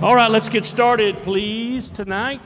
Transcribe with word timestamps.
All 0.00 0.14
right, 0.14 0.30
let's 0.30 0.48
get 0.48 0.64
started, 0.64 1.16
please, 1.22 1.90
tonight. 1.90 2.40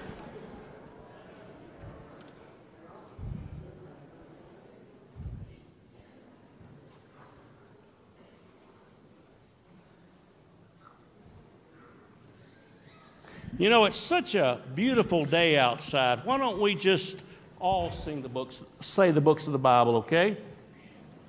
You 13.59 13.69
know, 13.69 13.85
it's 13.85 13.99
such 13.99 14.35
a 14.35 14.63
beautiful 14.75 15.27
day 15.27 15.59
outside. 15.59 16.25
Why 16.25 16.39
don't 16.39 16.59
we 16.59 16.75
just 16.75 17.21
all 17.61 17.93
sing 17.93 18.23
the 18.23 18.31
books, 18.31 18.65
say 18.81 19.11
the 19.11 19.21
books 19.21 19.47
of 19.47 19.53
the 19.53 19.59
Bible, 19.59 19.97
okay? 19.97 20.39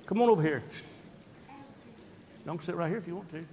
Come 0.06 0.22
on 0.22 0.30
over 0.30 0.42
here. 0.42 0.64
Don't 2.46 2.62
sit 2.62 2.76
right 2.76 2.88
here 2.88 2.96
if 2.96 3.06
you 3.06 3.16
want 3.16 3.30
to. 3.32 3.44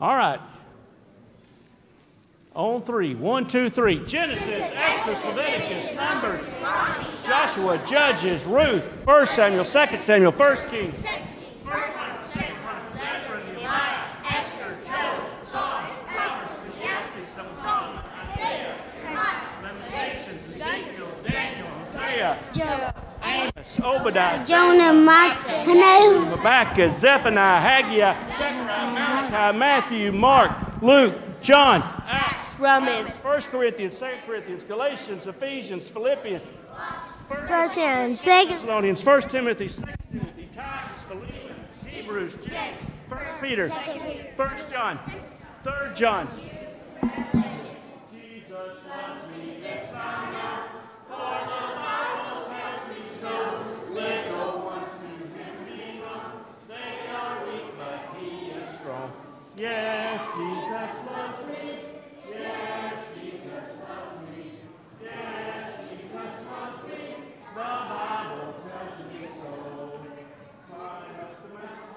All 0.00 0.14
right. 0.14 0.40
On 2.54 2.82
three. 2.82 3.14
One, 3.14 3.46
two, 3.46 3.70
three. 3.70 4.04
Genesis, 4.04 4.70
Exodus, 4.74 5.24
Leviticus, 5.24 5.94
Numbers, 5.94 6.46
Joshua, 7.24 7.78
Judges, 7.86 8.44
Ruth, 8.44 8.84
First 9.04 9.34
Samuel, 9.34 9.64
Second 9.64 10.02
Samuel, 10.02 10.32
First 10.32 10.68
Kings. 10.68 11.04
Obadiah, 23.80 24.44
Jonah, 24.44 24.92
Micah, 24.92 25.64
Nahum, 25.66 26.26
Habakkuk, 26.26 26.90
Zephaniah, 26.90 27.60
Haggai, 27.60 28.14
Zechariah, 28.30 28.92
Malachi, 28.92 29.58
Matthew, 29.58 30.12
Mark, 30.12 30.50
Luke, 30.82 31.14
John, 31.40 31.82
Acts, 32.06 32.58
Romans, 32.58 33.08
1 33.10 33.42
Corinthians, 33.42 33.98
2 33.98 34.06
Corinthians, 34.26 34.64
Galatians, 34.64 35.26
Ephesians, 35.26 35.88
Philippians, 35.88 36.42
1 37.28 37.46
First 37.46 37.78
and 37.78 38.16
Second, 38.18 38.56
Thessalonians, 38.56 39.04
1 39.04 39.22
Timothy, 39.22 39.68
2 39.68 39.82
Timothy, 40.10 40.48
Titus, 40.54 41.02
Philemon, 41.02 41.54
Hebrews, 41.86 42.36
James, 42.36 42.78
1 43.08 43.20
Peter, 43.40 43.68
1 43.68 44.50
John, 44.70 44.98
3 45.62 45.72
John. 45.94 46.28
Jesus 48.10 48.76
loves 48.88 49.28
me, 49.36 49.58
yes 49.62 49.92
I 49.94 49.96
know, 50.32 50.62
for 51.08 51.36
the 51.44 51.62
Bible 51.84 52.40
tells 52.48 52.82
me 52.88 53.00
so. 53.20 53.32
Little 53.92 54.60
ones 54.62 54.90
to 55.00 55.06
him 55.38 55.98
belong, 55.98 56.44
they 56.68 57.10
are 57.12 57.34
weak, 57.46 57.68
but 57.76 57.98
he 58.18 58.50
is 58.50 58.68
strong. 58.78 59.12
Yes, 59.58 60.20
Jesus 60.36 61.10
loves 61.10 61.42
me. 61.48 61.78
Yes, 62.30 62.94
Jesus 63.20 63.70
loves 63.88 64.20
me. 64.30 64.52
Yes, 65.02 65.88
Jesus 65.90 66.14
loves 66.46 66.88
me. 66.88 67.00
The 67.42 67.60
Bible 67.60 68.54
tells 68.62 68.98
me 69.12 69.28
so. 69.42 70.00
Climbing 70.70 71.16
up 71.18 71.42
the 71.42 71.48
mountain. 71.54 71.88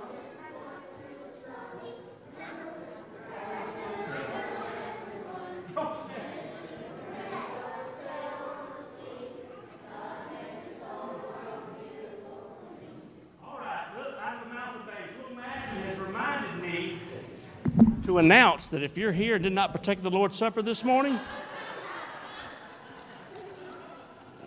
All 13.45 13.59
right, 13.59 13.87
look, 13.97 14.15
out 14.19 14.33
of 14.37 14.43
the 14.47 14.53
mouth 14.53 14.75
of 14.77 14.85
babes. 14.87 15.13
Little 15.21 15.35
Maggie 15.35 15.81
has 15.81 15.99
reminded 15.99 16.61
me 16.63 16.99
to 18.11 18.17
announce 18.17 18.67
that 18.67 18.83
if 18.83 18.97
you're 18.97 19.13
here 19.13 19.35
and 19.35 19.43
did 19.43 19.53
not 19.53 19.71
partake 19.71 19.97
of 19.99 20.03
the 20.03 20.11
Lord's 20.11 20.35
Supper 20.35 20.61
this 20.61 20.83
morning, 20.83 21.17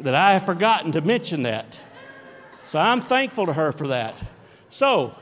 that 0.01 0.15
I 0.15 0.35
have 0.35 0.45
forgotten 0.45 0.93
to 0.93 1.01
mention 1.01 1.45
that. 1.45 1.81
So 2.63 2.79
I'm 2.79 3.01
thankful 3.01 3.47
to 3.47 3.55
her 3.55 3.73
for 3.73 3.89
that. 3.89 4.15
So, 4.69 5.15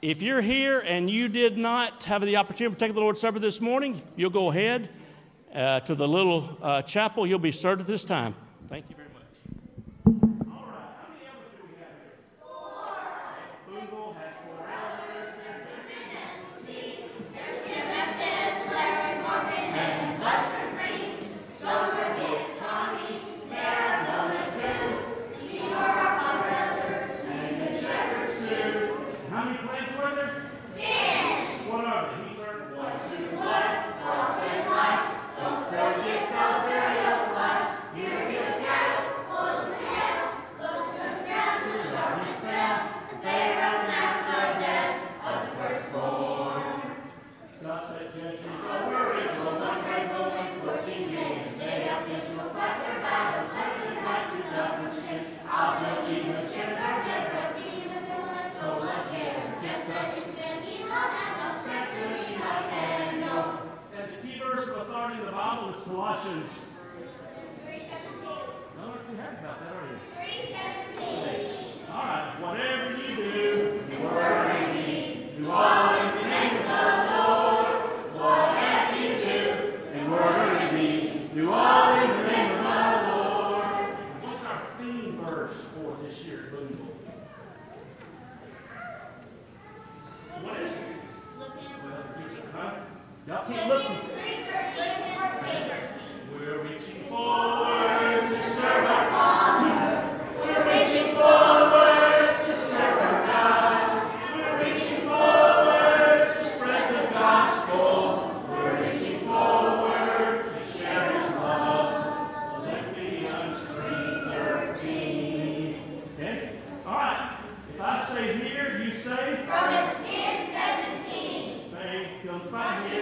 if 0.00 0.22
you're 0.22 0.40
here 0.40 0.80
and 0.80 1.10
you 1.10 1.28
did 1.28 1.58
not 1.58 2.04
have 2.04 2.22
the 2.22 2.36
opportunity 2.36 2.74
to 2.74 2.78
take 2.78 2.94
the 2.94 3.00
Lord's 3.00 3.20
Supper 3.20 3.38
this 3.38 3.60
morning, 3.60 4.00
you'll 4.16 4.30
go 4.30 4.50
ahead 4.50 4.88
uh, 5.52 5.80
to 5.80 5.94
the 5.94 6.08
little 6.08 6.56
uh, 6.62 6.80
chapel. 6.82 7.26
You'll 7.26 7.38
be 7.38 7.52
served 7.52 7.82
at 7.82 7.86
this 7.86 8.04
time. 8.04 8.34
Thank 8.70 8.86
you 8.88 8.96
very 8.96 9.07
much. 9.07 9.07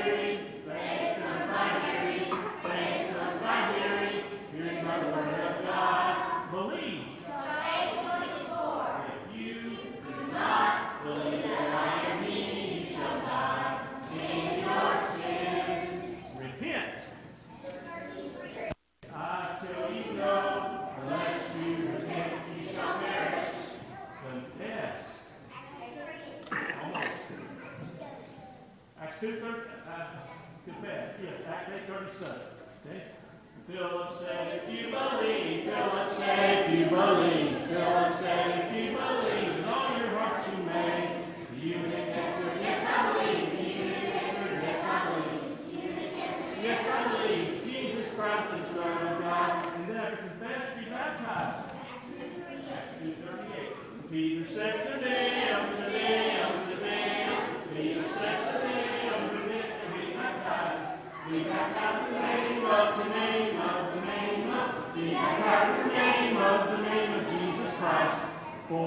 Hearing. 0.06 0.46
By 4.84 4.98
the 5.00 5.06
word 5.06 5.40
of 5.40 5.65
Philip 33.66 34.12
said, 34.12 34.15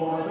Lord. 0.00 0.29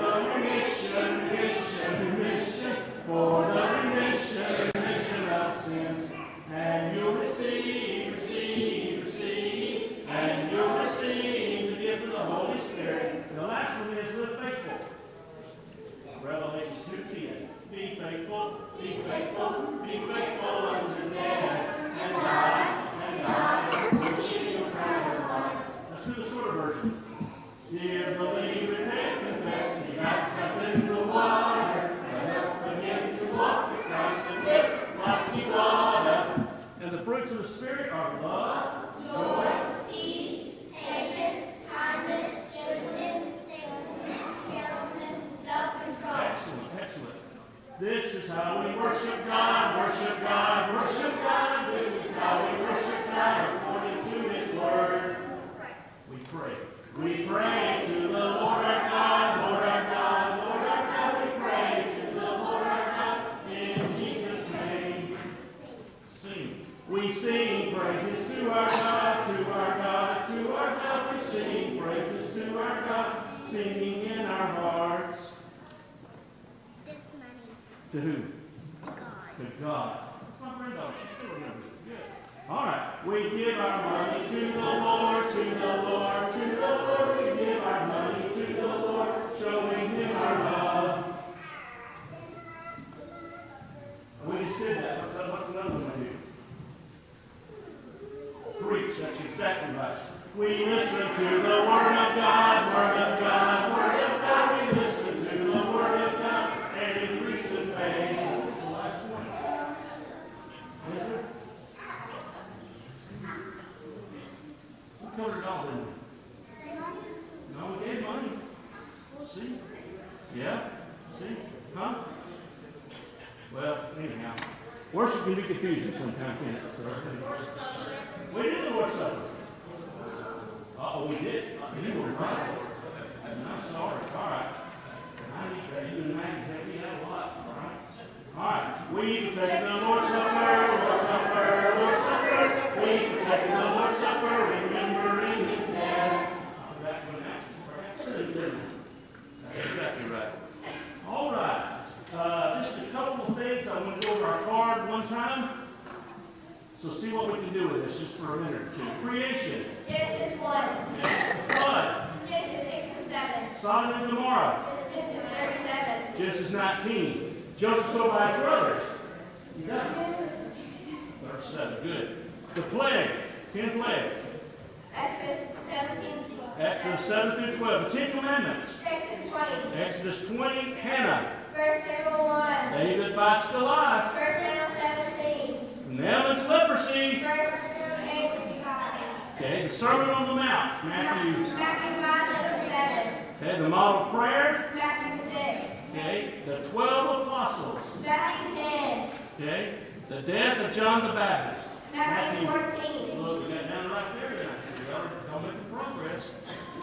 Matthew. 190.83 191.31
Matthew 191.55 192.01
5 192.01 192.71
7. 192.71 193.13
Okay, 193.41 193.61
the 193.61 193.69
model 193.69 194.11
prayer. 194.11 194.71
Matthew 194.75 195.31
6. 195.31 195.91
Okay, 195.91 196.33
the 196.45 196.57
12 196.69 197.27
apostles. 197.27 197.79
Matthew 198.03 198.55
10. 198.55 199.09
Okay, 199.35 199.73
the 200.07 200.21
death 200.21 200.57
of 200.59 200.75
John 200.75 201.05
the 201.07 201.13
Baptist. 201.13 201.67
Matthew, 201.93 202.47
Matthew 202.47 203.07
14. 203.07 203.21
Look, 203.23 203.47
we 203.47 203.53
got 203.53 203.67
down 203.67 203.91
right 203.91 204.13
there 204.13 204.29
tonight. 204.29 204.59
So 204.63 204.83
we 204.87 204.93
are 204.93 205.11
all 205.33 205.39
making 205.41 205.65
progress. 205.71 206.35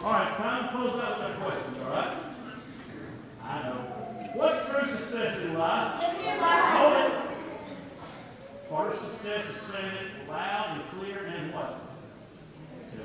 All 0.03 0.13
right, 0.13 0.37
time 0.37 0.63
to 0.63 0.69
close 0.71 1.01
out 1.01 1.19
with 1.19 1.29
our 1.29 1.49
questions, 1.49 1.77
all 1.83 1.89
right? 1.89 2.17
I 3.43 3.63
know. 3.63 3.97
What's 4.33 4.69
true 4.69 4.97
success 4.97 5.39
in 5.43 5.57
life? 5.57 6.01
Living 6.01 6.27
your 6.27 6.37
life. 6.37 6.61
Hold 6.77 7.11
it. 7.11 7.27
Part 8.69 8.93
of 8.93 8.99
success 8.99 9.45
is 9.49 9.61
saying 9.71 9.85
it 9.85 10.29
loud 10.29 10.79
and 10.79 10.99
clear 10.99 11.25
and 11.25 11.53
what? 11.53 11.79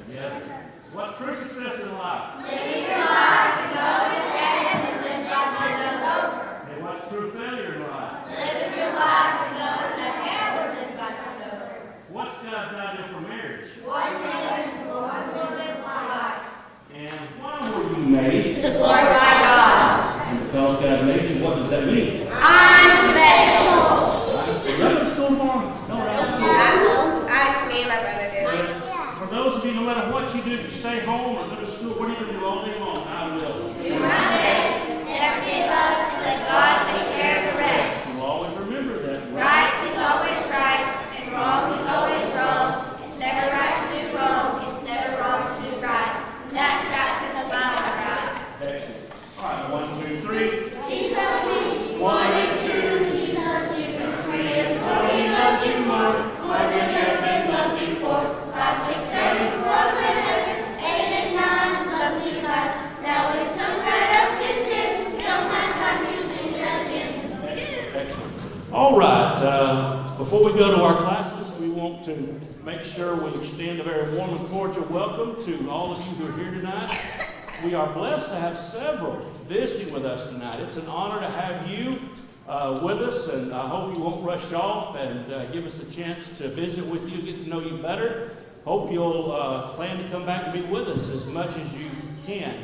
Together. 0.07 0.67
What's 0.93 1.17
true 1.17 1.35
success 1.35 1.81
in 1.81 1.91
life? 1.97 2.37
Living 2.45 2.85
your 2.85 2.99
life 3.01 3.57
to 3.57 3.67
go 3.73 3.89
to 4.13 4.19
the 4.29 4.35
end 4.45 4.77
with 4.85 5.01
this 5.09 5.25
life 5.33 5.73
is 5.73 6.05
over. 6.05 6.69
And 6.69 6.85
what's 6.85 7.09
true 7.09 7.33
failure 7.33 7.75
in 7.77 7.83
life? 7.89 8.29
Living 8.29 8.77
your 8.77 8.93
life 8.93 9.33
to 9.41 9.49
go 9.57 9.73
to 9.97 10.05
hell 10.21 10.53
with 10.61 10.73
this 10.77 10.93
life 11.01 11.17
is 11.33 11.41
over. 11.49 11.97
What's 12.13 12.37
God's 12.45 12.75
idea 12.77 13.09
for 13.09 13.21
marriage? 13.23 13.69
One 13.83 14.13
man, 14.21 14.87
one 14.93 15.27
woman, 15.33 15.73
one 15.81 16.05
life. 16.13 16.45
And 16.95 17.21
why 17.41 17.57
were 17.73 17.89
you 17.97 18.05
made? 18.13 18.55
To 18.57 18.69
glorify 18.77 19.32
matter 29.95 30.13
what 30.13 30.35
you 30.35 30.43
do, 30.43 30.53
if 30.53 30.65
you 30.65 30.71
stay 30.71 31.01
home 31.01 31.37
or 31.37 31.47
go 31.49 31.57
to 31.57 31.67
school, 31.67 31.91
what 31.93 32.09
are 32.09 32.13
you 32.13 32.19
going 32.19 32.33
to 32.33 32.39
do 32.39 32.45
all 32.45 32.65
day 32.65 32.79
long? 32.81 32.97
I 32.97 33.35
will. 33.35 33.73
Do 33.75 33.99
my 33.99 34.09
best. 34.09 34.89
Never 35.07 35.45
give 35.45 35.69
up. 35.69 36.02
uh, 69.45 70.17
before 70.19 70.45
we 70.45 70.53
go 70.57 70.75
to 70.75 70.83
our 70.83 70.97
classes, 70.97 71.59
we 71.59 71.69
want 71.69 72.05
to 72.05 72.41
make 72.65 72.85
sure 72.85 73.17
we 73.17 73.37
extend 73.41 73.81
a 73.81 73.83
very 73.83 74.15
warm 74.17 74.31
and 74.31 74.49
cordial 74.49 74.85
welcome 74.85 75.43
to 75.45 75.69
all 75.69 75.93
of 75.93 75.99
you 75.99 76.15
who 76.15 76.29
are 76.29 76.39
here 76.39 76.53
tonight. 76.53 76.91
We 77.65 77.75
are 77.75 77.93
blessed 77.93 78.31
to 78.31 78.37
have 78.37 78.57
several 78.57 79.17
visiting 79.49 79.93
with 79.93 80.05
us 80.05 80.29
tonight. 80.29 80.61
It's 80.61 80.77
an 80.77 80.87
honor 80.87 81.21
to 81.21 81.27
have 81.27 81.69
you 81.69 81.99
uh, 82.47 82.81
with 82.85 82.99
us, 82.99 83.33
and 83.33 83.53
I 83.53 83.67
hope 83.67 83.97
you 83.97 84.03
won't 84.03 84.25
rush 84.25 84.53
off 84.53 84.97
and 84.97 85.33
uh, 85.33 85.47
give 85.47 85.67
us 85.67 85.83
a 85.83 85.93
chance 85.93 86.39
to 86.39 86.49
visit 86.49 86.87
with 86.87 87.09
you, 87.11 87.23
get 87.23 87.43
to 87.43 87.49
know 87.49 87.61
you 87.61 87.79
better. 87.79 88.31
Hope 88.65 88.93
you'll 88.93 89.33
uh, 89.33 89.73
plan 89.73 90.01
to 90.01 90.09
come 90.11 90.25
back 90.25 90.47
and 90.47 90.53
be 90.53 90.63
with 90.73 90.89
us 90.89 91.09
as 91.11 91.27
much 91.27 91.55
as 91.57 91.75
you 91.75 91.91
can. 92.25 92.55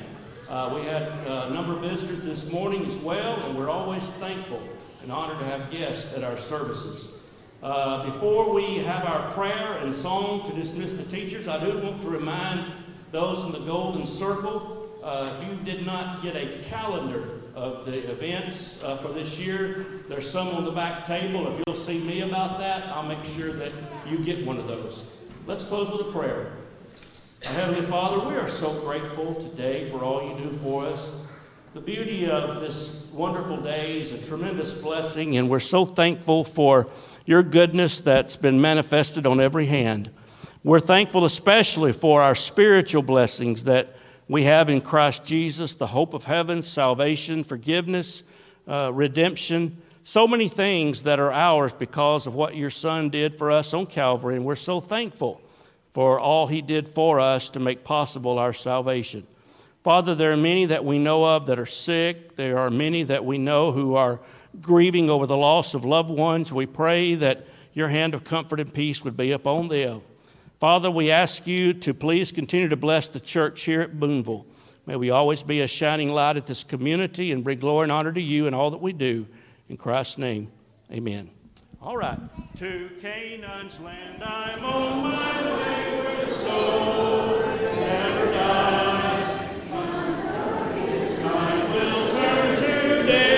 Uh, 0.49 0.73
we 0.77 0.83
had 0.83 1.03
uh, 1.27 1.49
a 1.49 1.55
number 1.55 1.75
of 1.75 1.81
visitors 1.81 2.23
this 2.23 2.53
morning 2.53 2.87
as 2.87 2.97
well, 2.99 3.35
and 3.47 3.59
we're 3.59 3.69
always 3.69 4.05
thankful 4.21 4.63
and 5.03 5.13
honor 5.13 5.39
to 5.39 5.45
have 5.45 5.71
guests 5.71 6.17
at 6.17 6.25
our 6.25 6.37
services. 6.37 7.09
Uh, 7.63 8.05
before 8.05 8.53
we 8.55 8.79
have 8.79 9.05
our 9.05 9.33
prayer 9.33 9.79
and 9.83 9.95
song 9.95 10.49
to 10.49 10.55
dismiss 10.55 10.93
the 10.93 11.05
teachers, 11.05 11.49
I 11.49 11.63
do 11.65 11.79
want 11.79 12.01
to 12.03 12.09
remind 12.09 12.65
those 13.11 13.45
in 13.45 13.53
the 13.53 13.61
Golden 13.61 14.07
Circle 14.07 14.79
uh, 15.03 15.35
if 15.41 15.49
you 15.49 15.57
did 15.65 15.87
not 15.87 16.23
get 16.23 16.37
a 16.37 16.63
calendar 16.65 17.41
of 17.55 17.87
the 17.87 18.11
events 18.11 18.83
uh, 18.85 18.97
for 18.99 19.09
this 19.09 19.39
year, 19.39 19.87
there's 20.09 20.31
some 20.31 20.49
on 20.49 20.65
the 20.65 20.71
back 20.71 21.07
table. 21.07 21.49
If 21.49 21.63
you'll 21.67 21.77
see 21.77 21.99
me 21.99 22.21
about 22.21 22.59
that, 22.59 22.87
I'll 22.89 23.03
make 23.03 23.25
sure 23.25 23.53
that 23.53 23.73
you 24.07 24.19
get 24.19 24.45
one 24.47 24.59
of 24.59 24.69
those. 24.69 25.03
Let's 25.47 25.65
close 25.65 25.91
with 25.91 26.09
a 26.09 26.13
prayer. 26.13 26.53
Our 27.47 27.53
Heavenly 27.53 27.87
Father, 27.87 28.29
we 28.29 28.37
are 28.37 28.49
so 28.49 28.73
grateful 28.81 29.35
today 29.37 29.89
for 29.91 30.05
all 30.05 30.29
you 30.29 30.45
do 30.45 30.59
for 30.59 30.85
us. 30.85 31.11
The 31.75 31.81
beauty 31.81 32.29
of 32.29 32.61
this 32.61 33.08
wonderful 33.19 33.57
day 33.57 34.01
is 34.01 34.13
a 34.13 34.27
tremendous 34.29 34.81
blessing, 34.81 35.37
and 35.39 35.51
we're 35.51 35.59
so 35.59 35.85
thankful 35.85 36.45
for 36.45 36.87
your 37.27 37.43
goodness 37.43 38.01
that's 38.01 38.37
been 38.37 38.61
manifested 38.61 39.27
on 39.27 39.41
every 39.41 39.67
hand. 39.67 40.09
We're 40.63 40.79
thankful 40.79 41.25
especially 41.25 41.93
for 41.93 42.23
our 42.23 42.37
spiritual 42.37 43.03
blessings 43.03 43.65
that 43.65 43.97
we 44.29 44.45
have 44.45 44.69
in 44.69 44.81
Christ 44.81 45.25
Jesus 45.25 45.75
the 45.75 45.89
hope 45.89 46.15
of 46.15 46.23
heaven, 46.23 46.63
salvation, 46.63 47.43
forgiveness, 47.43 48.23
uh, 48.69 48.93
redemption, 48.95 49.83
so 50.05 50.29
many 50.29 50.49
things 50.49 51.03
that 51.03 51.19
are 51.19 51.33
ours 51.33 51.73
because 51.73 52.29
of 52.29 52.37
what 52.37 52.55
your 52.55 52.71
Son 52.71 53.09
did 53.09 53.37
for 53.37 53.51
us 53.51 53.75
on 53.75 53.87
Calvary. 53.87 54.37
And 54.37 54.45
we're 54.45 54.55
so 54.55 54.81
thankful 54.81 55.41
for 55.93 56.21
all 56.21 56.47
he 56.47 56.63
did 56.63 56.89
for 56.89 57.19
us 57.19 57.51
to 57.51 57.59
make 57.59 57.83
possible 57.83 58.39
our 58.39 58.53
salvation. 58.53 59.27
Father, 59.89 60.15
there 60.15 60.33
are 60.33 60.37
many 60.37 60.67
that 60.67 60.85
we 60.85 60.99
know 60.99 61.25
of 61.25 61.47
that 61.47 61.59
are 61.59 61.65
sick. 61.65 62.37
There 62.37 62.59
are 62.59 62.69
many 62.69 63.05
that 63.05 63.25
we 63.25 63.39
know 63.39 63.73
who 63.73 63.95
are 63.95 64.21
grieving 64.61 65.09
over 65.09 65.25
the 65.25 65.35
loss 65.35 65.73
of 65.73 65.87
loved 65.87 66.11
ones. 66.11 66.53
We 66.53 66.67
pray 66.67 67.15
that 67.15 67.47
your 67.73 67.89
hand 67.89 68.13
of 68.13 68.23
comfort 68.23 68.61
and 68.61 68.71
peace 68.71 69.03
would 69.03 69.17
be 69.17 69.33
upon 69.33 69.69
them. 69.69 70.03
Father, 70.61 70.91
we 70.91 71.11
ask 71.11 71.47
you 71.47 71.73
to 71.73 71.95
please 71.95 72.33
continue 72.33 72.69
to 72.69 72.77
bless 72.77 73.09
the 73.09 73.19
church 73.19 73.63
here 73.63 73.81
at 73.81 73.99
Boonville. 73.99 74.45
May 74.85 74.97
we 74.97 75.09
always 75.09 75.43
be 75.43 75.63
a 75.63 75.67
shining 75.67 76.11
light 76.11 76.37
at 76.37 76.45
this 76.45 76.65
community 76.65 77.33
and 77.33 77.43
bring 77.43 77.59
glory 77.59 77.85
and 77.85 77.93
honor 77.93 78.13
to 78.13 78.21
you 78.21 78.47
in 78.47 78.53
all 78.53 78.71
that 78.73 78.83
we 78.83 78.93
do. 78.93 79.27
In 79.71 79.79
Christ's 79.79 80.19
name, 80.19 80.53
amen. 80.93 81.31
All 81.81 81.97
right. 81.97 82.19
To 82.57 82.91
Canaan's 83.01 83.81
land 83.81 84.23
I'm 84.23 84.63
on 84.67 85.03
my 85.05 85.57
way 85.57 86.25
the 86.27 86.31
soul 86.31 87.08
day 93.09 93.38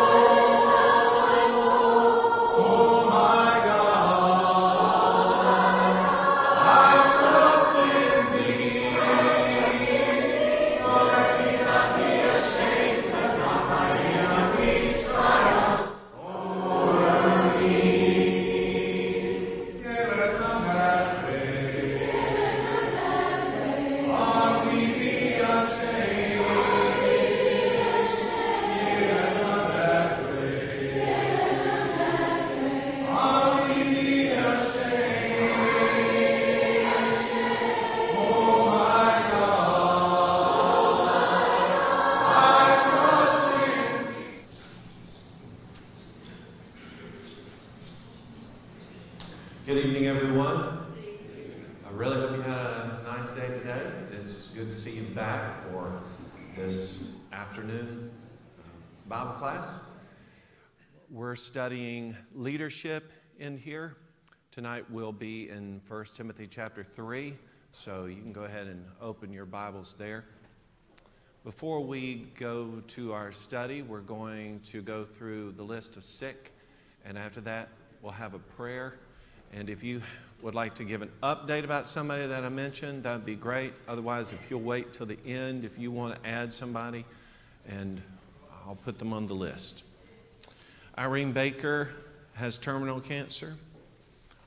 Leadership 62.61 63.11
in 63.39 63.57
here. 63.57 63.95
Tonight 64.51 64.85
we'll 64.91 65.11
be 65.11 65.49
in 65.49 65.81
1 65.87 66.05
Timothy 66.13 66.45
chapter 66.45 66.83
3, 66.83 67.33
so 67.71 68.05
you 68.05 68.17
can 68.17 68.31
go 68.31 68.43
ahead 68.43 68.67
and 68.67 68.85
open 69.01 69.33
your 69.33 69.47
Bibles 69.47 69.95
there. 69.97 70.25
Before 71.43 71.83
we 71.83 72.27
go 72.37 72.83
to 72.89 73.13
our 73.13 73.31
study, 73.31 73.81
we're 73.81 74.01
going 74.01 74.59
to 74.65 74.83
go 74.83 75.03
through 75.03 75.53
the 75.53 75.63
list 75.63 75.97
of 75.97 76.03
sick, 76.03 76.51
and 77.03 77.17
after 77.17 77.41
that, 77.41 77.69
we'll 78.03 78.11
have 78.11 78.35
a 78.35 78.39
prayer. 78.39 78.99
And 79.51 79.67
if 79.67 79.81
you 79.81 80.03
would 80.43 80.53
like 80.53 80.75
to 80.75 80.83
give 80.83 81.01
an 81.01 81.09
update 81.23 81.63
about 81.63 81.87
somebody 81.87 82.27
that 82.27 82.45
I 82.45 82.49
mentioned, 82.49 83.01
that'd 83.01 83.25
be 83.25 83.33
great. 83.33 83.73
Otherwise, 83.87 84.33
if 84.33 84.51
you'll 84.51 84.61
wait 84.61 84.93
till 84.93 85.07
the 85.07 85.17
end, 85.25 85.65
if 85.65 85.79
you 85.79 85.89
want 85.89 86.21
to 86.21 86.29
add 86.29 86.53
somebody, 86.53 87.05
and 87.67 87.99
I'll 88.67 88.75
put 88.75 88.99
them 88.99 89.13
on 89.13 89.25
the 89.25 89.33
list. 89.33 89.83
Irene 90.95 91.31
Baker 91.31 91.89
has 92.33 92.57
terminal 92.57 92.99
cancer. 92.99 93.55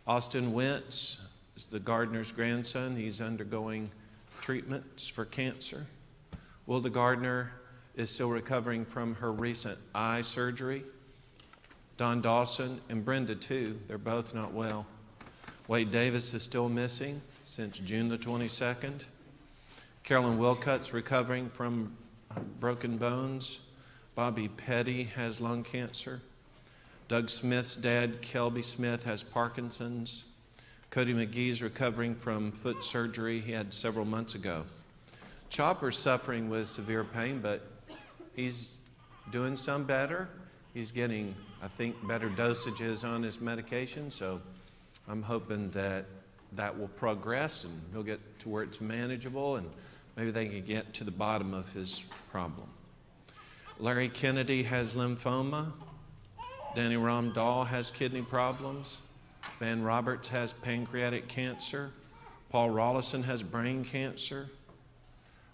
Austin 0.07 0.53
Wentz 0.53 1.27
is 1.57 1.67
the 1.67 1.79
gardener's 1.81 2.33
grandson. 2.33 2.97
He's 2.97 3.21
undergoing 3.21 3.91
treatments 4.41 5.09
for 5.09 5.25
cancer. 5.25 5.87
Wilda 6.67 6.91
Gardner 6.91 7.53
is 7.95 8.11
still 8.11 8.31
recovering 8.31 8.85
from 8.85 9.15
her 9.17 9.33
recent 9.33 9.79
eye 9.95 10.21
surgery. 10.21 10.83
Don 11.97 12.21
Dawson 12.21 12.81
and 12.89 13.05
Brenda, 13.05 13.35
too, 13.35 13.79
they're 13.87 13.99
both 13.99 14.35
not 14.35 14.53
well. 14.53 14.87
Wade 15.69 15.91
Davis 15.91 16.35
is 16.35 16.43
still 16.43 16.69
missing 16.69 17.23
since 17.43 17.79
June 17.79 18.09
the 18.09 18.19
22nd. 18.19 19.05
Carolyn 20.03 20.39
Wilcutt's 20.39 20.93
recovering 20.93 21.49
from 21.49 21.97
broken 22.61 22.99
bones. 22.99 23.61
Bobby 24.15 24.49
Petty 24.49 25.05
has 25.05 25.41
lung 25.41 25.63
cancer. 25.63 26.21
Doug 27.07 27.29
Smith's 27.29 27.77
dad, 27.77 28.23
Kelby 28.23 28.65
Smith, 28.65 29.05
has 29.05 29.23
Parkinson's. 29.23 30.25
Cody 30.89 31.13
McGee's 31.13 31.61
recovering 31.63 32.15
from 32.15 32.51
foot 32.51 32.83
surgery 32.83 33.41
he 33.41 33.53
had 33.53 33.75
several 33.75 34.07
months 34.07 34.35
ago. 34.35 34.65
Chopper's 35.51 35.99
suffering 35.99 36.49
with 36.49 36.67
severe 36.67 37.05
pain, 37.05 37.41
but 37.41 37.61
he's 38.35 38.79
doing 39.31 39.57
some 39.57 39.85
better. 39.85 40.29
He's 40.73 40.93
getting, 40.93 41.35
I 41.63 41.69
think, 41.69 41.95
better 42.07 42.29
dosages 42.29 43.07
on 43.07 43.23
his 43.23 43.41
medication, 43.41 44.11
so 44.11 44.41
I'm 45.07 45.23
hoping 45.23 45.71
that 45.71 46.07
that 46.53 46.79
will 46.79 46.89
progress 46.89 47.65
and 47.65 47.83
he'll 47.93 48.03
get 48.03 48.39
to 48.41 48.49
where 48.49 48.63
it's 48.63 48.81
manageable 48.81 49.57
and 49.57 49.69
maybe 50.17 50.31
they 50.31 50.47
can 50.47 50.63
get 50.63 50.95
to 50.95 51.05
the 51.05 51.11
bottom 51.11 51.53
of 51.53 51.71
his 51.73 52.05
problem. 52.31 52.69
Larry 53.79 54.09
Kennedy 54.09 54.63
has 54.63 54.95
lymphoma. 54.95 55.73
Danny 56.75 56.97
Ramdahl 56.97 57.69
has 57.69 57.93
kidney 57.93 58.23
problems. 58.23 59.01
Van 59.61 59.81
Roberts 59.85 60.27
has 60.31 60.53
pancreatic 60.53 61.29
cancer. 61.29 61.93
Paul 62.51 62.71
Rollison 62.71 63.23
has 63.23 63.45
brain 63.45 63.85
cancer. 63.85 64.49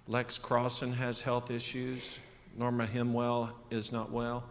Lex 0.09 0.39
Crossan 0.39 0.95
has 0.95 1.21
health 1.21 1.51
issues. 1.51 2.19
Norma 2.57 2.87
Himwell 2.87 3.51
is 3.71 3.93
not 3.93 4.11
well. 4.11 4.45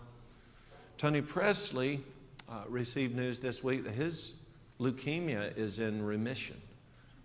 Tony 0.97 1.21
Presley 1.21 2.01
uh, 2.47 2.61
received 2.67 3.15
news 3.15 3.39
this 3.39 3.63
week 3.63 3.83
that 3.85 3.93
his 3.93 4.39
leukemia 4.79 5.57
is 5.57 5.79
in 5.79 6.05
remission. 6.05 6.57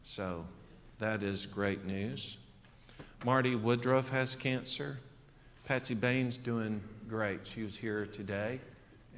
So 0.02 0.46
that 1.00 1.22
is 1.22 1.44
great 1.44 1.84
news. 1.84 2.38
Marty 3.26 3.56
Woodruff 3.56 4.08
has 4.08 4.34
cancer. 4.34 5.00
Patsy 5.66 5.94
Baines 5.94 6.38
doing 6.38 6.80
great. 7.06 7.46
She 7.46 7.62
was 7.62 7.76
here 7.76 8.06
today 8.06 8.58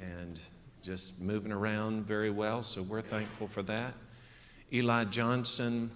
and 0.00 0.38
just 0.82 1.20
moving 1.20 1.52
around 1.52 2.06
very 2.06 2.30
well, 2.30 2.62
so 2.62 2.82
we're 2.82 3.00
thankful 3.02 3.48
for 3.48 3.62
that. 3.62 3.94
Eli 4.72 5.04
Johnson 5.04 5.90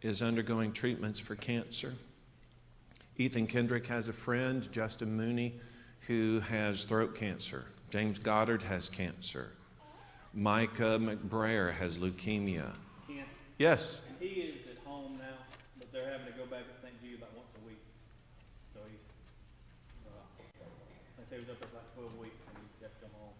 is 0.00 0.22
undergoing 0.22 0.72
treatments 0.72 1.20
for 1.20 1.34
cancer. 1.36 1.94
Ethan 3.16 3.46
Kendrick 3.46 3.86
has 3.86 4.08
a 4.08 4.12
friend, 4.12 4.70
Justin 4.72 5.16
Mooney, 5.16 5.54
who 6.06 6.40
has 6.40 6.84
throat 6.84 7.14
cancer. 7.14 7.64
James 7.90 8.18
Goddard 8.18 8.62
has 8.64 8.88
cancer. 8.88 9.52
Micah 10.34 10.98
McBrayer 10.98 11.72
has 11.74 11.98
leukemia. 11.98 12.72
Ken, 13.06 13.24
Yes. 13.58 14.00
he 14.18 14.26
is 14.26 14.66
at 14.66 14.78
home 14.88 15.18
now, 15.20 15.36
but 15.78 15.92
they're 15.92 16.10
having 16.10 16.26
to 16.26 16.32
go 16.32 16.46
back 16.46 16.64
to 16.66 16.74
St. 16.80 16.94
Jude 17.04 17.18
about 17.20 17.36
once 17.36 17.52
a 17.62 17.66
week. 17.68 17.78
So 18.72 18.80
he's, 18.90 19.04
uh, 20.08 20.10
I 21.20 21.22
think 21.28 21.28
he 21.30 21.36
was 21.46 21.50
up 21.52 21.60
there 21.60 21.68
for 21.68 21.76
like 21.76 21.90
twelve 21.94 22.16
weeks 22.18 22.40
and 22.48 22.56
he's 22.64 22.80
got 22.80 22.90
to 22.96 23.00
come 23.04 23.12
home. 23.20 23.36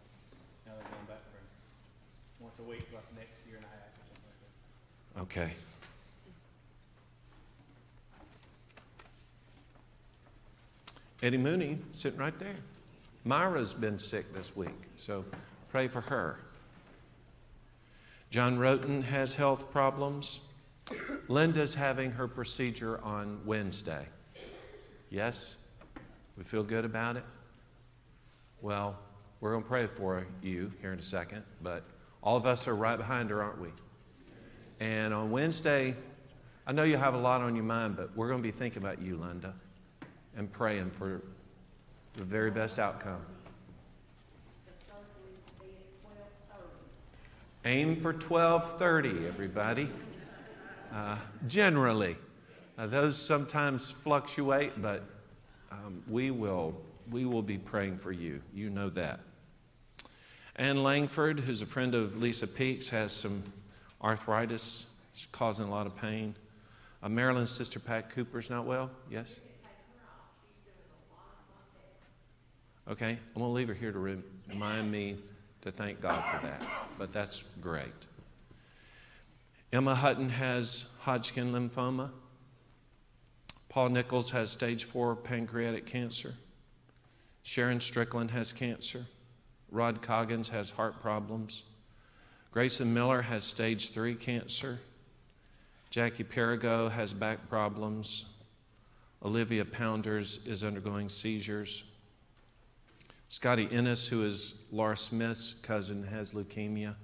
Now 0.68 0.76
they're 0.76 0.84
going 0.92 1.08
back 1.08 1.24
for 1.32 1.40
him 1.40 1.48
once 2.44 2.58
a 2.60 2.66
week, 2.68 2.84
like 2.92 3.08
next 3.16 3.40
year 3.48 3.56
and 3.56 3.64
a 3.64 3.72
half 3.72 3.88
or 3.96 4.04
something 4.12 4.28
like 4.28 4.40
that. 4.44 4.52
Okay. 5.22 5.52
Eddie 11.22 11.36
Mooney 11.36 11.78
sitting 11.92 12.18
right 12.18 12.36
there. 12.40 12.56
Myra's 13.24 13.72
been 13.72 14.00
sick 14.00 14.34
this 14.34 14.56
week, 14.56 14.74
so 14.96 15.24
pray 15.70 15.86
for 15.86 16.00
her. 16.00 16.40
John 18.30 18.58
Roten 18.58 19.04
has 19.04 19.36
health 19.36 19.70
problems. 19.70 20.40
Linda's 21.28 21.76
having 21.76 22.10
her 22.10 22.26
procedure 22.26 23.00
on 23.04 23.38
Wednesday. 23.44 24.04
Yes? 25.08 25.56
We 26.36 26.42
feel 26.42 26.64
good 26.64 26.84
about 26.84 27.16
it? 27.16 27.24
Well, 28.60 28.98
we're 29.40 29.52
going 29.52 29.62
to 29.62 29.68
pray 29.68 29.86
for 29.86 30.26
you 30.42 30.72
here 30.80 30.92
in 30.92 30.98
a 30.98 31.02
second, 31.02 31.44
but 31.62 31.84
all 32.24 32.36
of 32.36 32.44
us 32.44 32.66
are 32.66 32.74
right 32.74 32.96
behind 32.96 33.30
her, 33.30 33.40
aren't 33.40 33.60
we? 33.60 33.68
And 34.82 35.14
on 35.14 35.30
Wednesday, 35.30 35.94
I 36.66 36.72
know 36.72 36.82
you 36.82 36.96
have 36.96 37.14
a 37.14 37.18
lot 37.18 37.40
on 37.40 37.54
your 37.54 37.64
mind, 37.64 37.94
but 37.94 38.16
we're 38.16 38.26
going 38.26 38.40
to 38.40 38.42
be 38.42 38.50
thinking 38.50 38.82
about 38.82 39.00
you, 39.00 39.16
Linda, 39.16 39.54
and 40.36 40.50
praying 40.50 40.90
for 40.90 41.22
the 42.14 42.24
very 42.24 42.50
best 42.50 42.80
outcome. 42.80 43.20
Aim 47.64 48.00
for 48.00 48.12
12:30, 48.12 49.28
everybody. 49.28 49.88
Uh, 50.92 51.16
generally, 51.46 52.16
uh, 52.76 52.88
those 52.88 53.16
sometimes 53.16 53.88
fluctuate, 53.88 54.82
but 54.82 55.04
um, 55.70 56.02
we 56.08 56.32
will 56.32 56.74
we 57.08 57.24
will 57.24 57.40
be 57.40 57.56
praying 57.56 57.98
for 57.98 58.10
you. 58.10 58.42
You 58.52 58.68
know 58.68 58.90
that. 58.90 59.20
Ann 60.56 60.82
Langford, 60.82 61.38
who's 61.38 61.62
a 61.62 61.66
friend 61.66 61.94
of 61.94 62.20
Lisa 62.20 62.48
Peaks, 62.48 62.88
has 62.88 63.12
some 63.12 63.44
arthritis, 64.02 64.86
it's 65.12 65.26
causing 65.32 65.66
a 65.66 65.70
lot 65.70 65.86
of 65.86 65.96
pain. 65.96 66.34
Uh, 67.02 67.44
sister 67.44 67.80
Pat 67.80 68.10
Cooper's 68.10 68.48
not 68.48 68.64
well. 68.64 68.90
Yes. 69.10 69.40
Okay, 72.88 73.10
I'm 73.10 73.40
going 73.40 73.46
to 73.48 73.52
leave 73.52 73.68
her 73.68 73.74
here 73.74 73.92
to 73.92 74.22
remind 74.48 74.90
me 74.90 75.16
to 75.62 75.70
thank 75.70 76.00
God 76.00 76.22
for 76.30 76.44
that. 76.46 76.62
But 76.98 77.12
that's 77.12 77.44
great. 77.60 77.92
Emma 79.72 79.94
Hutton 79.94 80.28
has 80.28 80.90
Hodgkin 81.00 81.52
lymphoma. 81.52 82.10
Paul 83.68 83.88
Nichols 83.88 84.32
has 84.32 84.50
stage 84.50 84.84
four 84.84 85.16
pancreatic 85.16 85.86
cancer. 85.86 86.34
Sharon 87.42 87.80
Strickland 87.80 88.32
has 88.32 88.52
cancer. 88.52 89.06
Rod 89.70 90.02
Coggins 90.02 90.50
has 90.50 90.72
heart 90.72 91.00
problems. 91.00 91.62
Grayson 92.52 92.92
Miller 92.92 93.22
has 93.22 93.44
stage 93.44 93.90
three 93.92 94.14
cancer. 94.14 94.78
Jackie 95.88 96.22
Perigo 96.22 96.90
has 96.90 97.14
back 97.14 97.48
problems. 97.48 98.26
Olivia 99.24 99.64
Pounders 99.64 100.38
is 100.44 100.62
undergoing 100.62 101.08
seizures. 101.08 101.84
Scotty 103.28 103.66
Ennis, 103.72 104.06
who 104.06 104.26
is 104.26 104.64
Laura 104.70 104.98
Smith's 104.98 105.54
cousin, 105.54 106.04
has 106.04 106.32
leukemia. 106.32 106.96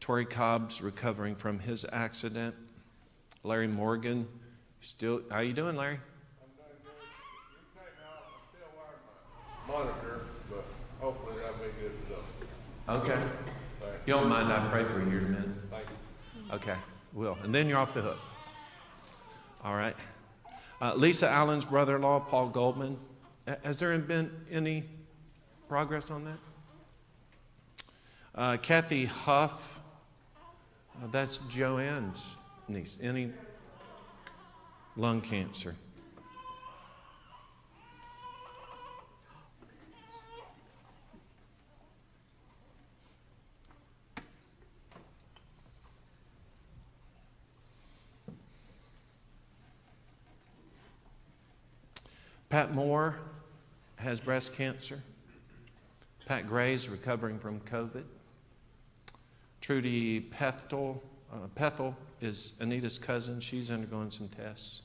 Tori 0.00 0.24
Cobb's 0.24 0.80
recovering 0.80 1.34
from 1.34 1.58
his 1.58 1.84
accident. 1.92 2.54
Larry 3.44 3.68
Morgan, 3.68 4.26
still, 4.80 5.20
how 5.30 5.40
you 5.40 5.52
doing, 5.52 5.76
Larry? 5.76 5.98
I'm. 6.40 6.48
Okay 6.48 6.78
still 8.50 8.68
wired 8.74 8.96
by 9.68 9.84
monitor, 9.84 10.20
but 10.48 10.64
hopefully 10.98 11.36
that'll 11.42 11.58
be 11.58 11.72
good 11.78 11.92
enough. 12.08 13.02
Okay. 13.02 13.51
You 14.04 14.14
don't 14.14 14.28
mind 14.28 14.52
I 14.52 14.68
pray 14.68 14.82
for 14.82 14.98
you 14.98 15.18
in 15.18 15.24
a 15.24 15.28
minute? 15.28 15.48
Okay, 16.52 16.74
will. 17.12 17.38
And 17.44 17.54
then 17.54 17.68
you're 17.68 17.78
off 17.78 17.94
the 17.94 18.02
hook. 18.02 18.18
All 19.64 19.76
right. 19.76 19.94
Uh, 20.80 20.94
Lisa 20.96 21.28
Allen's 21.28 21.64
brother 21.64 21.96
in 21.96 22.02
law, 22.02 22.18
Paul 22.18 22.48
Goldman. 22.48 22.98
Has 23.62 23.78
there 23.78 23.96
been 23.98 24.30
any 24.50 24.84
progress 25.68 26.10
on 26.10 26.24
that? 26.24 26.38
Uh, 28.34 28.56
Kathy 28.56 29.04
Huff, 29.04 29.80
uh, 31.00 31.06
that's 31.12 31.38
Joanne's 31.48 32.36
niece. 32.66 32.98
Any 33.00 33.30
lung 34.96 35.20
cancer? 35.20 35.76
Pat 52.52 52.74
Moore 52.74 53.16
has 53.96 54.20
breast 54.20 54.54
cancer. 54.54 55.00
Pat 56.26 56.46
Gray's 56.46 56.86
recovering 56.86 57.38
from 57.38 57.60
COVID. 57.60 58.04
Trudy 59.62 60.20
Pethel, 60.20 61.02
uh, 61.32 61.46
Pethel 61.54 61.96
is 62.20 62.52
Anita's 62.60 62.98
cousin. 62.98 63.40
She's 63.40 63.70
undergoing 63.70 64.10
some 64.10 64.28
tests. 64.28 64.82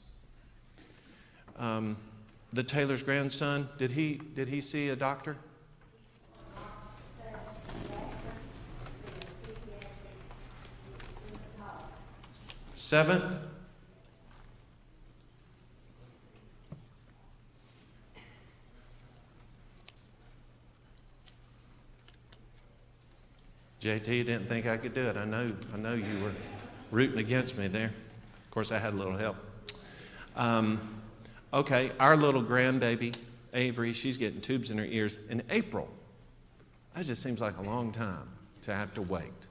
Um, 1.60 1.97
the 2.53 2.63
Taylor's 2.63 3.03
grandson, 3.03 3.67
did 3.77 3.91
he, 3.91 4.21
did 4.34 4.47
he 4.47 4.62
see 4.62 4.88
a 4.88 4.95
doctor? 4.95 5.36
Seventh? 12.73 13.46
JT, 23.88 24.26
didn't 24.26 24.47
think 24.47 24.67
I 24.67 24.76
could 24.76 24.93
do 24.93 25.08
it. 25.08 25.15
I 25.15 25.23
know, 25.23 25.50
I 25.73 25.78
know 25.78 25.93
you 25.93 26.21
were 26.21 26.34
rooting 26.91 27.19
against 27.19 27.58
me 27.58 27.67
there. 27.67 27.93
Of 28.43 28.52
course, 28.52 28.73
I 28.73 28.80
had 28.80 28.93
a 28.93 28.97
little 28.97 29.15
help. 29.15 29.38
Um, 30.36 30.82
okay, 31.54 31.91
our 31.97 32.17
little 32.17 32.43
grandbaby, 32.43 33.15
Avery, 33.54 33.93
she's 33.93 34.17
getting 34.17 34.41
tubes 34.41 34.71
in 34.71 34.78
her 34.78 34.86
ears 34.86 35.19
in 35.30 35.41
April. 35.50 35.88
That 36.95 37.06
just 37.06 37.23
seems 37.23 37.39
like 37.39 37.58
a 37.60 37.62
long 37.62 37.93
time 37.93 38.28
to 38.63 38.76
have 38.76 38.93
to 38.95 39.02
wait. 39.02 39.47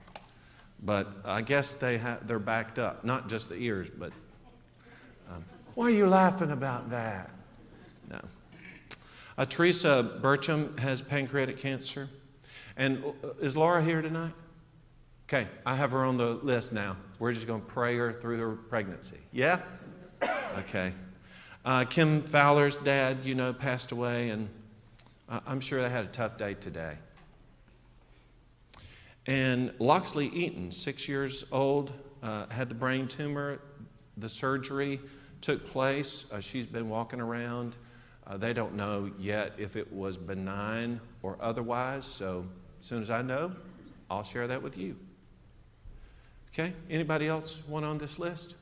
But 0.85 1.09
I 1.25 1.41
guess 1.41 1.73
they 1.73 1.97
ha- 1.97 2.19
they're 2.21 2.39
backed 2.39 2.79
up, 2.79 3.07
not 3.07 3.31
just 3.31 3.49
the 3.49 3.57
ears, 3.57 3.89
but. 3.89 4.13
Um, 5.33 5.47
why 5.75 5.87
are 5.87 5.91
you 5.91 6.09
laughing 6.09 6.51
about 6.51 6.91
that? 6.91 7.31
No. 8.11 8.21
Uh, 9.39 9.47
Teresa 9.47 10.19
Burcham 10.21 10.79
has 10.79 11.01
pancreatic 11.01 11.59
cancer. 11.59 12.11
And 12.77 13.05
uh, 13.05 13.29
is 13.41 13.57
Laura 13.57 13.83
here 13.83 14.03
tonight? 14.03 14.33
Okay, 15.29 15.49
I 15.65 15.75
have 15.75 15.91
her 15.91 16.05
on 16.05 16.19
the 16.19 16.35
list 16.35 16.73
now. 16.73 16.97
We're 17.19 17.33
just 17.33 17.47
going 17.47 17.61
to 17.61 17.67
pray 17.67 17.97
her 17.97 18.13
through 18.13 18.39
her 18.39 18.53
pregnancy. 18.53 19.19
Yeah? 19.33 19.61
Okay. 20.59 20.93
Uh, 21.65 21.85
Kim 21.85 22.23
Fowler's 22.23 22.77
dad, 22.77 23.25
you 23.25 23.35
know, 23.35 23.53
passed 23.53 23.91
away, 23.91 24.31
and 24.31 24.49
I'm 25.29 25.59
sure 25.59 25.83
they 25.83 25.91
had 25.91 26.05
a 26.05 26.09
tough 26.09 26.39
day 26.39 26.55
today. 26.55 26.97
And 29.27 29.73
Loxley 29.81 30.29
Eaton, 30.29 30.71
six 30.71 31.09
years 31.09 31.45
old, 31.51 31.93
uh, 32.23 32.47
had 32.49 32.69
the 32.69 32.77
brain 32.77 33.09
tumor. 33.09 33.59
The 34.17 34.29
surgery 34.29 35.01
took 35.41 35.67
place. 35.67 36.31
Uh, 36.31 36.41
she's 36.41 36.67
been 36.67 36.89
walking 36.89 37.21
around. 37.21 37.77
Uh, 38.27 38.37
they 38.37 38.53
don't 38.53 38.75
know 38.75 39.11
yet 39.19 39.53
if 39.59 39.75
it 39.75 39.93
was 39.93 40.17
benign 40.17 41.01
or 41.23 41.37
otherwise, 41.41 42.05
so 42.07 42.47
as 42.79 42.87
soon 42.87 43.03
as 43.03 43.11
I 43.11 43.23
know, 43.23 43.53
I'll 44.11 44.23
share 44.23 44.47
that 44.47 44.63
with 44.63 44.77
you. 44.79 44.97
Okay, 46.53 46.73
anybody 46.89 47.27
else 47.27 47.67
want 47.69 47.85
on 47.85 47.99
this 47.99 48.19
list? 48.19 48.57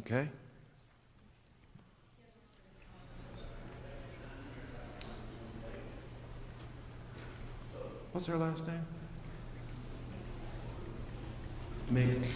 Okay. 0.00 0.28
What's 8.12 8.26
her 8.26 8.38
last 8.38 8.66
name? 8.66 8.86
Mick. 11.92 12.26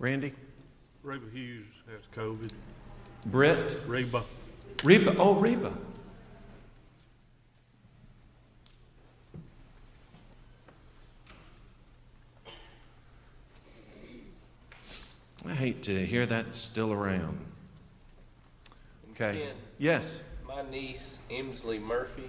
Randy? 0.00 0.32
Reba 1.02 1.26
Hughes 1.30 1.82
has 1.92 2.00
COVID. 2.16 2.50
Britt? 3.26 3.78
Reba. 3.86 4.24
Reba. 4.82 5.14
Oh, 5.18 5.34
Reba. 5.34 5.72
I 15.46 15.52
hate 15.54 15.82
to 15.84 16.04
hear 16.04 16.26
that 16.26 16.54
still 16.54 16.92
around. 16.92 17.38
Okay. 19.12 19.38
Ken, 19.38 19.56
Yes. 19.78 20.24
my 20.46 20.62
niece 20.70 21.18
Emsley 21.30 21.80
Murphy, 21.80 22.28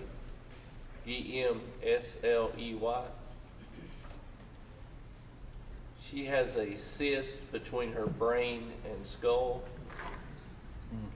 E 1.08 1.44
M 1.44 1.62
S 1.84 2.18
L 2.24 2.52
E 2.58 2.74
Y. 2.76 3.04
She 6.12 6.26
has 6.26 6.58
a 6.58 6.76
cyst 6.76 7.40
between 7.54 7.94
her 7.94 8.06
brain 8.06 8.74
and 8.84 9.06
skull. 9.06 9.64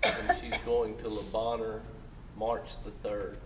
And 0.03 0.37
she's 0.39 0.57
going 0.59 0.95
to 0.99 1.09
Le 1.09 1.81
March 2.37 2.69
the 2.85 2.91
third. 2.91 3.37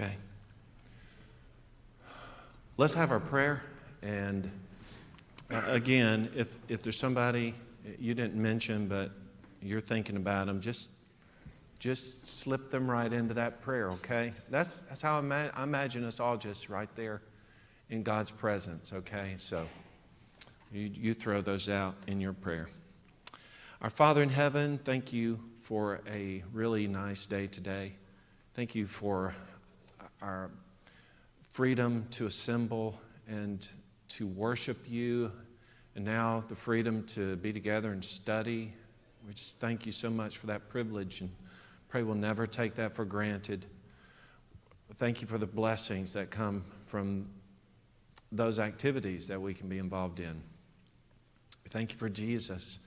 Okay. 0.00 0.14
Let's 2.76 2.94
have 2.94 3.10
our 3.10 3.18
prayer. 3.18 3.64
And 4.00 4.48
uh, 5.50 5.60
again, 5.66 6.30
if, 6.36 6.56
if 6.68 6.82
there's 6.82 6.96
somebody 6.96 7.52
you 7.98 8.14
didn't 8.14 8.40
mention, 8.40 8.86
but 8.86 9.10
you're 9.60 9.80
thinking 9.80 10.14
about 10.14 10.46
them, 10.46 10.60
just, 10.60 10.88
just 11.80 12.28
slip 12.28 12.70
them 12.70 12.88
right 12.88 13.12
into 13.12 13.34
that 13.34 13.60
prayer, 13.60 13.90
okay? 13.90 14.34
That's, 14.50 14.82
that's 14.82 15.02
how 15.02 15.18
I, 15.20 15.50
I 15.52 15.64
imagine 15.64 16.04
us 16.04 16.20
all 16.20 16.36
just 16.36 16.68
right 16.68 16.88
there 16.94 17.20
in 17.90 18.04
God's 18.04 18.30
presence, 18.30 18.92
okay? 18.92 19.34
So 19.36 19.66
you, 20.72 20.92
you 20.94 21.12
throw 21.14 21.40
those 21.40 21.68
out 21.68 21.96
in 22.06 22.20
your 22.20 22.34
prayer. 22.34 22.68
Our 23.82 23.90
Father 23.90 24.22
in 24.22 24.28
heaven, 24.28 24.78
thank 24.78 25.12
you 25.12 25.40
for 25.64 26.02
a 26.08 26.44
really 26.52 26.86
nice 26.86 27.26
day 27.26 27.48
today. 27.48 27.94
Thank 28.54 28.76
you 28.76 28.86
for 28.86 29.34
our 30.22 30.50
freedom 31.50 32.06
to 32.10 32.26
assemble 32.26 33.00
and 33.26 33.66
to 34.08 34.26
worship 34.26 34.78
you, 34.88 35.32
and 35.94 36.04
now 36.04 36.44
the 36.48 36.54
freedom 36.54 37.04
to 37.04 37.36
be 37.36 37.52
together 37.52 37.92
and 37.92 38.04
study. 38.04 38.72
We 39.26 39.34
just 39.34 39.60
thank 39.60 39.86
you 39.86 39.92
so 39.92 40.10
much 40.10 40.38
for 40.38 40.46
that 40.46 40.68
privilege 40.68 41.20
and 41.20 41.30
pray 41.88 42.02
we'll 42.02 42.14
never 42.14 42.46
take 42.46 42.74
that 42.76 42.94
for 42.94 43.04
granted. 43.04 43.66
Thank 44.96 45.20
you 45.20 45.26
for 45.26 45.38
the 45.38 45.46
blessings 45.46 46.14
that 46.14 46.30
come 46.30 46.64
from 46.84 47.28
those 48.32 48.58
activities 48.58 49.28
that 49.28 49.40
we 49.40 49.54
can 49.54 49.68
be 49.68 49.78
involved 49.78 50.20
in. 50.20 50.42
Thank 51.68 51.92
you 51.92 51.98
for 51.98 52.08
Jesus 52.08 52.78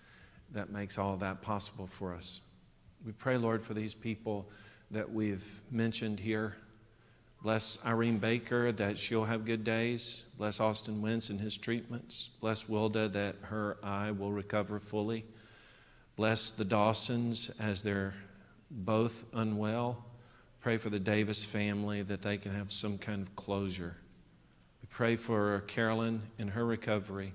that 0.52 0.72
makes 0.72 0.98
all 0.98 1.16
that 1.18 1.42
possible 1.42 1.88
for 1.88 2.14
us. 2.14 2.42
We 3.06 3.12
pray, 3.12 3.38
Lord, 3.38 3.64
for 3.64 3.74
these 3.74 3.94
people 3.94 4.50
that 4.92 5.12
we've 5.12 5.62
mentioned 5.72 6.20
here. 6.20 6.56
Bless 7.44 7.84
Irene 7.84 8.20
Baker 8.20 8.72
that 8.72 9.00
she'll 9.00 9.26
have 9.26 9.46
good 9.46 9.64
days. 9.64 10.26
Bless 10.38 10.60
Austin 10.60 11.02
Wentz 11.02 11.32
and 11.32 11.40
his 11.40 11.58
treatments. 11.58 12.30
Bless 12.40 12.70
Wilda 12.70 13.08
that 13.08 13.36
her 13.42 13.78
eye 13.82 14.12
will 14.12 14.32
recover 14.32 14.80
fully. 14.80 15.26
Bless 16.16 16.52
the 16.52 16.64
Dawsons 16.64 17.50
as 17.60 17.82
they're 17.82 18.14
both 18.70 19.26
unwell. 19.34 20.06
Pray 20.62 20.78
for 20.78 20.92
the 20.92 21.00
Davis 21.00 21.44
family 21.44 22.04
that 22.04 22.22
they 22.22 22.38
can 22.38 22.54
have 22.54 22.72
some 22.72 23.00
kind 23.00 23.24
of 23.24 23.36
closure. 23.36 23.96
We 24.84 24.88
pray 24.92 25.16
for 25.16 25.62
Carolyn 25.62 26.22
in 26.38 26.50
her 26.50 26.64
recovery. 26.64 27.34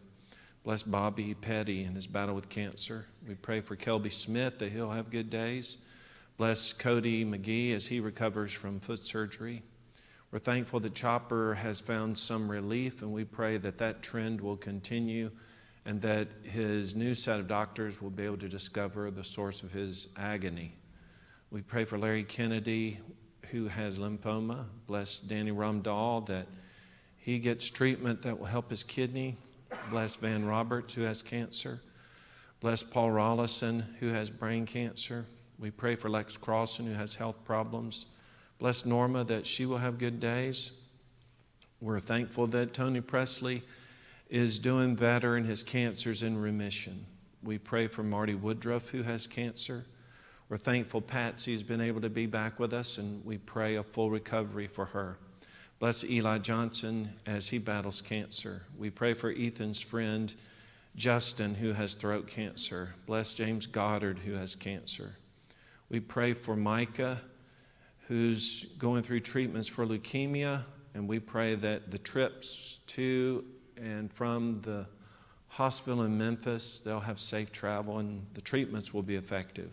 Bless 0.63 0.85
Bobby 0.85 1.35
Petty 1.35 1.83
in 1.83 1.97
his 1.97 2.07
battle 2.07 2.37
with 2.37 2.49
cancer. 2.49 3.07
We 3.27 3.35
pray 3.35 3.61
for 3.61 3.75
Kelby 3.75 4.13
Smith 4.13 4.61
that 4.61 4.71
he'll 4.71 4.93
have 4.93 5.11
good 5.11 5.31
days. 5.31 5.79
Bless 6.37 6.73
Cody 6.73 7.25
McGee 7.25 7.75
as 7.75 7.89
he 7.89 7.99
recovers 7.99 8.53
from 8.53 8.79
foot 8.79 9.01
surgery. 9.01 9.65
We're 10.37 10.41
thankful 10.41 10.81
that 10.81 10.95
Chopper 10.95 11.55
has 11.55 11.81
found 11.81 12.19
some 12.19 12.51
relief, 12.51 13.01
and 13.01 13.11
we 13.11 13.25
pray 13.25 13.57
that 13.57 13.79
that 13.79 14.03
trend 14.03 14.39
will 14.43 14.59
continue 14.59 15.31
and 15.87 15.99
that 16.03 16.29
his 16.43 16.95
new 16.95 17.15
set 17.15 17.41
of 17.41 17.49
doctors 17.49 18.03
will 18.03 18.11
be 18.11 18.27
able 18.27 18.37
to 18.37 18.49
discover 18.51 19.11
the 19.11 19.25
source 19.25 19.63
of 19.63 19.73
his 19.73 20.09
agony. 20.15 20.75
We 21.51 21.63
pray 21.63 21.87
for 21.87 21.97
Larry 21.97 22.23
Kennedy, 22.23 22.99
who 23.51 23.69
has 23.69 23.99
lymphoma. 23.99 24.67
Bless 24.87 25.21
Danny 25.21 25.53
Rumdahl 25.53 26.27
that 26.27 26.49
he 27.17 27.39
gets 27.39 27.71
treatment 27.71 28.21
that 28.21 28.39
will 28.39 28.45
help 28.45 28.69
his 28.69 28.85
kidney. 28.85 29.39
Bless 29.89 30.17
Van 30.17 30.45
Roberts, 30.45 30.93
who 30.93 31.01
has 31.05 31.23
cancer. 31.23 31.81
Bless 32.61 32.83
Paul 32.83 33.09
Rollison, 33.09 33.87
who 34.01 34.09
has 34.09 34.29
brain 34.29 34.67
cancer. 34.67 35.25
We 35.59 35.71
pray 35.71 35.97
for 35.97 36.11
Lex 36.11 36.37
Crossan, 36.37 36.85
who 36.85 36.93
has 36.93 37.15
health 37.15 37.43
problems. 37.47 38.05
Bless 38.59 38.87
Norma 38.87 39.25
that 39.25 39.47
she 39.47 39.67
will 39.67 39.79
have 39.79 39.99
good 39.99 40.19
days. 40.19 40.73
We're 41.81 42.01
thankful 42.01 42.47
that 42.49 42.73
Tony 42.73 43.01
Presley 43.01 43.63
is 44.31 44.59
doing 44.59 44.95
better 44.95 45.37
and 45.37 45.47
his 45.47 45.63
cancer's 45.63 46.23
in 46.23 46.41
remission. 46.41 47.07
We 47.43 47.59
pray 47.59 47.87
for 47.87 48.03
Marty 48.03 48.35
Woodruff, 48.35 48.91
who 48.91 49.03
has 49.03 49.27
cancer. 49.27 49.85
We're 50.49 50.57
thankful 50.57 51.01
Patsy's 51.01 51.63
been 51.63 51.81
able 51.81 52.01
to 52.01 52.09
be 52.09 52.27
back 52.27 52.59
with 52.59 52.73
us, 52.73 52.99
and 52.99 53.25
we 53.25 53.39
pray 53.39 53.77
a 53.77 53.83
full 53.83 54.11
recovery 54.11 54.67
for 54.67 54.87
her. 54.87 55.19
Bless 55.79 56.03
Eli 56.05 56.39
Johnson 56.39 57.13
as 57.27 57.49
he 57.49 57.59
battles 57.59 58.01
cancer. 58.01 58.63
We 58.79 58.89
pray 58.89 59.13
for 59.13 59.31
Ethan's 59.31 59.81
friend, 59.81 60.35
Justin, 60.97 61.55
who 61.55 61.75
has 61.75 61.95
throat 61.95 62.27
cancer. 62.27 62.95
Bless 63.07 63.35
James 63.35 63.67
Goddard, 63.67 64.21
who 64.21 64.33
has 64.33 64.55
cancer. 64.55 65.17
We 65.91 66.01
pray 66.01 66.33
for 66.33 66.57
Micah, 66.57 67.21
who's 68.09 68.67
going 68.79 69.03
through 69.03 69.21
treatments 69.21 69.69
for 69.69 69.87
leukemia, 69.87 70.65
and 70.95 71.09
we 71.09 71.19
pray 71.19 71.55
that 71.55 71.91
the 71.91 71.99
trips 71.99 72.81
to 72.87 73.45
and 73.77 74.13
from 74.13 74.55
the 74.63 74.87
hospital 75.49 76.03
in 76.03 76.17
Memphis, 76.17 76.81
they'll 76.81 77.01
have 77.01 77.19
safe 77.19 77.53
travel 77.53 77.99
and 77.99 78.27
the 78.35 78.41
treatments 78.41 78.95
will 78.95 79.03
be 79.03 79.17
effective. 79.17 79.71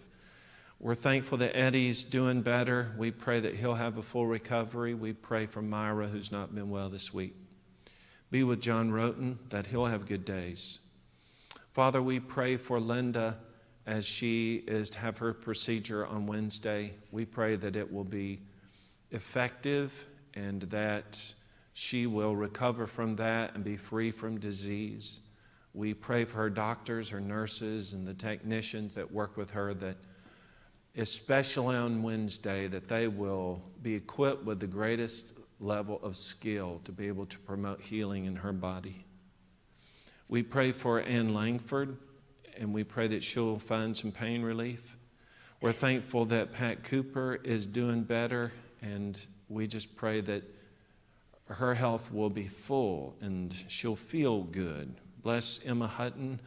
We're 0.80 0.96
thankful 0.96 1.38
that 1.38 1.56
Eddie's 1.56 2.04
doing 2.04 2.42
better. 2.42 2.94
We 2.98 3.12
pray 3.12 3.40
that 3.40 3.56
he'll 3.56 3.76
have 3.76 3.98
a 3.98 4.04
full 4.04 4.28
recovery. 4.28 4.94
We 4.94 5.14
pray 5.14 5.46
for 5.46 5.62
Myra, 5.62 6.08
who's 6.08 6.32
not 6.32 6.54
been 6.54 6.70
well 6.70 6.90
this 6.90 7.14
week. 7.14 7.36
Be 8.32 8.44
with 8.44 8.60
John 8.60 8.92
Roten, 8.92 9.38
that 9.50 9.68
he'll 9.68 9.86
have 9.86 10.06
good 10.06 10.26
days. 10.26 10.80
Father, 11.72 12.02
we 12.02 12.20
pray 12.20 12.58
for 12.58 12.80
Linda 12.80 13.38
as 13.86 14.06
she 14.06 14.64
is 14.68 14.90
to 14.92 15.00
have 15.00 15.18
her 15.18 15.34
procedure 15.34 16.06
on 16.06 16.26
Wednesday. 16.26 16.94
We 17.12 17.26
pray 17.26 17.56
that 17.58 17.76
it 17.76 17.92
will 17.92 18.04
be 18.04 18.40
effective 19.12 20.08
and 20.34 20.62
that 20.64 21.34
she 21.74 22.08
will 22.08 22.36
recover 22.36 22.88
from 22.88 23.16
that 23.18 23.56
and 23.56 23.64
be 23.64 23.78
free 23.78 24.12
from 24.12 24.40
disease. 24.40 25.20
We 25.74 25.94
pray 25.94 26.26
for 26.26 26.38
her 26.38 26.50
doctors, 26.50 27.10
her 27.10 27.20
nurses, 27.20 27.94
and 27.94 28.08
the 28.08 28.14
technicians 28.14 28.94
that 28.96 29.12
work 29.12 29.38
with 29.38 29.52
her 29.52 29.74
that, 29.76 29.98
especially 30.96 31.76
on 31.76 32.04
Wednesday, 32.04 32.68
that 32.68 32.88
they 32.88 33.08
will 33.08 33.64
be 33.82 33.96
equipped 33.96 34.46
with 34.46 34.60
the 34.60 34.68
greatest 34.68 35.34
level 35.60 36.00
of 36.04 36.16
skill 36.16 36.80
to 36.86 36.92
be 36.92 37.08
able 37.08 37.26
to 37.26 37.40
promote 37.40 37.82
healing 37.82 38.26
in 38.26 38.36
her 38.36 38.54
body. 38.54 39.04
We 40.28 40.44
pray 40.44 40.72
for 40.72 41.02
Ann 41.02 41.34
Langford, 41.34 41.98
and 42.60 42.74
we 42.74 42.84
pray 42.84 43.08
that 43.08 43.24
she'll 43.24 43.60
find 43.60 43.96
some 43.96 44.12
pain 44.12 44.42
relief. 44.42 44.98
We're 45.62 45.72
thankful 45.72 46.26
that 46.26 46.52
Pat 46.52 46.84
Cooper 46.84 47.40
is 47.44 47.66
doing 47.66 48.04
better, 48.04 48.52
and 48.82 49.18
we 49.48 49.68
just 49.68 49.96
pray 49.96 50.22
that 50.22 50.44
her 51.48 51.74
health 51.76 52.12
will 52.12 52.30
be 52.30 52.48
full 52.48 53.16
and 53.22 53.54
she'll 53.68 53.96
feel 53.96 54.44
good. 54.44 54.96
Bless 55.22 55.64
Emma 55.66 55.88
Hutton, 55.88 56.40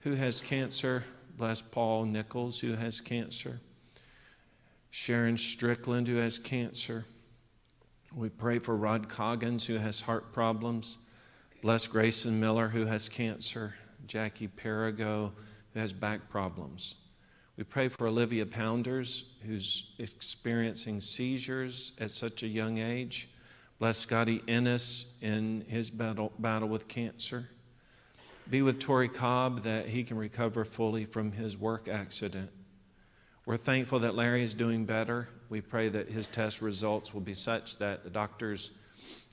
who 0.00 0.14
has 0.14 0.40
cancer. 0.40 1.04
Bless 1.36 1.62
Paul 1.62 2.04
Nichols, 2.04 2.60
who 2.60 2.74
has 2.74 3.00
cancer. 3.00 3.60
Sharon 4.90 5.36
Strickland, 5.36 6.08
who 6.08 6.16
has 6.16 6.38
cancer. 6.38 7.06
We 8.14 8.28
pray 8.28 8.58
for 8.58 8.76
Rod 8.76 9.08
Coggins, 9.08 9.66
who 9.66 9.78
has 9.78 10.02
heart 10.02 10.32
problems. 10.32 10.98
Bless 11.62 11.86
Grayson 11.86 12.40
Miller, 12.40 12.68
who 12.68 12.86
has 12.86 13.08
cancer. 13.08 13.74
Jackie 14.06 14.48
Perigo, 14.48 15.32
who 15.72 15.80
has 15.80 15.92
back 15.92 16.28
problems. 16.28 16.94
We 17.56 17.64
pray 17.64 17.88
for 17.88 18.06
Olivia 18.06 18.46
Pounders, 18.46 19.24
who's 19.46 19.92
experiencing 19.98 21.00
seizures 21.00 21.92
at 22.00 22.10
such 22.10 22.42
a 22.42 22.48
young 22.48 22.78
age. 22.78 23.28
Bless 23.78 23.98
Scotty 23.98 24.42
Ennis 24.48 25.14
in 25.20 25.64
his 25.68 25.90
battle, 25.90 26.32
battle 26.38 26.68
with 26.68 26.88
cancer. 26.88 27.48
Be 28.48 28.62
with 28.62 28.80
Tori 28.80 29.08
Cobb 29.08 29.62
that 29.62 29.88
he 29.88 30.04
can 30.04 30.16
recover 30.16 30.64
fully 30.64 31.04
from 31.04 31.32
his 31.32 31.56
work 31.56 31.86
accident. 31.86 32.50
We're 33.46 33.56
thankful 33.56 34.00
that 34.00 34.14
Larry 34.14 34.42
is 34.42 34.54
doing 34.54 34.84
better. 34.84 35.28
We 35.48 35.60
pray 35.60 35.88
that 35.88 36.08
his 36.08 36.28
test 36.28 36.60
results 36.62 37.14
will 37.14 37.20
be 37.20 37.34
such 37.34 37.78
that 37.78 38.04
the 38.04 38.10
doctors 38.10 38.70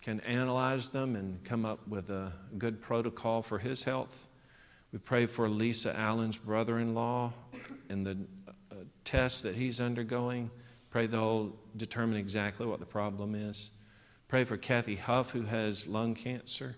can 0.02 0.19
analyze 0.21 0.89
them 0.89 1.15
and 1.15 1.43
come 1.43 1.65
up 1.65 1.88
with 1.88 2.10
a 2.10 2.32
good 2.58 2.82
protocol 2.82 3.41
for 3.41 3.58
his 3.58 3.84
health. 3.84 4.27
We 4.98 5.02
pray 5.02 5.28
for 5.28 5.48
Lisa 5.48 5.96
Allen's 5.96 6.38
brother 6.38 6.80
in 6.80 6.96
law 6.96 7.32
and 7.88 8.04
the 8.04 8.18
uh, 8.72 8.78
tests 9.04 9.44
that 9.44 9.54
he's 9.54 9.80
undergoing. 9.80 10.50
Pray 10.90 11.06
they'll 11.06 11.56
determine 11.76 12.18
exactly 12.18 12.66
what 12.66 12.80
the 12.80 12.88
problem 12.88 13.36
is. 13.36 13.70
Pray 14.28 14.44
for 14.44 14.58
Kathy 14.58 14.96
Huff, 14.96 15.34
who 15.34 15.44
has 15.44 15.86
lung 15.86 16.16
cancer. 16.16 16.76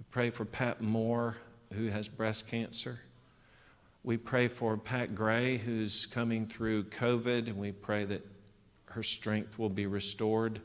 We 0.00 0.06
pray 0.10 0.30
for 0.30 0.44
Pat 0.44 0.80
Moore, 0.80 1.36
who 1.72 1.86
has 1.86 2.08
breast 2.08 2.48
cancer. 2.48 2.98
We 4.02 4.16
pray 4.16 4.48
for 4.48 4.76
Pat 4.76 5.14
Gray, 5.14 5.56
who's 5.56 6.06
coming 6.06 6.48
through 6.48 6.86
COVID, 6.86 7.46
and 7.46 7.58
we 7.58 7.70
pray 7.70 8.06
that 8.06 8.26
her 8.86 9.04
strength 9.04 9.56
will 9.56 9.70
be 9.70 9.86
restored. 9.86 10.60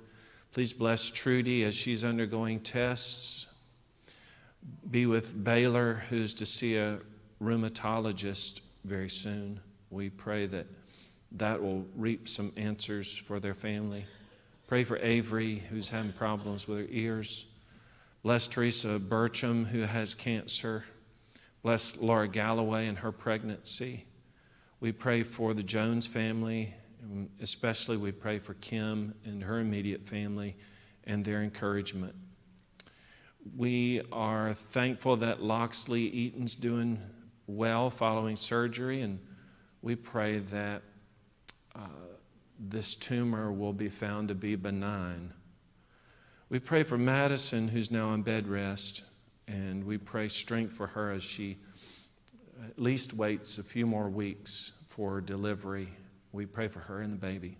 Please 0.51 0.73
bless 0.73 1.11
Trudy 1.11 1.63
as 1.63 1.75
she's 1.75 2.03
undergoing 2.03 2.59
tests. 2.59 3.45
Be 4.89 5.05
with 5.05 5.43
Baylor, 5.43 6.03
who's 6.09 6.33
to 6.35 6.45
see 6.45 6.77
a 6.77 6.99
rheumatologist 7.41 8.61
very 8.83 9.09
soon. 9.09 9.59
We 9.89 10.09
pray 10.09 10.45
that 10.47 10.67
that 11.33 11.61
will 11.61 11.85
reap 11.95 12.27
some 12.27 12.53
answers 12.55 13.15
for 13.15 13.39
their 13.39 13.53
family. 13.53 14.05
Pray 14.67 14.83
for 14.83 14.97
Avery, 14.97 15.63
who's 15.69 15.89
having 15.89 16.13
problems 16.13 16.67
with 16.67 16.79
her 16.79 16.87
ears. 16.89 17.45
Bless 18.23 18.47
Teresa 18.47 18.99
Burcham, 18.99 19.65
who 19.65 19.81
has 19.81 20.15
cancer. 20.15 20.85
Bless 21.61 21.97
Laura 21.97 22.27
Galloway 22.27 22.87
and 22.87 22.99
her 22.99 23.11
pregnancy. 23.11 24.05
We 24.79 24.91
pray 24.91 25.23
for 25.23 25.53
the 25.53 25.63
Jones 25.63 26.07
family, 26.07 26.73
especially 27.41 27.97
we 27.97 28.11
pray 28.11 28.39
for 28.39 28.55
Kim 28.55 29.13
and 29.25 29.43
her 29.43 29.59
immediate 29.59 30.07
family 30.07 30.55
and 31.05 31.23
their 31.23 31.43
encouragement. 31.43 32.15
We 33.53 34.01
are 34.11 34.53
thankful 34.53 35.17
that 35.17 35.43
Loxley 35.43 36.01
Eaton's 36.01 36.55
doing 36.55 36.99
well 37.47 37.89
following 37.89 38.35
surgery, 38.35 39.01
and 39.01 39.19
we 39.81 39.95
pray 39.95 40.39
that 40.39 40.81
uh, 41.75 41.79
this 42.59 42.95
tumor 42.95 43.51
will 43.51 43.73
be 43.73 43.89
found 43.89 44.29
to 44.29 44.35
be 44.35 44.55
benign. 44.55 45.33
We 46.49 46.59
pray 46.59 46.83
for 46.83 46.97
Madison, 46.97 47.67
who's 47.67 47.91
now 47.91 48.09
on 48.09 48.23
bed 48.23 48.47
rest, 48.47 49.03
and 49.47 49.83
we 49.83 49.97
pray 49.97 50.27
strength 50.27 50.73
for 50.73 50.87
her 50.87 51.11
as 51.11 51.23
she 51.23 51.57
at 52.63 52.79
least 52.81 53.13
waits 53.13 53.57
a 53.57 53.63
few 53.63 53.85
more 53.85 54.09
weeks 54.09 54.71
for 54.87 55.21
delivery. 55.21 55.89
We 56.31 56.45
pray 56.45 56.67
for 56.67 56.79
her 56.79 57.01
and 57.01 57.13
the 57.13 57.17
baby. 57.17 57.57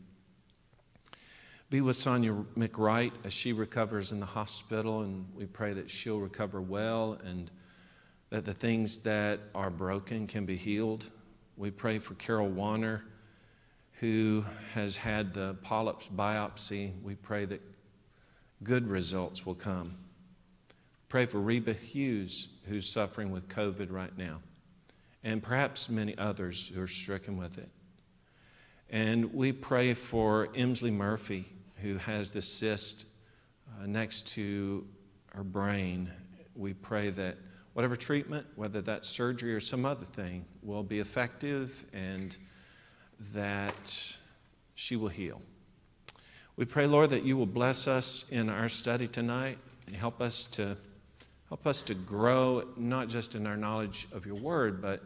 Be 1.69 1.81
with 1.81 1.95
Sonia 1.95 2.33
McWright 2.57 3.11
as 3.23 3.33
she 3.33 3.51
recovers 3.51 4.11
in 4.11 4.19
the 4.19 4.25
hospital, 4.25 5.01
and 5.01 5.25
we 5.35 5.45
pray 5.45 5.73
that 5.73 5.89
she'll 5.89 6.19
recover 6.19 6.61
well 6.61 7.19
and 7.25 7.49
that 8.29 8.45
the 8.45 8.53
things 8.53 8.99
that 8.99 9.39
are 9.53 9.69
broken 9.69 10.27
can 10.27 10.45
be 10.45 10.55
healed. 10.55 11.09
We 11.57 11.71
pray 11.71 11.99
for 11.99 12.13
Carol 12.15 12.49
Warner 12.49 13.03
who 13.99 14.43
has 14.73 14.97
had 14.97 15.33
the 15.33 15.55
polyps 15.61 16.07
biopsy. 16.07 16.91
We 17.01 17.15
pray 17.15 17.45
that 17.45 17.61
good 18.63 18.87
results 18.87 19.45
will 19.45 19.55
come. 19.55 19.97
Pray 21.07 21.25
for 21.25 21.39
Reba 21.39 21.73
Hughes, 21.73 22.49
who's 22.67 22.89
suffering 22.89 23.31
with 23.31 23.47
COVID 23.47 23.91
right 23.91 24.15
now, 24.17 24.41
and 25.23 25.41
perhaps 25.41 25.89
many 25.89 26.17
others 26.17 26.69
who 26.73 26.81
are 26.81 26.87
stricken 26.87 27.37
with 27.37 27.57
it. 27.57 27.69
And 28.89 29.33
we 29.33 29.51
pray 29.51 29.93
for 29.93 30.47
Emsley 30.47 30.91
Murphy, 30.91 31.45
who 31.85 31.97
has 31.97 32.31
the 32.31 32.41
cyst 32.41 33.05
uh, 33.69 33.85
next 33.85 34.29
to 34.29 34.87
her 35.33 35.43
brain. 35.43 36.09
We 36.55 36.73
pray 36.73 37.11
that 37.11 37.37
whatever 37.73 37.95
treatment, 37.95 38.47
whether 38.55 38.81
that's 38.81 39.07
surgery 39.07 39.53
or 39.53 39.59
some 39.59 39.85
other 39.85 40.03
thing, 40.03 40.45
will 40.63 40.81
be 40.81 40.97
effective 40.97 41.85
and 41.93 42.35
that 43.35 44.17
she 44.73 44.95
will 44.95 45.09
heal. 45.09 45.43
We 46.55 46.65
pray, 46.65 46.87
Lord, 46.87 47.11
that 47.11 47.21
you 47.21 47.37
will 47.37 47.45
bless 47.45 47.87
us 47.87 48.25
in 48.31 48.49
our 48.49 48.67
study 48.67 49.07
tonight 49.07 49.59
and 49.85 49.95
help 49.95 50.21
us 50.21 50.47
to 50.47 50.77
help 51.49 51.67
us 51.67 51.83
to 51.83 51.93
grow 51.93 52.63
not 52.75 53.09
just 53.09 53.35
in 53.35 53.45
our 53.45 53.57
knowledge 53.57 54.07
of 54.11 54.25
your 54.25 54.37
word, 54.37 54.81
but 54.81 55.03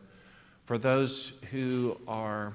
for 0.63 0.77
those 0.77 1.33
who 1.51 1.99
are 2.07 2.53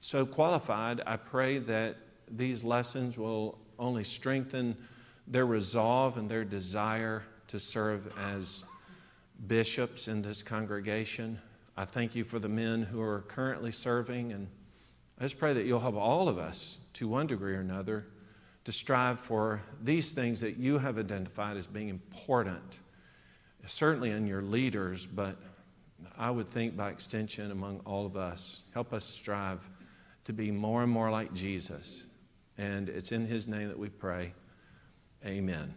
so 0.00 0.24
qualified, 0.24 1.02
I 1.06 1.18
pray 1.18 1.58
that 1.58 1.96
these 2.36 2.64
lessons 2.64 3.16
will 3.18 3.58
only 3.78 4.04
strengthen 4.04 4.76
their 5.26 5.46
resolve 5.46 6.16
and 6.16 6.28
their 6.28 6.44
desire 6.44 7.22
to 7.48 7.58
serve 7.58 8.12
as 8.18 8.64
bishops 9.46 10.08
in 10.08 10.22
this 10.22 10.42
congregation. 10.42 11.38
I 11.76 11.84
thank 11.84 12.16
you 12.16 12.24
for 12.24 12.38
the 12.38 12.48
men 12.48 12.82
who 12.82 13.00
are 13.00 13.20
currently 13.28 13.70
serving, 13.70 14.32
and 14.32 14.48
I 15.18 15.22
just 15.22 15.38
pray 15.38 15.52
that 15.52 15.64
you'll 15.64 15.80
help 15.80 15.96
all 15.96 16.28
of 16.28 16.38
us, 16.38 16.78
to 16.94 17.06
one 17.06 17.26
degree 17.26 17.54
or 17.54 17.60
another, 17.60 18.06
to 18.64 18.72
strive 18.72 19.20
for 19.20 19.62
these 19.82 20.12
things 20.12 20.40
that 20.40 20.56
you 20.56 20.78
have 20.78 20.98
identified 20.98 21.56
as 21.56 21.66
being 21.66 21.88
important, 21.88 22.80
certainly 23.64 24.10
in 24.10 24.26
your 24.26 24.42
leaders, 24.42 25.06
but 25.06 25.36
I 26.16 26.30
would 26.30 26.48
think 26.48 26.76
by 26.76 26.90
extension 26.90 27.50
among 27.50 27.80
all 27.86 28.06
of 28.06 28.16
us. 28.16 28.64
Help 28.74 28.92
us 28.92 29.04
strive 29.04 29.68
to 30.24 30.32
be 30.32 30.50
more 30.50 30.82
and 30.82 30.90
more 30.90 31.10
like 31.10 31.32
Jesus. 31.32 32.07
And 32.58 32.88
it's 32.88 33.12
in 33.12 33.26
his 33.26 33.46
name 33.46 33.68
that 33.68 33.78
we 33.78 33.88
pray. 33.88 34.32
Amen. 35.24 35.74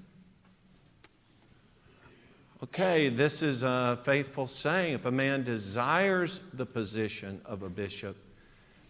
Okay, 2.64 3.10
this 3.10 3.42
is 3.42 3.64
a 3.64 4.00
faithful 4.04 4.46
saying. 4.46 4.96
If 4.96 5.06
a 5.06 5.12
man 5.12 5.44
desires 5.44 6.40
the 6.54 6.66
position 6.66 7.42
of 7.46 7.64
a 7.64 7.70
bishop, 7.70 8.16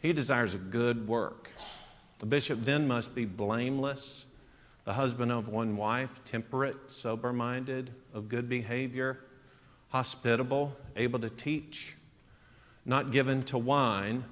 he 0.02 0.12
desires 0.12 0.56
a 0.56 0.58
good 0.58 1.08
work. 1.08 1.52
The 2.20 2.26
bishop 2.26 2.66
then 2.66 2.88
must 2.88 3.16
be 3.16 3.26
blameless, 3.26 4.26
the 4.84 4.94
husband 4.94 5.32
of 5.32 5.48
one 5.48 5.78
wife, 5.78 6.22
temperate, 6.24 6.92
sober 6.92 7.32
minded, 7.32 7.92
of 8.14 8.28
good 8.28 8.50
behavior, 8.50 9.20
hospitable, 9.90 10.76
able 10.96 11.20
to 11.20 11.30
teach, 11.30 11.96
not 12.86 13.12
given 13.12 13.42
to 13.44 13.58
wine. 13.58 14.24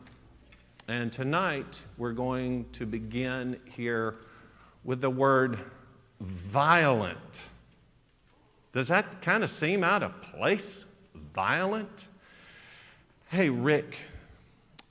And 0.89 1.11
tonight 1.11 1.83
we're 1.99 2.13
going 2.13 2.65
to 2.71 2.87
begin 2.87 3.59
here 3.75 4.15
with 4.83 5.01
the 5.01 5.09
word 5.11 5.59
violent. 6.19 7.49
Does 8.71 8.87
that 8.87 9.21
kind 9.21 9.43
of 9.43 9.51
seem 9.51 9.83
out 9.83 10.01
of 10.01 10.19
place? 10.23 10.87
Violent? 11.35 12.07
Hey, 13.27 13.51
Rick, 13.51 13.99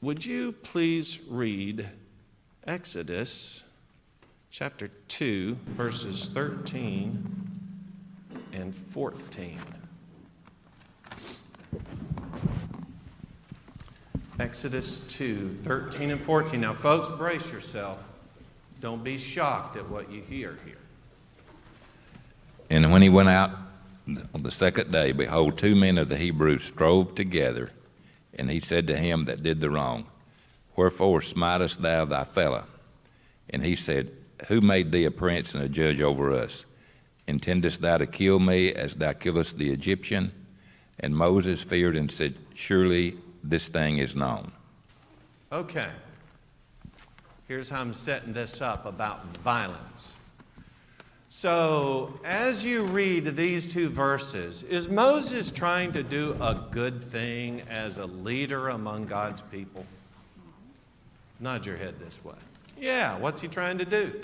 would 0.01 0.24
you 0.24 0.53
please 0.53 1.20
read 1.28 1.88
Exodus 2.64 3.64
chapter 4.53 4.92
2, 5.09 5.59
verses 5.66 6.28
13 6.28 7.51
and 8.53 8.72
14? 8.72 9.59
Exodus 14.41 15.05
2, 15.16 15.49
13 15.49 16.12
and 16.12 16.20
14. 16.20 16.61
Now, 16.61 16.72
folks, 16.72 17.09
brace 17.09 17.53
yourself. 17.53 17.99
Don't 18.80 19.03
be 19.03 19.18
shocked 19.18 19.76
at 19.76 19.91
what 19.91 20.12
you 20.12 20.20
hear 20.22 20.57
here. 20.64 20.78
And 22.70 22.93
when 22.93 23.03
he 23.03 23.09
went 23.09 23.30
out 23.30 23.51
on 24.07 24.45
the 24.45 24.53
second 24.53 24.93
day, 24.93 25.11
behold, 25.11 25.59
two 25.59 25.74
men 25.74 25.99
of 25.99 26.09
the 26.09 26.16
Hebrews 26.16 26.62
strove 26.62 27.16
together. 27.16 27.72
And 28.34 28.49
he 28.49 28.61
said 28.61 28.86
to 28.86 28.97
him 28.97 29.24
that 29.24 29.43
did 29.43 29.61
the 29.61 29.70
wrong, 29.70 30.07
Wherefore 30.76 31.20
smitest 31.20 31.82
thou 31.82 32.05
thy 32.05 32.22
fellow? 32.22 32.64
And 33.51 33.64
he 33.64 33.74
said, 33.74 34.12
Who 34.47 34.61
made 34.61 34.93
thee 34.93 35.07
a 35.07 35.11
prince 35.11 35.53
and 35.53 35.64
a 35.64 35.68
judge 35.68 36.01
over 36.01 36.32
us? 36.32 36.64
Intendest 37.26 37.80
thou 37.80 37.99
to 37.99 38.07
kill 38.07 38.39
me 38.39 38.72
as 38.72 38.95
thou 38.95 39.14
killest 39.14 39.59
the 39.59 39.72
Egyptian? 39.72 40.30
And 41.01 41.16
Moses 41.16 41.61
feared 41.61 41.97
and 41.97 42.11
said, 42.11 42.36
Surely 42.55 43.16
this 43.49 43.66
thing 43.66 43.99
is 43.99 44.14
known. 44.14 44.53
Okay. 45.51 45.88
Here's 47.46 47.70
how 47.70 47.80
I'm 47.80 47.94
setting 47.94 48.34
this 48.34 48.61
up 48.61 48.84
about 48.84 49.24
violence. 49.38 50.16
So, 51.30 52.18
as 52.24 52.64
you 52.64 52.84
read 52.84 53.36
these 53.36 53.72
two 53.72 53.88
verses, 53.88 54.62
is 54.62 54.88
Moses 54.88 55.51
trying 55.51 55.92
to 55.92 56.03
do 56.03 56.36
a 56.40 56.66
good 56.70 57.03
thing 57.03 57.62
as 57.70 57.99
a 57.99 58.07
leader 58.07 58.68
among 58.68 59.07
God's 59.07 59.42
people? 59.42 59.84
Nod 61.40 61.64
your 61.64 61.76
head 61.76 61.99
this 61.99 62.22
way. 62.24 62.34
Yeah, 62.78 63.16
what's 63.18 63.40
he 63.40 63.49
trying 63.49 63.78
to 63.78 63.84
do? 63.84 64.20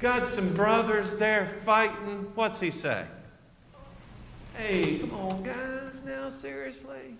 Got 0.00 0.26
some 0.26 0.52
brothers 0.54 1.16
there 1.16 1.46
fighting. 1.46 2.32
What's 2.34 2.60
he 2.60 2.70
say? 2.70 3.04
Hey, 4.56 4.98
come 4.98 5.14
on, 5.14 5.42
guys, 5.42 6.02
now, 6.04 6.28
seriously. 6.28 7.16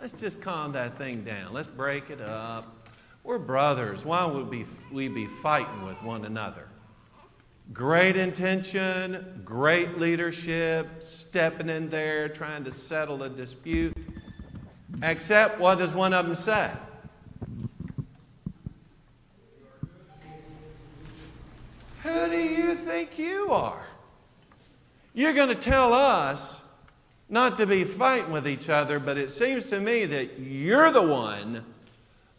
Let's 0.00 0.12
just 0.12 0.40
calm 0.40 0.72
that 0.72 0.96
thing 0.96 1.22
down. 1.22 1.52
Let's 1.52 1.68
break 1.68 2.10
it 2.10 2.20
up. 2.20 2.88
We're 3.22 3.38
brothers. 3.38 4.04
Why 4.04 4.24
would 4.24 4.48
we, 4.48 5.08
be 5.08 5.26
fighting 5.26 5.84
with 5.84 6.02
one 6.02 6.24
another? 6.24 6.68
Great 7.72 8.16
intention, 8.16 9.42
great 9.44 9.98
leadership, 9.98 11.02
stepping 11.02 11.68
in 11.68 11.88
there, 11.88 12.28
trying 12.28 12.64
to 12.64 12.70
settle 12.70 13.22
a 13.22 13.28
dispute. 13.28 13.96
Except, 15.02 15.58
what 15.58 15.78
does 15.78 15.94
one 15.94 16.12
of 16.12 16.26
them 16.26 16.34
say? 16.34 16.70
Who 22.02 22.28
do 22.28 22.36
you 22.36 22.74
think 22.74 23.18
you 23.18 23.48
are? 23.50 23.82
You're 25.14 25.32
going 25.32 25.48
to 25.48 25.54
tell 25.54 25.92
us 25.92 26.64
not 27.28 27.56
to 27.58 27.66
be 27.66 27.84
fighting 27.84 28.32
with 28.32 28.46
each 28.46 28.68
other, 28.68 28.98
but 28.98 29.16
it 29.16 29.30
seems 29.30 29.70
to 29.70 29.80
me 29.80 30.04
that 30.06 30.38
you're 30.40 30.90
the 30.90 31.02
one 31.02 31.64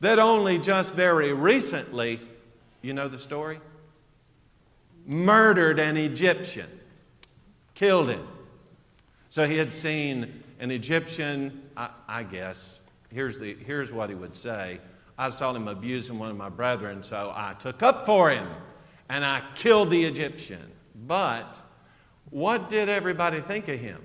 that 0.02 0.20
only 0.20 0.60
just 0.60 0.94
very 0.94 1.34
recently, 1.34 2.20
you 2.82 2.94
know 2.94 3.08
the 3.08 3.18
story? 3.18 3.60
Murdered 5.08 5.80
an 5.80 5.96
Egyptian, 5.96 6.70
killed 7.74 8.10
him. 8.10 8.28
So 9.30 9.46
he 9.46 9.58
had 9.58 9.74
seen 9.74 10.44
an 10.60 10.70
Egyptian, 10.70 11.62
I, 11.78 11.90
I 12.08 12.24
guess, 12.24 12.80
here's, 13.10 13.40
the, 13.40 13.56
here's 13.56 13.94
what 13.94 14.10
he 14.10 14.16
would 14.16 14.36
say 14.36 14.80
I 15.18 15.30
saw 15.30 15.54
him 15.54 15.70
abusing 15.70 16.20
one 16.20 16.30
of 16.30 16.36
my 16.36 16.50
brethren, 16.50 17.02
so 17.02 17.32
I 17.34 17.54
took 17.54 17.82
up 17.82 18.06
for 18.06 18.30
him 18.30 18.48
and 19.08 19.24
I 19.24 19.42
killed 19.56 19.92
the 19.92 20.04
Egyptian. 20.04 20.72
But 21.08 21.62
what 22.30 22.70
did 22.70 22.90
everybody 22.90 23.40
think 23.40 23.68
of 23.68 23.80
him? 23.80 24.02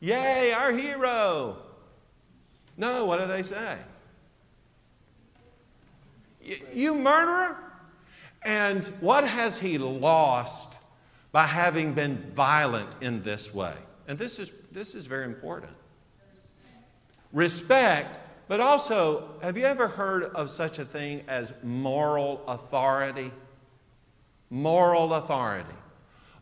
Yay, 0.00 0.52
our 0.52 0.72
hero. 0.72 1.56
No, 2.76 3.06
what 3.06 3.20
do 3.20 3.26
they 3.26 3.42
say? 3.42 3.78
You 6.72 6.94
murderer? 6.94 7.56
And 8.42 8.84
what 9.00 9.26
has 9.26 9.58
he 9.58 9.78
lost 9.78 10.78
by 11.32 11.46
having 11.46 11.94
been 11.94 12.18
violent 12.18 12.94
in 13.00 13.22
this 13.22 13.54
way? 13.54 13.74
And 14.06 14.18
this 14.18 14.38
is, 14.38 14.52
this 14.70 14.94
is 14.94 15.06
very 15.06 15.24
important. 15.24 15.72
Respect, 17.32 18.20
but 18.46 18.60
also, 18.60 19.30
have 19.42 19.56
you 19.56 19.64
ever 19.64 19.88
heard 19.88 20.24
of 20.24 20.50
such 20.50 20.78
a 20.78 20.84
thing 20.84 21.22
as 21.26 21.54
moral 21.62 22.44
authority? 22.46 23.32
Moral 24.54 25.14
authority. 25.14 25.74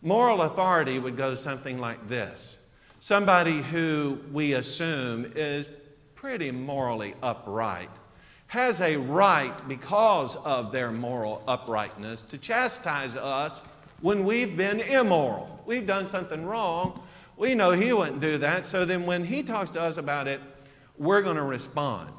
Moral 0.02 0.42
authority 0.42 0.98
would 0.98 1.16
go 1.16 1.34
something 1.34 1.78
like 1.78 2.08
this 2.08 2.58
somebody 2.98 3.62
who 3.62 4.20
we 4.30 4.52
assume 4.52 5.32
is 5.34 5.68
pretty 6.14 6.50
morally 6.50 7.14
upright 7.22 7.90
has 8.48 8.82
a 8.82 8.98
right, 8.98 9.66
because 9.66 10.36
of 10.36 10.72
their 10.72 10.90
moral 10.90 11.42
uprightness, 11.48 12.20
to 12.20 12.36
chastise 12.36 13.16
us 13.16 13.64
when 14.02 14.26
we've 14.26 14.58
been 14.58 14.80
immoral. 14.80 15.62
We've 15.64 15.86
done 15.86 16.04
something 16.04 16.44
wrong. 16.44 17.02
We 17.38 17.54
know 17.54 17.70
he 17.70 17.94
wouldn't 17.94 18.20
do 18.20 18.36
that. 18.38 18.66
So 18.66 18.84
then, 18.84 19.06
when 19.06 19.24
he 19.24 19.42
talks 19.42 19.70
to 19.70 19.80
us 19.80 19.96
about 19.96 20.28
it, 20.28 20.38
we're 20.98 21.22
going 21.22 21.36
to 21.36 21.42
respond. 21.42 22.12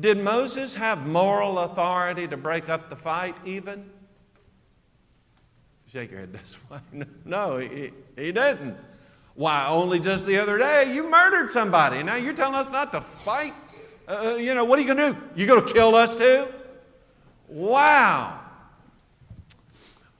Did 0.00 0.18
Moses 0.18 0.74
have 0.74 1.06
moral 1.06 1.60
authority 1.60 2.26
to 2.26 2.36
break 2.36 2.68
up 2.68 2.90
the 2.90 2.96
fight, 2.96 3.36
even? 3.44 3.88
Shake 5.92 6.10
your 6.10 6.20
head 6.20 6.32
this 6.32 6.58
way. 6.70 6.78
No, 7.24 7.58
he, 7.58 7.92
he 8.16 8.32
didn't. 8.32 8.76
Why, 9.34 9.66
only 9.68 10.00
just 10.00 10.26
the 10.26 10.38
other 10.38 10.58
day 10.58 10.92
you 10.94 11.08
murdered 11.08 11.50
somebody. 11.50 12.02
Now 12.02 12.16
you're 12.16 12.32
telling 12.32 12.54
us 12.54 12.70
not 12.70 12.92
to 12.92 13.00
fight? 13.00 13.54
Uh, 14.08 14.32
uh 14.32 14.34
you 14.36 14.54
know, 14.54 14.64
what 14.64 14.78
are 14.78 14.82
you 14.82 14.94
going 14.94 15.14
to 15.14 15.18
do? 15.18 15.40
You 15.40 15.46
going 15.46 15.64
to 15.64 15.72
kill 15.72 15.94
us 15.94 16.16
too? 16.16 16.48
Wow. 17.48 18.40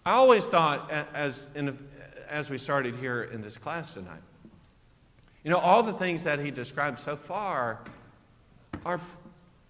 I 0.04 0.12
always 0.12 0.46
thought, 0.46 0.90
as, 1.14 1.48
in, 1.56 1.76
as 2.28 2.48
we 2.48 2.58
started 2.58 2.94
here 2.94 3.24
in 3.24 3.42
this 3.42 3.58
class 3.58 3.94
tonight, 3.94 4.20
you 5.42 5.50
know, 5.50 5.58
all 5.58 5.82
the 5.82 5.92
things 5.92 6.24
that 6.24 6.38
he 6.38 6.50
described 6.50 6.98
so 6.98 7.16
far 7.16 7.80
are, 8.84 9.00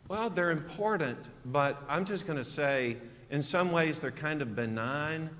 well, 0.08 0.28
they're 0.28 0.50
important, 0.50 1.30
but 1.46 1.82
I'm 1.88 2.04
just 2.04 2.26
going 2.26 2.36
to 2.36 2.44
say, 2.44 2.96
in 3.30 3.42
some 3.42 3.72
ways, 3.72 3.98
they're 3.98 4.10
kind 4.10 4.42
of 4.42 4.54
benign. 4.54 5.30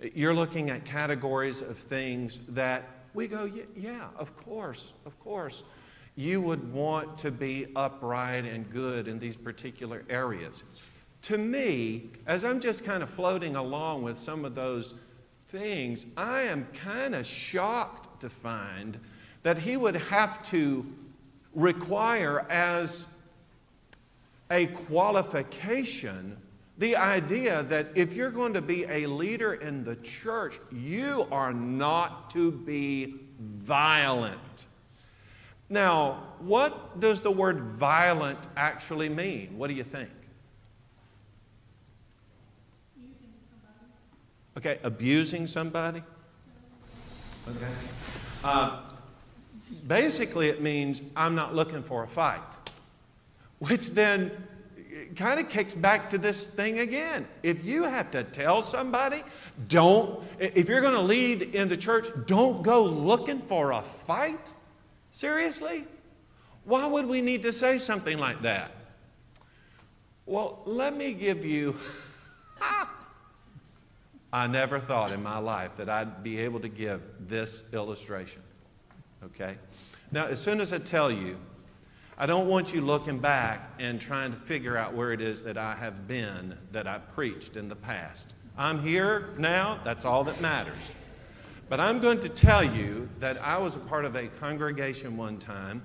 You're 0.00 0.34
looking 0.34 0.70
at 0.70 0.84
categories 0.84 1.60
of 1.60 1.76
things 1.76 2.40
that 2.50 2.84
we 3.14 3.26
go, 3.26 3.50
yeah, 3.74 4.08
of 4.16 4.36
course, 4.36 4.92
of 5.04 5.18
course. 5.18 5.64
You 6.14 6.40
would 6.40 6.72
want 6.72 7.18
to 7.18 7.30
be 7.30 7.66
upright 7.74 8.44
and 8.44 8.68
good 8.70 9.08
in 9.08 9.18
these 9.18 9.36
particular 9.36 10.04
areas. 10.08 10.64
To 11.22 11.38
me, 11.38 12.10
as 12.26 12.44
I'm 12.44 12.60
just 12.60 12.84
kind 12.84 13.02
of 13.02 13.10
floating 13.10 13.56
along 13.56 14.02
with 14.02 14.18
some 14.18 14.44
of 14.44 14.54
those 14.54 14.94
things, 15.48 16.06
I 16.16 16.42
am 16.42 16.64
kind 16.74 17.14
of 17.14 17.26
shocked 17.26 18.20
to 18.20 18.30
find 18.30 18.98
that 19.42 19.58
he 19.58 19.76
would 19.76 19.96
have 19.96 20.42
to 20.50 20.86
require 21.54 22.46
as 22.50 23.06
a 24.50 24.66
qualification 24.66 26.36
the 26.78 26.94
idea 26.94 27.64
that 27.64 27.88
if 27.96 28.14
you're 28.14 28.30
going 28.30 28.54
to 28.54 28.62
be 28.62 28.84
a 28.84 29.06
leader 29.06 29.54
in 29.54 29.82
the 29.82 29.96
church, 29.96 30.60
you 30.72 31.26
are 31.32 31.52
not 31.52 32.30
to 32.30 32.52
be 32.52 33.16
violent. 33.40 34.68
Now, 35.68 36.22
what 36.38 37.00
does 37.00 37.20
the 37.20 37.32
word 37.32 37.60
violent 37.60 38.46
actually 38.56 39.08
mean? 39.08 39.58
What 39.58 39.68
do 39.68 39.74
you 39.74 39.82
think? 39.82 40.08
Okay, 44.56 44.78
abusing 44.82 45.46
somebody? 45.46 46.02
Okay. 47.48 47.66
Uh, 48.42 48.80
basically, 49.86 50.48
it 50.48 50.62
means 50.62 51.02
I'm 51.16 51.34
not 51.34 51.54
looking 51.54 51.82
for 51.82 52.02
a 52.02 52.08
fight, 52.08 52.56
which 53.58 53.90
then 53.90 54.30
kind 55.16 55.40
of 55.40 55.48
kicks 55.48 55.74
back 55.74 56.10
to 56.10 56.18
this 56.18 56.46
thing 56.46 56.78
again. 56.80 57.26
If 57.42 57.64
you 57.64 57.84
have 57.84 58.10
to 58.12 58.24
tell 58.24 58.62
somebody, 58.62 59.22
don't, 59.68 60.22
if 60.38 60.68
you're 60.68 60.80
going 60.80 60.94
to 60.94 61.00
lead 61.00 61.42
in 61.42 61.68
the 61.68 61.76
church, 61.76 62.08
don't 62.26 62.62
go 62.62 62.84
looking 62.84 63.40
for 63.40 63.72
a 63.72 63.82
fight. 63.82 64.52
Seriously? 65.10 65.84
Why 66.64 66.86
would 66.86 67.06
we 67.06 67.20
need 67.20 67.42
to 67.42 67.52
say 67.52 67.78
something 67.78 68.18
like 68.18 68.42
that? 68.42 68.72
Well, 70.26 70.60
let 70.66 70.96
me 70.96 71.14
give 71.14 71.44
you. 71.44 71.76
I 74.32 74.46
never 74.46 74.78
thought 74.78 75.10
in 75.10 75.22
my 75.22 75.38
life 75.38 75.76
that 75.76 75.88
I'd 75.88 76.22
be 76.22 76.38
able 76.40 76.60
to 76.60 76.68
give 76.68 77.00
this 77.18 77.62
illustration. 77.72 78.42
Okay? 79.24 79.56
Now, 80.12 80.26
as 80.26 80.40
soon 80.40 80.60
as 80.60 80.72
I 80.72 80.78
tell 80.78 81.10
you, 81.10 81.38
I 82.20 82.26
don't 82.26 82.48
want 82.48 82.74
you 82.74 82.80
looking 82.80 83.20
back 83.20 83.70
and 83.78 84.00
trying 84.00 84.32
to 84.32 84.36
figure 84.36 84.76
out 84.76 84.92
where 84.92 85.12
it 85.12 85.20
is 85.20 85.44
that 85.44 85.56
I 85.56 85.76
have 85.76 86.08
been 86.08 86.58
that 86.72 86.88
I 86.88 86.98
preached 86.98 87.56
in 87.56 87.68
the 87.68 87.76
past. 87.76 88.34
I'm 88.56 88.80
here 88.80 89.28
now, 89.38 89.78
that's 89.84 90.04
all 90.04 90.24
that 90.24 90.40
matters. 90.40 90.92
But 91.68 91.78
I'm 91.78 92.00
going 92.00 92.18
to 92.18 92.28
tell 92.28 92.64
you 92.64 93.08
that 93.20 93.40
I 93.40 93.56
was 93.58 93.76
a 93.76 93.78
part 93.78 94.04
of 94.04 94.16
a 94.16 94.26
congregation 94.26 95.16
one 95.16 95.38
time 95.38 95.80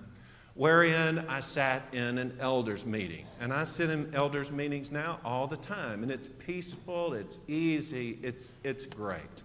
wherein 0.55 1.19
I 1.29 1.39
sat 1.39 1.83
in 1.91 2.17
an 2.17 2.35
elders 2.39 2.83
meeting. 2.83 3.27
And 3.39 3.53
I 3.53 3.63
sit 3.63 3.91
in 3.91 4.13
elders 4.15 4.51
meetings 4.51 4.91
now 4.91 5.19
all 5.23 5.45
the 5.45 5.57
time, 5.57 6.01
and 6.01 6.11
it's 6.11 6.27
peaceful, 6.27 7.13
it's 7.13 7.37
easy, 7.47 8.17
it's, 8.23 8.55
it's 8.63 8.87
great. 8.87 9.43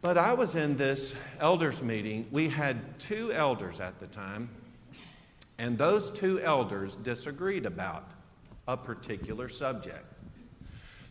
But 0.00 0.16
I 0.16 0.32
was 0.32 0.54
in 0.54 0.78
this 0.78 1.14
elders 1.38 1.82
meeting. 1.82 2.26
We 2.30 2.48
had 2.48 2.98
two 2.98 3.30
elders 3.34 3.80
at 3.80 3.98
the 3.98 4.06
time, 4.06 4.48
and 5.60 5.76
those 5.76 6.08
two 6.08 6.40
elders 6.40 6.96
disagreed 6.96 7.66
about 7.66 8.12
a 8.66 8.78
particular 8.78 9.46
subject. 9.46 10.06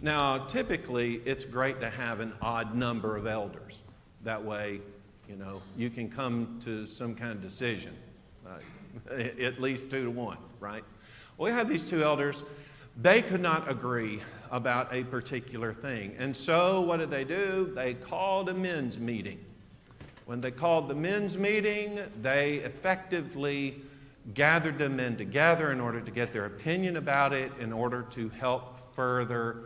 Now, 0.01 0.39
typically, 0.39 1.21
it's 1.23 1.45
great 1.45 1.79
to 1.81 1.89
have 1.89 2.19
an 2.19 2.33
odd 2.41 2.73
number 2.73 3.15
of 3.15 3.27
elders. 3.27 3.83
That 4.23 4.43
way, 4.43 4.81
you 5.27 5.35
know, 5.35 5.61
you 5.77 5.91
can 5.91 6.09
come 6.09 6.57
to 6.61 6.87
some 6.87 7.13
kind 7.13 7.31
of 7.31 7.41
decision. 7.41 7.95
Uh, 8.43 9.13
at 9.13 9.61
least 9.61 9.91
two 9.91 10.05
to 10.05 10.09
one, 10.09 10.39
right? 10.59 10.83
Well, 11.37 11.51
we 11.51 11.55
have 11.55 11.69
these 11.69 11.87
two 11.87 12.01
elders. 12.01 12.43
They 12.97 13.21
could 13.21 13.41
not 13.41 13.69
agree 13.69 14.19
about 14.49 14.91
a 14.91 15.03
particular 15.03 15.73
thing. 15.73 16.15
And 16.17 16.35
so, 16.35 16.81
what 16.81 16.97
did 16.97 17.11
they 17.11 17.23
do? 17.23 17.71
They 17.75 17.93
called 17.93 18.49
a 18.49 18.55
men's 18.55 18.99
meeting. 18.99 19.45
When 20.25 20.41
they 20.41 20.51
called 20.51 20.87
the 20.87 20.95
men's 20.95 21.37
meeting, 21.37 21.99
they 22.19 22.55
effectively 22.55 23.83
gathered 24.34 24.78
the 24.78 24.89
men 24.89 25.15
together 25.15 25.72
in 25.72 25.80
order 25.80 26.01
to 26.01 26.11
get 26.11 26.34
their 26.34 26.45
opinion 26.45 26.97
about 26.97 27.34
it, 27.34 27.51
in 27.59 27.74
order 27.74 28.03
to 28.11 28.30
help 28.30 28.93
further 28.95 29.63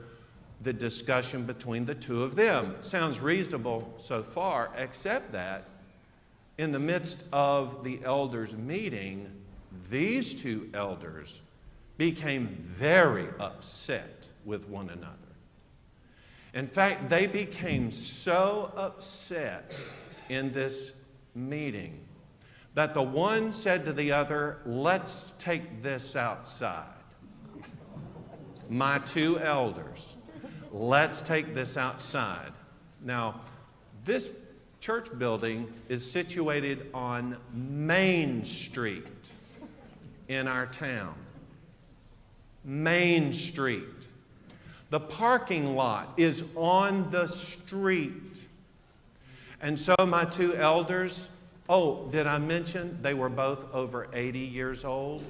the 0.62 0.74
discussion 0.74 1.46
between 1.46 1.86
the 1.86 1.96
two 1.96 2.24
of 2.24 2.36
them. 2.36 2.76
Sounds 2.80 3.20
reasonable 3.20 3.94
so 3.98 4.24
far, 4.24 4.72
except 4.78 5.32
that 5.34 5.66
in 6.58 6.72
the 6.72 6.80
midst 6.80 7.24
of 7.34 7.84
the 7.84 8.00
elders' 8.04 8.56
meeting, 8.56 9.30
these 9.90 10.40
two 10.42 10.70
elders 10.74 11.42
became 11.98 12.48
very 12.60 13.28
upset 13.40 14.30
with 14.46 14.68
one 14.70 14.90
another. 14.90 15.18
In 16.54 16.68
fact, 16.68 17.10
they 17.10 17.28
became 17.28 17.90
so 17.90 18.72
upset 18.76 19.76
in 20.30 20.52
this 20.52 20.94
meeting 21.34 22.03
that 22.76 22.94
the 22.94 23.02
one 23.02 23.54
said 23.54 23.86
to 23.86 23.94
the 23.94 24.12
other, 24.12 24.58
Let's 24.66 25.32
take 25.38 25.82
this 25.82 26.16
outside. 26.16 26.88
My 28.70 29.00
two 29.00 29.40
elders, 29.40 30.18
let's 30.72 31.22
take 31.22 31.54
this 31.54 31.78
outside. 31.78 32.52
Now, 33.04 33.42
this 34.06 34.30
church 34.80 35.08
building 35.18 35.72
is 35.90 36.10
situated 36.10 36.90
on 36.94 37.38
Main 37.54 38.44
Street 38.44 39.32
in 40.28 40.48
our 40.48 40.66
town. 40.66 41.14
Main 42.64 43.32
Street. 43.34 44.08
The 44.90 45.00
parking 45.00 45.76
lot 45.76 46.14
is 46.18 46.46
on 46.56 47.10
the 47.10 47.28
street. 47.28 48.48
And 49.62 49.80
so 49.80 49.96
my 50.06 50.26
two 50.26 50.56
elders, 50.56 51.30
oh, 51.70 52.08
did 52.12 52.28
I 52.28 52.40
mention 52.40 52.98
they 53.02 53.14
were 53.14 53.30
both 53.30 53.74
over 53.74 54.08
80 54.14 54.40
years 54.40 54.86
old? 54.86 55.24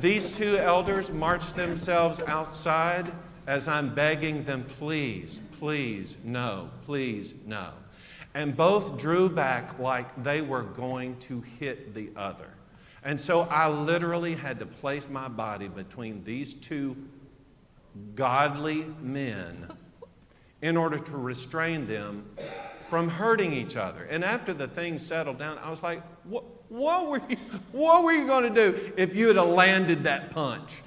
These 0.00 0.36
two 0.36 0.56
elders 0.58 1.12
marched 1.12 1.54
themselves 1.56 2.20
outside 2.26 3.10
as 3.46 3.68
I'm 3.68 3.94
begging 3.94 4.44
them, 4.44 4.64
please, 4.64 5.40
please, 5.58 6.18
no, 6.24 6.70
please, 6.84 7.34
no. 7.46 7.70
And 8.34 8.56
both 8.56 8.98
drew 8.98 9.28
back 9.28 9.78
like 9.78 10.22
they 10.22 10.42
were 10.42 10.64
going 10.64 11.16
to 11.20 11.40
hit 11.58 11.94
the 11.94 12.10
other. 12.16 12.50
And 13.04 13.20
so 13.20 13.42
I 13.42 13.68
literally 13.68 14.34
had 14.34 14.58
to 14.58 14.66
place 14.66 15.08
my 15.08 15.28
body 15.28 15.68
between 15.68 16.24
these 16.24 16.54
two 16.54 16.96
godly 18.14 18.84
men 19.00 19.68
in 20.60 20.76
order 20.76 20.98
to 20.98 21.16
restrain 21.16 21.86
them 21.86 22.26
from 22.88 23.08
hurting 23.08 23.52
each 23.52 23.76
other. 23.76 24.04
And 24.04 24.24
after 24.24 24.52
the 24.52 24.68
thing 24.68 24.98
settled 24.98 25.38
down, 25.38 25.58
I 25.58 25.70
was 25.70 25.82
like, 25.82 26.02
what, 26.24 26.44
what 26.68 27.06
were 27.06 27.20
you, 27.28 27.36
what 27.72 28.04
were 28.04 28.12
you 28.12 28.26
going 28.26 28.54
to 28.54 28.72
do 28.72 28.92
if 28.96 29.14
you 29.16 29.28
had 29.28 29.36
landed 29.36 30.04
that 30.04 30.30
punch? 30.30 30.82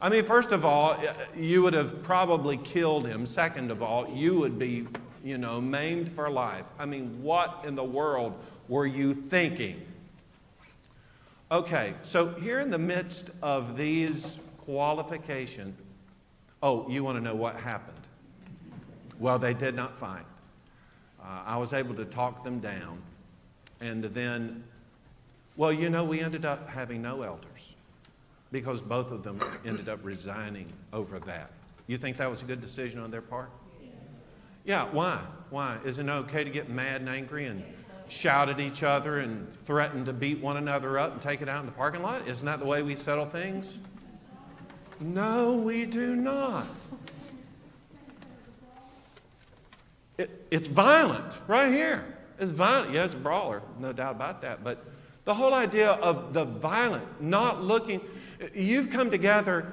I 0.00 0.08
mean, 0.10 0.24
first 0.24 0.52
of 0.52 0.64
all, 0.64 0.96
you 1.34 1.62
would 1.62 1.74
have 1.74 2.02
probably 2.02 2.58
killed 2.58 3.06
him. 3.06 3.24
Second 3.24 3.70
of 3.70 3.82
all, 3.82 4.08
you 4.14 4.38
would 4.40 4.58
be, 4.58 4.86
you 5.24 5.38
know, 5.38 5.60
maimed 5.60 6.10
for 6.10 6.28
life. 6.28 6.66
I 6.78 6.84
mean, 6.84 7.22
what 7.22 7.64
in 7.66 7.74
the 7.74 7.84
world 7.84 8.34
were 8.68 8.86
you 8.86 9.14
thinking? 9.14 9.80
Okay, 11.50 11.94
so 12.02 12.34
here 12.34 12.58
in 12.58 12.70
the 12.70 12.78
midst 12.78 13.30
of 13.40 13.76
these 13.76 14.40
qualifications, 14.58 15.78
oh, 16.62 16.88
you 16.88 17.04
want 17.04 17.16
to 17.16 17.22
know 17.22 17.34
what 17.34 17.56
happened? 17.56 17.96
Well, 19.18 19.38
they 19.38 19.54
did 19.54 19.74
not 19.74 19.96
fight. 19.96 20.24
Uh, 21.24 21.42
I 21.46 21.56
was 21.56 21.72
able 21.72 21.94
to 21.94 22.04
talk 22.04 22.44
them 22.44 22.60
down. 22.60 23.00
And 23.80 24.04
then, 24.04 24.62
well, 25.56 25.72
you 25.72 25.90
know, 25.90 26.04
we 26.04 26.20
ended 26.20 26.44
up 26.44 26.68
having 26.68 27.02
no 27.02 27.22
elders 27.22 27.74
because 28.52 28.82
both 28.82 29.10
of 29.10 29.22
them 29.22 29.40
ended 29.64 29.88
up 29.88 30.00
resigning 30.02 30.72
over 30.92 31.18
that. 31.20 31.50
You 31.86 31.98
think 31.98 32.16
that 32.18 32.30
was 32.30 32.42
a 32.42 32.46
good 32.46 32.60
decision 32.60 33.00
on 33.00 33.10
their 33.10 33.20
part? 33.20 33.50
Yes. 33.82 33.90
Yeah, 34.64 34.84
why? 34.84 35.20
Why? 35.50 35.78
Isn't 35.84 36.08
it 36.08 36.12
okay 36.12 36.44
to 36.44 36.50
get 36.50 36.68
mad 36.68 37.00
and 37.00 37.10
angry 37.10 37.46
and 37.46 37.62
shout 38.08 38.48
at 38.48 38.60
each 38.60 38.82
other 38.82 39.18
and 39.18 39.52
threaten 39.52 40.04
to 40.04 40.12
beat 40.12 40.40
one 40.40 40.56
another 40.56 40.98
up 40.98 41.12
and 41.12 41.20
take 41.20 41.42
it 41.42 41.48
out 41.48 41.60
in 41.60 41.66
the 41.66 41.72
parking 41.72 42.02
lot? 42.02 42.26
Isn't 42.28 42.46
that 42.46 42.60
the 42.60 42.66
way 42.66 42.82
we 42.82 42.94
settle 42.94 43.26
things? 43.26 43.78
No, 45.00 45.54
we 45.54 45.84
do 45.86 46.14
not. 46.14 46.68
It, 50.18 50.46
it's 50.50 50.68
violent 50.68 51.40
right 51.46 51.72
here. 51.72 52.04
It's 52.38 52.52
violent. 52.52 52.92
Yes, 52.92 53.14
yeah, 53.14 53.20
brawler, 53.20 53.62
no 53.78 53.92
doubt 53.92 54.16
about 54.16 54.42
that. 54.42 54.62
But 54.64 54.84
the 55.24 55.34
whole 55.34 55.54
idea 55.54 55.92
of 55.92 56.32
the 56.32 56.44
violent, 56.44 57.22
not 57.22 57.62
looking, 57.62 58.00
you've 58.54 58.90
come 58.90 59.10
together. 59.10 59.72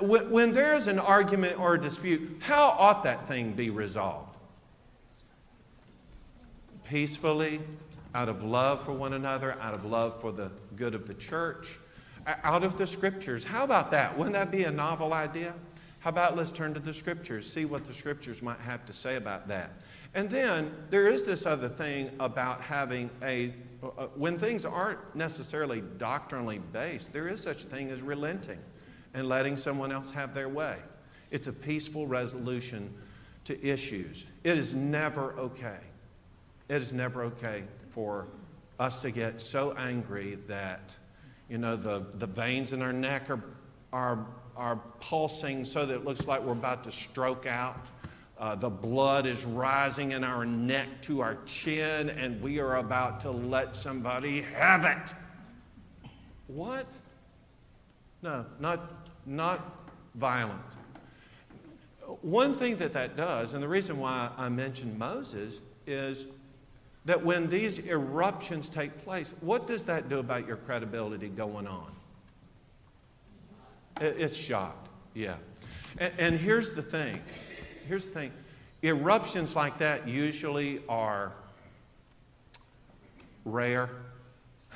When 0.00 0.52
there's 0.52 0.86
an 0.86 0.98
argument 0.98 1.58
or 1.58 1.74
a 1.74 1.80
dispute, 1.80 2.40
how 2.40 2.70
ought 2.70 3.04
that 3.04 3.28
thing 3.28 3.52
be 3.52 3.70
resolved? 3.70 4.36
Peacefully, 6.88 7.60
out 8.14 8.28
of 8.28 8.42
love 8.42 8.84
for 8.84 8.92
one 8.92 9.12
another, 9.12 9.56
out 9.60 9.74
of 9.74 9.84
love 9.84 10.20
for 10.20 10.32
the 10.32 10.50
good 10.76 10.94
of 10.94 11.06
the 11.06 11.14
church, 11.14 11.78
out 12.26 12.64
of 12.64 12.76
the 12.76 12.86
scriptures. 12.86 13.44
How 13.44 13.64
about 13.64 13.90
that? 13.92 14.16
Wouldn't 14.16 14.34
that 14.34 14.50
be 14.50 14.64
a 14.64 14.70
novel 14.70 15.12
idea? 15.12 15.54
How 16.02 16.10
about 16.10 16.36
let's 16.36 16.50
turn 16.50 16.74
to 16.74 16.80
the 16.80 16.92
scriptures, 16.92 17.50
see 17.50 17.64
what 17.64 17.84
the 17.84 17.94
scriptures 17.94 18.42
might 18.42 18.58
have 18.58 18.84
to 18.86 18.92
say 18.92 19.14
about 19.14 19.46
that. 19.46 19.70
And 20.14 20.28
then 20.28 20.74
there 20.90 21.06
is 21.06 21.24
this 21.24 21.46
other 21.46 21.68
thing 21.68 22.10
about 22.18 22.60
having 22.60 23.08
a, 23.22 23.54
when 24.16 24.36
things 24.36 24.66
aren't 24.66 24.98
necessarily 25.14 25.80
doctrinally 25.98 26.58
based, 26.58 27.12
there 27.12 27.28
is 27.28 27.40
such 27.40 27.62
a 27.62 27.66
thing 27.66 27.90
as 27.90 28.02
relenting 28.02 28.58
and 29.14 29.28
letting 29.28 29.56
someone 29.56 29.92
else 29.92 30.10
have 30.10 30.34
their 30.34 30.48
way. 30.48 30.76
It's 31.30 31.46
a 31.46 31.52
peaceful 31.52 32.08
resolution 32.08 32.92
to 33.44 33.64
issues. 33.64 34.26
It 34.42 34.58
is 34.58 34.74
never 34.74 35.32
okay. 35.38 35.78
It 36.68 36.82
is 36.82 36.92
never 36.92 37.22
okay 37.24 37.62
for 37.90 38.26
us 38.80 39.02
to 39.02 39.12
get 39.12 39.40
so 39.40 39.72
angry 39.78 40.36
that, 40.48 40.96
you 41.48 41.58
know, 41.58 41.76
the, 41.76 42.06
the 42.14 42.26
veins 42.26 42.72
in 42.72 42.82
our 42.82 42.92
neck 42.92 43.30
are, 43.30 43.44
are, 43.92 44.26
are 44.56 44.76
pulsing 45.00 45.64
so 45.64 45.86
that 45.86 45.94
it 45.94 46.04
looks 46.04 46.26
like 46.26 46.42
we're 46.42 46.52
about 46.52 46.84
to 46.84 46.90
stroke 46.90 47.46
out. 47.46 47.90
Uh, 48.38 48.54
the 48.54 48.68
blood 48.68 49.24
is 49.24 49.44
rising 49.44 50.12
in 50.12 50.24
our 50.24 50.44
neck 50.44 50.88
to 51.02 51.20
our 51.20 51.38
chin, 51.46 52.10
and 52.10 52.40
we 52.42 52.58
are 52.58 52.76
about 52.76 53.20
to 53.20 53.30
let 53.30 53.76
somebody 53.76 54.42
have 54.42 54.84
it. 54.84 55.14
What? 56.48 56.86
No, 58.20 58.44
not, 58.58 59.08
not 59.26 59.88
violent. 60.16 60.60
One 62.20 62.52
thing 62.52 62.76
that 62.76 62.92
that 62.94 63.16
does, 63.16 63.54
and 63.54 63.62
the 63.62 63.68
reason 63.68 63.98
why 63.98 64.30
I 64.36 64.48
mentioned 64.48 64.98
Moses, 64.98 65.62
is 65.86 66.26
that 67.04 67.24
when 67.24 67.48
these 67.48 67.78
eruptions 67.86 68.68
take 68.68 69.04
place, 69.04 69.34
what 69.40 69.66
does 69.66 69.84
that 69.86 70.08
do 70.08 70.18
about 70.18 70.46
your 70.46 70.56
credibility 70.56 71.28
going 71.28 71.66
on? 71.66 71.92
It's 74.00 74.36
shocked, 74.36 74.88
yeah. 75.14 75.36
And, 75.98 76.12
and 76.18 76.38
here's 76.38 76.72
the 76.72 76.82
thing 76.82 77.20
here's 77.86 78.08
the 78.08 78.12
thing 78.12 78.32
eruptions 78.82 79.54
like 79.54 79.78
that 79.78 80.08
usually 80.08 80.80
are 80.88 81.32
rare. 83.44 83.90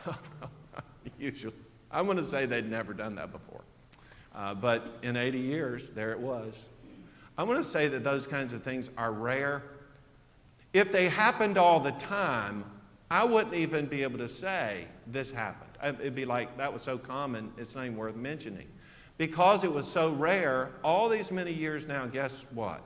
usually. 1.18 1.54
I'm 1.90 2.04
going 2.04 2.18
to 2.18 2.22
say 2.22 2.46
they'd 2.46 2.70
never 2.70 2.94
done 2.94 3.16
that 3.16 3.32
before. 3.32 3.62
Uh, 4.34 4.54
but 4.54 4.98
in 5.02 5.16
80 5.16 5.38
years, 5.38 5.90
there 5.90 6.12
it 6.12 6.20
was. 6.20 6.68
I'm 7.38 7.46
going 7.46 7.58
to 7.58 7.64
say 7.64 7.88
that 7.88 8.04
those 8.04 8.26
kinds 8.26 8.52
of 8.52 8.62
things 8.62 8.90
are 8.96 9.12
rare. 9.12 9.62
If 10.72 10.92
they 10.92 11.08
happened 11.08 11.58
all 11.58 11.80
the 11.80 11.92
time, 11.92 12.64
I 13.10 13.24
wouldn't 13.24 13.54
even 13.54 13.86
be 13.86 14.02
able 14.02 14.18
to 14.18 14.28
say 14.28 14.86
this 15.06 15.30
happened. 15.30 15.70
It'd 16.00 16.14
be 16.14 16.24
like, 16.24 16.56
that 16.58 16.72
was 16.72 16.82
so 16.82 16.98
common, 16.98 17.52
it's 17.56 17.74
not 17.74 17.84
even 17.84 17.96
worth 17.96 18.16
mentioning. 18.16 18.66
Because 19.18 19.64
it 19.64 19.72
was 19.72 19.86
so 19.86 20.12
rare, 20.12 20.70
all 20.84 21.08
these 21.08 21.32
many 21.32 21.52
years 21.52 21.86
now, 21.86 22.06
guess 22.06 22.44
what? 22.52 22.82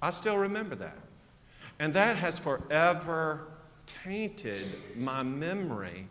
I 0.00 0.10
still 0.10 0.38
remember 0.38 0.76
that. 0.76 0.98
And 1.78 1.92
that 1.94 2.16
has 2.16 2.38
forever 2.38 3.48
tainted 3.86 4.66
my 4.96 5.22
memory 5.22 6.06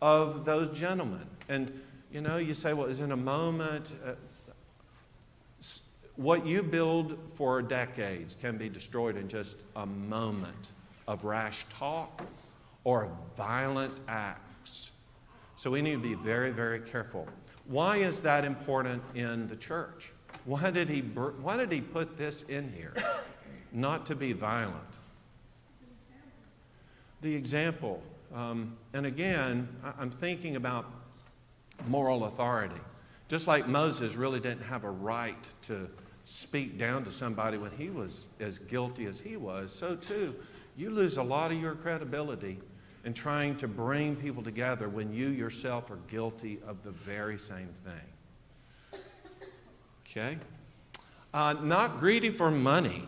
of 0.00 0.44
those 0.44 0.78
gentlemen. 0.78 1.26
And, 1.48 1.72
you 2.12 2.20
know, 2.20 2.36
you 2.36 2.54
say, 2.54 2.72
well, 2.72 2.86
is 2.86 3.00
in 3.00 3.12
a 3.12 3.16
moment. 3.16 3.94
Uh, 4.04 4.12
what 6.16 6.44
you 6.44 6.62
build 6.62 7.16
for 7.34 7.62
decades 7.62 8.34
can 8.34 8.58
be 8.58 8.68
destroyed 8.68 9.16
in 9.16 9.28
just 9.28 9.58
a 9.76 9.86
moment 9.86 10.72
of 11.06 11.24
rash 11.24 11.64
talk 11.70 12.22
or 12.84 13.08
violent 13.36 14.00
acts. 14.08 14.90
So 15.54 15.70
we 15.70 15.80
need 15.80 15.92
to 15.92 15.98
be 15.98 16.14
very, 16.14 16.50
very 16.50 16.80
careful. 16.80 17.26
Why 17.68 17.98
is 17.98 18.22
that 18.22 18.44
important 18.44 19.02
in 19.14 19.46
the 19.46 19.56
church? 19.56 20.12
Why 20.46 20.70
did 20.70 20.88
he, 20.88 21.00
why 21.00 21.58
did 21.58 21.70
he 21.70 21.82
put 21.82 22.16
this 22.16 22.42
in 22.42 22.72
here? 22.72 22.94
Not 23.72 24.06
to 24.06 24.16
be 24.16 24.32
violent. 24.32 24.98
The 27.20 27.34
example. 27.34 28.02
Um, 28.34 28.76
and 28.94 29.04
again, 29.04 29.68
I'm 29.98 30.10
thinking 30.10 30.56
about 30.56 30.86
moral 31.86 32.24
authority. 32.24 32.80
Just 33.28 33.46
like 33.46 33.68
Moses 33.68 34.16
really 34.16 34.40
didn't 34.40 34.62
have 34.62 34.84
a 34.84 34.90
right 34.90 35.52
to 35.62 35.90
speak 36.24 36.78
down 36.78 37.04
to 37.04 37.10
somebody 37.10 37.58
when 37.58 37.72
he 37.72 37.90
was 37.90 38.26
as 38.40 38.58
guilty 38.58 39.04
as 39.04 39.20
he 39.20 39.36
was, 39.36 39.72
so 39.72 39.94
too, 39.94 40.34
you 40.76 40.90
lose 40.90 41.18
a 41.18 41.22
lot 41.22 41.50
of 41.50 41.60
your 41.60 41.74
credibility 41.74 42.58
in 43.08 43.14
trying 43.14 43.56
to 43.56 43.66
bring 43.66 44.14
people 44.14 44.42
together 44.42 44.86
when 44.86 45.14
you 45.14 45.28
yourself 45.28 45.90
are 45.90 45.98
guilty 46.10 46.58
of 46.66 46.82
the 46.82 46.90
very 46.90 47.38
same 47.38 47.68
thing. 47.68 49.00
Okay? 50.02 50.36
Uh, 51.32 51.54
not 51.62 52.00
greedy 52.00 52.28
for 52.28 52.50
money. 52.50 53.02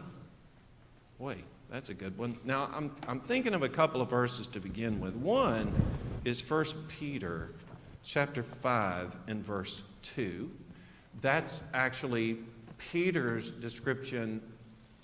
Boy, 1.18 1.36
that's 1.70 1.90
a 1.90 1.94
good 1.94 2.16
one. 2.16 2.38
Now, 2.46 2.70
I'm, 2.74 2.96
I'm 3.06 3.20
thinking 3.20 3.52
of 3.52 3.62
a 3.62 3.68
couple 3.68 4.00
of 4.00 4.08
verses 4.08 4.46
to 4.46 4.58
begin 4.58 5.00
with. 5.00 5.14
One 5.16 5.70
is 6.24 6.50
1 6.50 6.64
Peter 6.88 7.50
chapter 8.02 8.42
5 8.42 9.14
and 9.28 9.44
verse 9.44 9.82
2. 10.00 10.50
That's 11.20 11.60
actually 11.74 12.38
Peter's 12.78 13.50
description 13.50 14.40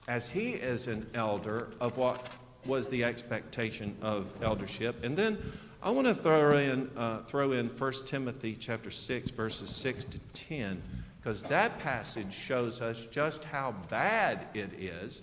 as 0.09 0.31
he 0.31 0.53
is 0.53 0.87
an 0.87 1.07
elder 1.13 1.69
of 1.83 1.99
what 1.99 2.31
was 2.67 2.89
the 2.89 3.05
expectation 3.05 3.97
of 4.03 4.33
eldership. 4.43 5.05
And 5.05 5.17
then 5.17 5.39
I 5.83 5.91
want 5.91 6.09
to 6.09 6.15
throw 6.15 6.57
in, 6.57 6.91
uh, 6.97 7.19
throw 7.23 7.53
in 7.53 7.69
1 7.69 7.93
Timothy 8.07 8.57
chapter 8.59 8.91
6, 8.91 9.31
verses 9.31 9.71
6 9.71 10.05
to 10.07 10.19
10, 10.35 10.83
because 11.21 11.45
that 11.45 11.79
passage 11.79 12.35
shows 12.35 12.81
us 12.81 13.07
just 13.07 13.45
how 13.45 13.75
bad 13.89 14.47
it 14.55 14.73
is. 14.75 15.23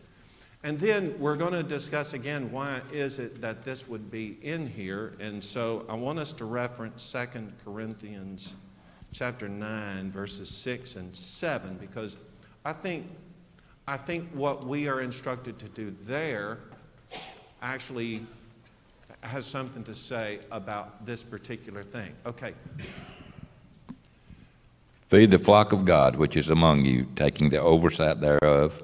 And 0.63 0.79
then 0.79 1.19
we're 1.19 1.35
going 1.35 1.51
to 1.51 1.63
discuss 1.63 2.13
again 2.13 2.49
why 2.51 2.81
is 2.93 3.19
it 3.19 3.41
that 3.41 3.65
this 3.65 3.89
would 3.89 4.09
be 4.09 4.37
in 4.41 4.65
here. 4.65 5.13
And 5.19 5.43
so 5.43 5.85
I 5.89 5.95
want 5.95 6.19
us 6.19 6.31
to 6.33 6.45
reference 6.45 7.11
2 7.11 7.51
Corinthians 7.65 8.53
chapter 9.11 9.49
9, 9.49 10.11
verses 10.11 10.49
6 10.49 10.95
and 10.95 11.13
7, 11.13 11.75
because 11.75 12.15
I 12.63 12.71
think, 12.71 13.05
I 13.85 13.97
think 13.97 14.29
what 14.29 14.65
we 14.65 14.87
are 14.87 15.01
instructed 15.01 15.59
to 15.59 15.67
do 15.67 15.93
there 16.03 16.59
actually 17.63 18.21
has 19.21 19.45
something 19.45 19.83
to 19.85 19.95
say 19.95 20.39
about 20.51 21.05
this 21.05 21.23
particular 21.23 21.81
thing. 21.81 22.13
Okay. 22.25 22.53
Feed 25.07 25.31
the 25.31 25.39
flock 25.39 25.71
of 25.71 25.85
God 25.85 26.15
which 26.15 26.35
is 26.35 26.49
among 26.49 26.85
you, 26.85 27.07
taking 27.15 27.49
the 27.49 27.61
oversight 27.61 28.19
thereof, 28.19 28.83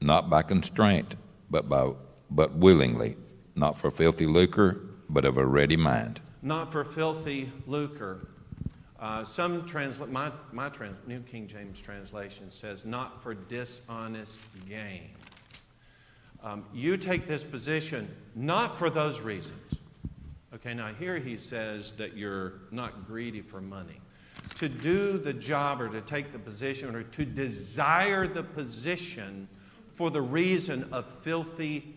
not 0.00 0.28
by 0.28 0.42
constraint, 0.42 1.14
but 1.50 1.68
by 1.68 1.92
but 2.28 2.52
willingly, 2.56 3.16
not 3.54 3.78
for 3.78 3.90
filthy 3.90 4.26
lucre, 4.26 4.80
but 5.08 5.24
of 5.24 5.38
a 5.38 5.46
ready 5.46 5.76
mind. 5.76 6.20
Not 6.42 6.72
for 6.72 6.82
filthy 6.82 7.52
lucre. 7.66 8.26
Uh, 8.98 9.22
some 9.22 9.64
translate 9.66 10.10
my 10.10 10.32
my 10.52 10.68
trans, 10.68 10.98
New 11.06 11.20
King 11.20 11.46
James 11.46 11.80
translation 11.80 12.50
says 12.50 12.84
not 12.84 13.22
for 13.22 13.34
dishonest 13.34 14.40
gain. 14.68 15.10
Um, 16.46 16.64
you 16.72 16.96
take 16.96 17.26
this 17.26 17.42
position 17.42 18.08
not 18.36 18.78
for 18.78 18.88
those 18.88 19.20
reasons. 19.20 19.80
Okay, 20.54 20.74
now 20.74 20.86
here 20.86 21.18
he 21.18 21.36
says 21.36 21.90
that 21.94 22.16
you're 22.16 22.52
not 22.70 23.04
greedy 23.04 23.40
for 23.40 23.60
money. 23.60 24.00
To 24.54 24.68
do 24.68 25.18
the 25.18 25.32
job 25.32 25.80
or 25.80 25.88
to 25.88 26.00
take 26.00 26.30
the 26.30 26.38
position 26.38 26.94
or 26.94 27.02
to 27.02 27.24
desire 27.24 28.28
the 28.28 28.44
position 28.44 29.48
for 29.92 30.08
the 30.08 30.22
reason 30.22 30.88
of 30.92 31.04
filthy 31.20 31.96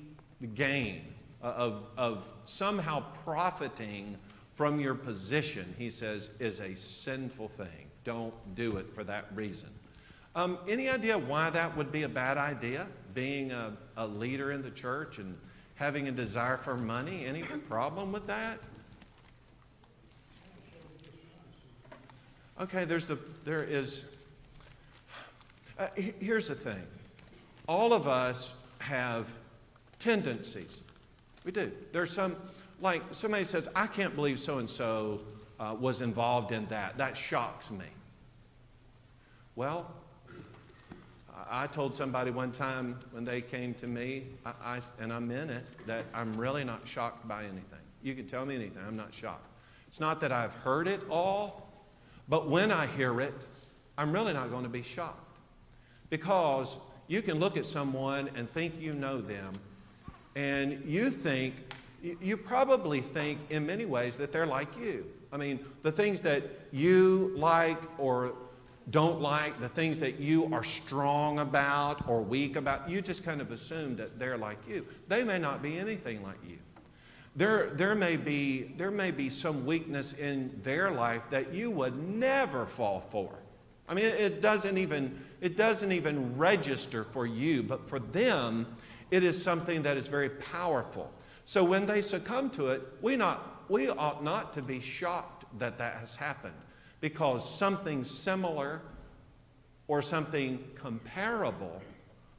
gain, 0.56 1.04
uh, 1.44 1.46
of, 1.46 1.84
of 1.96 2.26
somehow 2.46 3.04
profiting 3.24 4.18
from 4.56 4.80
your 4.80 4.96
position, 4.96 5.76
he 5.78 5.92
says, 5.92 6.32
is 6.40 6.60
a 6.60 6.76
sinful 6.76 7.50
thing. 7.50 7.92
Don't 8.04 8.34
do 8.56 8.78
it 8.78 8.92
for 8.96 9.04
that 9.04 9.28
reason. 9.36 9.70
Um, 10.36 10.58
any 10.68 10.90
idea 10.90 11.20
why 11.20 11.52
that 11.52 11.78
would 11.78 11.92
be 11.92 12.02
a 12.02 12.10
bad 12.10 12.40
idea? 12.40 12.88
Being 13.14 13.52
a, 13.52 13.74
a 13.98 14.08
leader 14.08 14.52
in 14.52 14.62
the 14.62 14.72
church 14.72 15.18
and 15.18 15.38
having 15.76 16.08
a 16.08 16.12
desire 16.12 16.58
for 16.58 16.78
money? 16.78 17.26
Any 17.26 17.42
problem 17.42 18.12
with 18.12 18.28
that? 18.28 18.60
Okay, 22.60 22.86
there's 22.86 23.08
the, 23.08 23.18
there 23.46 23.64
is, 23.64 24.06
uh, 25.78 25.88
here's 25.96 26.50
the 26.50 26.56
thing. 26.56 26.84
All 27.68 27.94
of 27.94 28.08
us 28.08 28.54
have 28.80 29.28
tendencies. 29.98 30.82
We 31.46 31.52
do. 31.52 31.72
There's 31.94 32.12
some, 32.12 32.36
like 32.82 33.02
somebody 33.12 33.46
says, 33.46 33.70
I 33.76 33.88
can't 33.88 34.14
believe 34.14 34.40
so 34.40 34.58
and 34.58 34.70
so 34.70 35.22
was 35.80 36.02
involved 36.02 36.52
in 36.52 36.66
that. 36.68 36.98
That 36.98 37.18
shocks 37.18 37.72
me. 37.72 37.86
Well, 39.56 39.92
I 41.50 41.68
told 41.68 41.96
somebody 41.96 42.32
one 42.32 42.52
time 42.52 43.00
when 43.12 43.24
they 43.26 43.42
came 43.42 43.74
to 43.76 43.88
me, 43.88 44.24
I, 44.46 44.54
I, 44.64 44.82
and 45.02 45.12
I 45.12 45.20
meant 45.20 45.52
it, 45.52 45.64
that 45.88 46.06
I'm 46.14 46.36
really 46.36 46.64
not 46.64 46.88
shocked 46.88 47.28
by 47.28 47.44
anything. 47.44 47.64
You 48.04 48.14
can 48.14 48.28
tell 48.28 48.46
me 48.46 48.56
anything, 48.56 48.82
I'm 48.88 48.96
not 48.96 49.14
shocked. 49.14 49.46
It's 49.88 50.00
not 50.00 50.20
that 50.20 50.32
I've 50.32 50.54
heard 50.54 50.88
it 50.88 51.02
all, 51.10 51.68
but 52.28 52.48
when 52.50 52.72
I 52.72 52.86
hear 52.86 53.20
it, 53.22 53.48
I'm 53.98 54.12
really 54.12 54.34
not 54.34 54.52
going 54.52 54.64
to 54.64 54.70
be 54.70 54.82
shocked. 54.84 55.38
Because 56.10 56.78
you 57.08 57.22
can 57.22 57.40
look 57.40 57.58
at 57.58 57.66
someone 57.66 58.30
and 58.36 58.50
think 58.50 58.80
you 58.80 58.94
know 58.94 59.20
them, 59.20 59.54
and 60.36 60.80
you 60.86 61.10
think, 61.10 61.56
you- 62.04 62.18
you 62.22 62.38
probably 62.38 63.02
think 63.02 63.40
in 63.50 63.66
many 63.66 63.86
ways 63.86 64.18
that 64.18 64.32
they're 64.32 64.46
like 64.48 64.78
you. 64.78 65.06
I 65.32 65.38
mean, 65.38 65.60
the 65.82 65.92
things 65.92 66.22
that 66.22 66.44
you 66.72 67.34
like 67.36 67.82
or 68.00 68.34
don't 68.92 69.22
like, 69.22 69.60
the 69.60 69.70
things 69.70 70.00
that 70.00 70.20
you 70.20 70.52
are 70.54 70.64
strong 70.64 71.40
about 71.40 72.08
or 72.08 72.22
weak 72.22 72.56
about, 72.56 72.90
you 72.90 73.02
just 73.02 73.24
kind 73.24 73.42
of 73.42 73.52
assume 73.52 73.96
that 73.98 74.18
they're 74.18 74.38
like 74.38 74.58
you. 74.68 74.86
They 75.08 75.24
may 75.24 75.38
not 75.38 75.62
be 75.62 75.78
anything 75.78 76.24
like 76.24 76.38
you. 76.48 76.58
There, 77.36 77.70
there, 77.72 77.96
may 77.96 78.18
be, 78.18 78.74
there 78.78 78.92
may 78.92 79.12
be 79.12 79.30
some 79.30 79.66
weakness 79.66 80.14
in 80.14 80.60
their 80.64 80.92
life 80.92 81.22
that 81.30 81.54
you 81.54 81.72
would 81.72 81.98
never 81.98 82.66
fall 82.66 83.00
for. 83.00 83.34
I 83.88 83.94
mean, 83.94 84.06
it, 84.06 84.42
doesn't 84.42 84.78
even, 84.78 85.20
it 85.42 85.56
doesn't 85.56 85.92
even 85.92 86.38
register 86.38 87.04
for 87.04 87.26
you, 87.26 87.64
but 87.64 87.88
for 87.88 88.00
them, 88.00 88.66
it 89.12 89.24
is 89.24 89.42
something 89.42 89.82
that 89.84 89.98
is 89.98 90.08
very 90.08 90.30
powerful. 90.30 91.12
So 91.46 91.64
when 91.64 91.86
they 91.86 92.02
succumb 92.02 92.50
to 92.52 92.68
it, 92.68 92.82
we, 93.02 93.16
not, 93.16 93.70
we 93.70 93.90
ought 93.90 94.24
not 94.24 94.54
to 94.54 94.62
be 94.62 94.80
shocked 94.80 95.46
that 95.60 95.78
that 95.78 95.96
has 95.96 96.16
happened 96.16 96.54
because 97.02 97.48
something 97.48 98.04
similar 98.04 98.82
or 99.88 100.02
something 100.02 100.64
comparable 100.76 101.82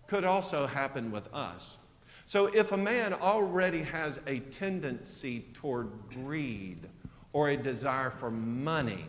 could 0.07 0.25
also 0.25 0.67
happen 0.67 1.11
with 1.11 1.33
us. 1.35 1.79
So 2.27 2.47
if 2.47 2.73
a 2.73 2.77
man 2.77 3.13
already 3.13 3.83
has 3.83 4.21
a 4.27 4.39
tendency 4.39 5.41
toward 5.53 5.91
greed 6.15 6.89
or 7.33 7.49
a 7.49 7.57
desire 7.57 8.11
for 8.11 8.31
money, 8.31 9.07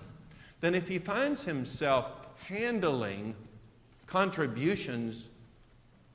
then 0.59 0.73
if 0.73 0.87
he 0.87 0.97
finds 0.99 1.43
himself 1.43 2.09
handling 2.47 3.35
contributions 4.05 5.29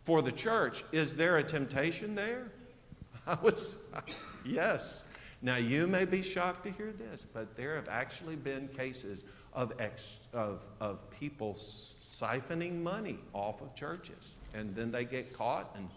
for 0.05 0.23
the 0.23 0.33
church, 0.33 0.85
is 0.93 1.17
there 1.17 1.37
a 1.39 1.43
temptation 1.43 2.15
there? 2.15 2.51
I 3.27 3.35
would 3.43 3.55
s- 3.55 3.77
yes. 4.45 5.05
Now 5.47 5.59
you 5.59 5.87
may 5.87 6.05
be 6.05 6.23
shocked 6.23 6.65
to 6.65 6.73
hear 6.73 6.91
this, 6.91 7.25
but 7.25 7.57
there 7.57 7.77
have 7.77 7.89
actually 7.89 8.35
been 8.35 8.67
cases 8.67 9.25
of, 9.53 9.73
ex, 9.79 10.23
of, 10.33 10.61
of 10.81 11.09
people 11.09 11.55
siphoning 11.55 12.83
money 12.83 13.21
off 13.33 13.63
of 13.63 13.73
churches. 13.77 14.35
And 14.55 14.75
then 14.75 14.91
they 14.91 15.05
get 15.05 15.33
caught, 15.33 15.71
and 15.77 15.89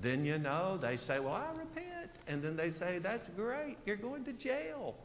then 0.00 0.24
you 0.24 0.38
know, 0.38 0.76
they 0.76 0.96
say, 0.96 1.20
Well, 1.20 1.34
I 1.34 1.46
repent. 1.56 2.10
And 2.26 2.42
then 2.42 2.56
they 2.56 2.70
say, 2.70 2.98
That's 2.98 3.28
great, 3.28 3.76
you're 3.86 3.94
going 3.94 4.24
to 4.24 4.32
jail 4.32 4.96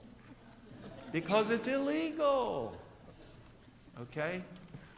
because 1.12 1.52
it's 1.52 1.68
illegal. 1.68 2.76
Okay? 4.02 4.42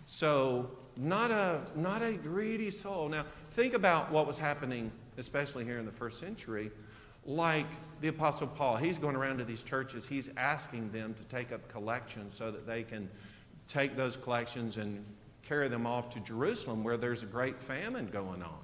So, 0.06 0.72
not 0.96 1.30
a, 1.30 1.60
not 1.76 2.04
a 2.04 2.14
greedy 2.14 2.70
soul. 2.70 3.10
Now, 3.10 3.26
think 3.52 3.74
about 3.74 4.14
what 4.14 4.26
was 4.26 4.38
happening, 4.38 4.94
especially 5.18 5.66
here 5.66 5.78
in 5.78 5.86
the 5.86 5.92
first 5.92 6.22
century. 6.22 6.72
Like 7.26 7.68
the 8.02 8.10
Apostle 8.10 8.48
Paul, 8.48 8.76
he's 8.78 8.98
going 8.98 9.16
around 9.16 9.38
to 9.38 9.46
these 9.46 9.64
churches, 9.64 10.06
he's 10.06 10.30
asking 10.36 10.92
them 10.92 11.14
to 11.14 11.24
take 11.26 11.52
up 11.52 11.68
collections 11.70 12.34
so 12.34 12.52
that 12.52 12.68
they 12.68 12.84
can 12.84 13.10
take 13.68 13.96
those 13.96 14.18
collections 14.18 14.78
and 14.78 15.04
carry 15.42 15.68
them 15.68 15.86
off 15.86 16.10
to 16.10 16.20
Jerusalem 16.22 16.84
where 16.84 16.98
there's 16.98 17.24
a 17.24 17.26
great 17.26 17.60
famine 17.62 18.08
going 18.08 18.42
on. 18.42 18.60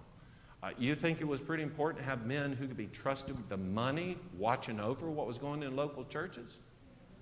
Uh, 0.62 0.72
you 0.78 0.94
think 0.94 1.22
it 1.22 1.28
was 1.28 1.40
pretty 1.40 1.64
important 1.64 2.04
to 2.04 2.10
have 2.10 2.26
men 2.26 2.52
who 2.52 2.68
could 2.68 2.76
be 2.76 2.88
trusted 2.88 3.38
with 3.38 3.48
the 3.48 3.58
money 3.58 4.18
watching 4.38 4.80
over 4.80 5.10
what 5.10 5.26
was 5.26 5.38
going 5.38 5.62
on 5.62 5.68
in 5.68 5.76
local 5.76 6.04
churches? 6.04 6.60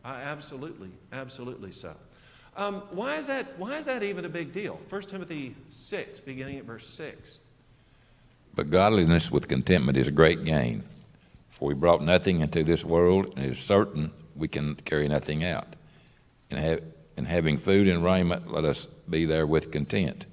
Uh, 0.03 0.07
absolutely, 0.23 0.89
absolutely 1.13 1.71
so. 1.71 1.95
Um, 2.55 2.81
why, 2.89 3.17
is 3.17 3.27
that, 3.27 3.45
why 3.59 3.77
is 3.77 3.85
that 3.85 4.01
even 4.01 4.25
a 4.25 4.29
big 4.29 4.51
deal? 4.51 4.79
1 4.89 5.01
Timothy 5.03 5.55
6, 5.69 6.19
beginning 6.21 6.57
at 6.57 6.63
verse 6.63 6.87
6. 6.87 7.39
But 8.55 8.71
godliness 8.71 9.31
with 9.31 9.47
contentment 9.47 9.97
is 9.97 10.07
a 10.07 10.11
great 10.11 10.43
gain. 10.43 10.83
For 11.57 11.69
we 11.69 11.73
brought 11.73 12.03
nothing 12.03 12.41
into 12.41 12.63
this 12.63 12.85
world, 12.85 13.33
and 13.35 13.43
it 13.43 13.53
is 13.53 13.57
certain 13.57 14.11
we 14.35 14.47
can 14.47 14.75
carry 14.75 15.07
nothing 15.07 15.43
out. 15.43 15.75
And, 16.51 16.59
ha- 16.59 16.85
and 17.17 17.25
having 17.25 17.57
food 17.57 17.87
and 17.87 18.03
raiment, 18.03 18.53
let 18.53 18.63
us 18.63 18.85
be 19.09 19.25
therewith 19.25 19.71
content. 19.71 20.27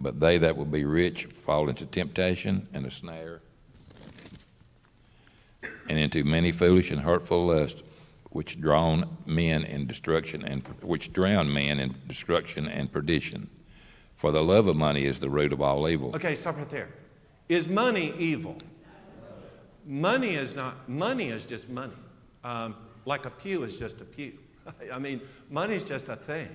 But 0.00 0.20
they 0.20 0.38
that 0.38 0.56
will 0.56 0.64
be 0.64 0.86
rich 0.86 1.26
fall 1.26 1.68
into 1.68 1.84
temptation 1.84 2.66
and 2.72 2.86
a 2.86 2.90
snare, 2.90 3.42
and 5.90 5.98
into 5.98 6.24
many 6.24 6.50
foolish 6.50 6.90
and 6.90 7.02
hurtful 7.02 7.44
lusts, 7.48 7.82
which 8.30 8.58
drown 8.58 9.14
men 9.26 9.64
in 9.64 9.86
destruction 9.86 10.42
and 10.44 10.66
which 10.80 11.12
drown 11.12 11.52
men 11.52 11.78
in 11.78 11.94
destruction 12.08 12.68
and 12.68 12.90
perdition. 12.90 13.50
For 14.16 14.32
the 14.32 14.42
love 14.42 14.66
of 14.66 14.76
money 14.76 15.04
is 15.04 15.18
the 15.18 15.28
root 15.28 15.52
of 15.52 15.60
all 15.60 15.86
evil. 15.90 16.16
Okay, 16.16 16.34
stop 16.34 16.56
right 16.56 16.70
there. 16.70 16.88
Is 17.50 17.68
money 17.68 18.14
evil? 18.18 18.56
Money 19.84 20.34
is 20.34 20.54
not, 20.54 20.88
money 20.88 21.28
is 21.28 21.44
just 21.44 21.68
money. 21.68 21.92
Um, 22.44 22.76
like 23.04 23.26
a 23.26 23.30
pew 23.30 23.64
is 23.64 23.78
just 23.78 24.00
a 24.00 24.04
pew. 24.04 24.38
I 24.92 24.98
mean, 24.98 25.20
money 25.50 25.74
is 25.74 25.84
just 25.84 26.08
a 26.08 26.16
thing. 26.16 26.48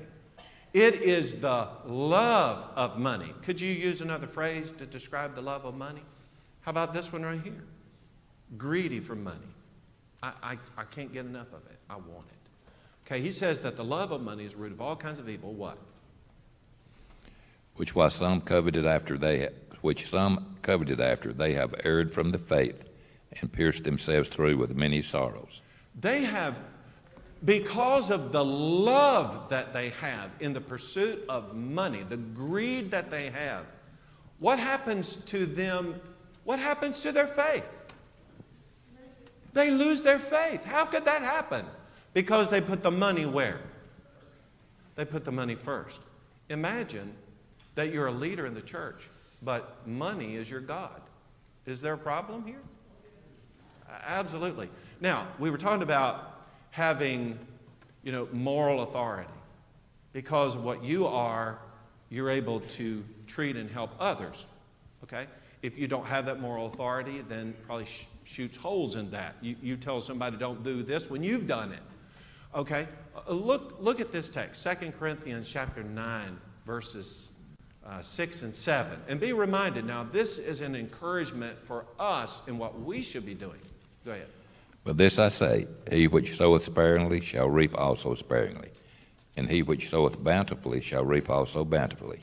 It 0.73 0.95
is 0.95 1.39
the 1.39 1.67
love 1.85 2.69
of 2.75 2.99
money. 2.99 3.33
Could 3.41 3.59
you 3.59 3.71
use 3.71 4.01
another 4.01 4.27
phrase 4.27 4.71
to 4.73 4.85
describe 4.85 5.35
the 5.35 5.41
love 5.41 5.65
of 5.65 5.75
money? 5.75 6.03
How 6.61 6.71
about 6.71 6.93
this 6.93 7.11
one 7.11 7.23
right 7.23 7.41
here? 7.41 7.63
Greedy 8.57 8.99
for 8.99 9.15
money. 9.15 9.39
I, 10.21 10.31
I, 10.43 10.57
I 10.77 10.83
can't 10.83 11.11
get 11.11 11.25
enough 11.25 11.53
of 11.53 11.65
it. 11.69 11.77
I 11.89 11.95
want 11.95 12.27
it. 12.29 12.71
Okay, 13.05 13.21
he 13.21 13.31
says 13.31 13.59
that 13.61 13.75
the 13.75 13.83
love 13.83 14.11
of 14.11 14.21
money 14.21 14.45
is 14.45 14.51
the 14.51 14.57
root 14.57 14.73
of 14.73 14.81
all 14.81 14.95
kinds 14.95 15.19
of 15.19 15.29
evil. 15.29 15.53
What? 15.53 15.77
which 17.77 17.95
while 17.95 18.09
some 18.09 18.41
coveted 18.41 18.85
after 18.85 19.17
they 19.17 19.47
which 19.81 20.09
some 20.09 20.57
coveted 20.61 20.99
after 20.99 21.31
they 21.31 21.53
have 21.53 21.73
erred 21.83 22.11
from 22.11 22.29
the 22.29 22.37
faith 22.37 22.86
and 23.39 23.51
pierced 23.51 23.83
themselves 23.83 24.29
through 24.29 24.57
with 24.57 24.75
many 24.75 25.01
sorrows. 25.01 25.61
They 25.99 26.23
have, 26.23 26.57
because 27.43 28.11
of 28.11 28.31
the 28.31 28.43
love 28.43 29.49
that 29.49 29.73
they 29.73 29.89
have 29.89 30.31
in 30.39 30.53
the 30.53 30.61
pursuit 30.61 31.23
of 31.27 31.55
money, 31.55 32.03
the 32.07 32.17
greed 32.17 32.91
that 32.91 33.09
they 33.09 33.29
have, 33.29 33.65
what 34.39 34.59
happens 34.59 35.15
to 35.15 35.45
them? 35.45 35.99
What 36.43 36.59
happens 36.59 37.01
to 37.01 37.11
their 37.11 37.27
faith? 37.27 37.69
They 39.53 39.71
lose 39.71 40.03
their 40.03 40.19
faith. 40.19 40.63
How 40.63 40.85
could 40.85 41.05
that 41.05 41.23
happen? 41.23 41.65
Because 42.13 42.49
they 42.49 42.61
put 42.61 42.83
the 42.83 42.91
money 42.91 43.25
where? 43.25 43.59
They 44.95 45.05
put 45.05 45.25
the 45.25 45.31
money 45.31 45.55
first. 45.55 46.01
Imagine 46.49 47.13
that 47.75 47.91
you're 47.91 48.07
a 48.07 48.11
leader 48.11 48.45
in 48.45 48.53
the 48.53 48.61
church, 48.61 49.09
but 49.41 49.85
money 49.87 50.35
is 50.35 50.49
your 50.49 50.61
God. 50.61 51.01
Is 51.65 51.81
there 51.81 51.93
a 51.93 51.97
problem 51.97 52.45
here? 52.45 52.61
Absolutely. 54.05 54.69
Now, 54.99 55.27
we 55.39 55.49
were 55.49 55.57
talking 55.57 55.83
about 55.83 56.45
having, 56.71 57.37
you 58.03 58.11
know, 58.11 58.27
moral 58.31 58.83
authority. 58.83 59.29
Because 60.13 60.55
what 60.55 60.83
you 60.83 61.07
are, 61.07 61.59
you're 62.09 62.29
able 62.29 62.61
to 62.61 63.03
treat 63.27 63.55
and 63.55 63.69
help 63.69 63.91
others. 63.99 64.47
Okay? 65.03 65.27
If 65.61 65.77
you 65.77 65.87
don't 65.87 66.05
have 66.05 66.25
that 66.25 66.39
moral 66.39 66.67
authority, 66.67 67.23
then 67.27 67.53
probably 67.65 67.85
sh- 67.85 68.05
shoots 68.23 68.57
holes 68.57 68.95
in 68.95 69.09
that. 69.11 69.35
You, 69.41 69.55
you 69.61 69.75
tell 69.75 70.01
somebody 70.01 70.37
don't 70.37 70.63
do 70.63 70.83
this 70.83 71.09
when 71.09 71.23
you've 71.23 71.47
done 71.47 71.71
it. 71.71 71.81
Okay? 72.55 72.87
Uh, 73.15 73.33
look, 73.33 73.77
look 73.79 73.99
at 73.99 74.11
this 74.11 74.29
text, 74.29 74.63
2 74.63 74.91
Corinthians 74.91 75.51
chapter 75.51 75.83
9, 75.83 76.39
verses 76.65 77.31
uh, 77.85 78.01
6 78.01 78.43
and 78.43 78.55
7. 78.55 78.99
And 79.07 79.19
be 79.19 79.33
reminded 79.33 79.85
now, 79.85 80.03
this 80.03 80.37
is 80.37 80.61
an 80.61 80.75
encouragement 80.75 81.57
for 81.63 81.85
us 81.99 82.47
in 82.47 82.57
what 82.57 82.79
we 82.79 83.01
should 83.01 83.25
be 83.25 83.33
doing. 83.33 83.59
Go 84.07 84.13
ahead. 84.13 84.27
But 84.85 84.97
this 84.97 85.19
I 85.19 85.27
say, 85.27 85.67
he 85.91 86.07
which 86.07 86.37
soweth 86.37 86.63
sparingly 86.63 87.19
shall 87.19 87.49
reap 87.49 87.77
also 87.77 88.15
sparingly, 88.15 88.69
and 89.35 89.49
he 89.49 89.63
which 89.63 89.89
soweth 89.89 90.23
bountifully 90.23 90.79
shall 90.79 91.03
reap 91.03 91.29
also 91.29 91.65
bountifully. 91.65 92.21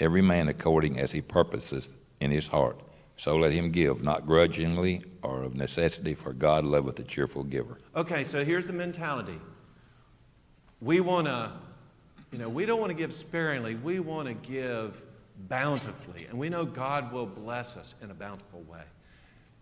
Every 0.00 0.20
man 0.20 0.48
according 0.48 0.98
as 0.98 1.12
he 1.12 1.22
purposeth 1.22 1.92
in 2.18 2.32
his 2.32 2.48
heart, 2.48 2.80
so 3.16 3.36
let 3.36 3.52
him 3.52 3.70
give, 3.70 4.02
not 4.02 4.26
grudgingly 4.26 5.02
or 5.22 5.44
of 5.44 5.54
necessity, 5.54 6.16
for 6.16 6.32
God 6.32 6.64
loveth 6.64 6.98
a 6.98 7.04
cheerful 7.04 7.44
giver. 7.44 7.78
Okay, 7.94 8.24
so 8.24 8.44
here's 8.44 8.66
the 8.66 8.72
mentality. 8.72 9.38
We 10.80 10.98
want 10.98 11.28
to, 11.28 11.52
you 12.32 12.38
know, 12.38 12.48
we 12.48 12.66
don't 12.66 12.80
want 12.80 12.90
to 12.90 12.96
give 12.96 13.14
sparingly. 13.14 13.76
We 13.76 14.00
want 14.00 14.26
to 14.26 14.34
give 14.34 15.00
bountifully. 15.48 16.26
And 16.28 16.36
we 16.36 16.48
know 16.48 16.64
God 16.64 17.12
will 17.12 17.26
bless 17.26 17.76
us 17.76 17.94
in 18.02 18.10
a 18.10 18.14
bountiful 18.14 18.62
way. 18.62 18.82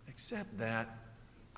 Except 0.09 0.57
that 0.57 0.89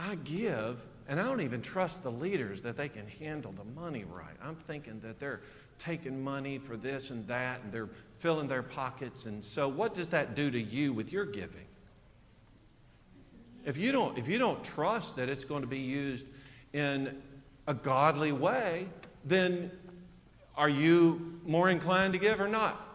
I 0.02 0.16
give, 0.16 0.82
and 1.08 1.20
I 1.20 1.24
don't 1.24 1.42
even 1.42 1.62
trust 1.62 2.02
the 2.02 2.10
leaders 2.10 2.62
that 2.62 2.76
they 2.76 2.88
can 2.88 3.06
handle 3.06 3.52
the 3.52 3.64
money 3.80 4.04
right. 4.04 4.34
I'm 4.42 4.56
thinking 4.56 4.98
that 5.00 5.20
they're 5.20 5.40
taking 5.78 6.22
money 6.22 6.58
for 6.58 6.76
this 6.76 7.10
and 7.10 7.26
that, 7.28 7.60
and 7.62 7.72
they're 7.72 7.90
filling 8.18 8.48
their 8.48 8.62
pockets. 8.62 9.26
And 9.26 9.44
so, 9.44 9.68
what 9.68 9.94
does 9.94 10.08
that 10.08 10.34
do 10.34 10.50
to 10.50 10.60
you 10.60 10.92
with 10.92 11.12
your 11.12 11.24
giving? 11.24 11.66
If 13.64 13.76
you 13.76 13.92
don't, 13.92 14.18
if 14.18 14.26
you 14.26 14.38
don't 14.38 14.64
trust 14.64 15.16
that 15.16 15.28
it's 15.28 15.44
going 15.44 15.62
to 15.62 15.68
be 15.68 15.78
used 15.78 16.26
in 16.72 17.22
a 17.68 17.74
godly 17.74 18.32
way, 18.32 18.88
then 19.24 19.70
Are 20.54 20.68
you 20.68 21.40
more 21.46 21.70
inclined 21.70 22.12
to 22.12 22.18
give 22.18 22.40
or 22.40 22.48
not? 22.48 22.91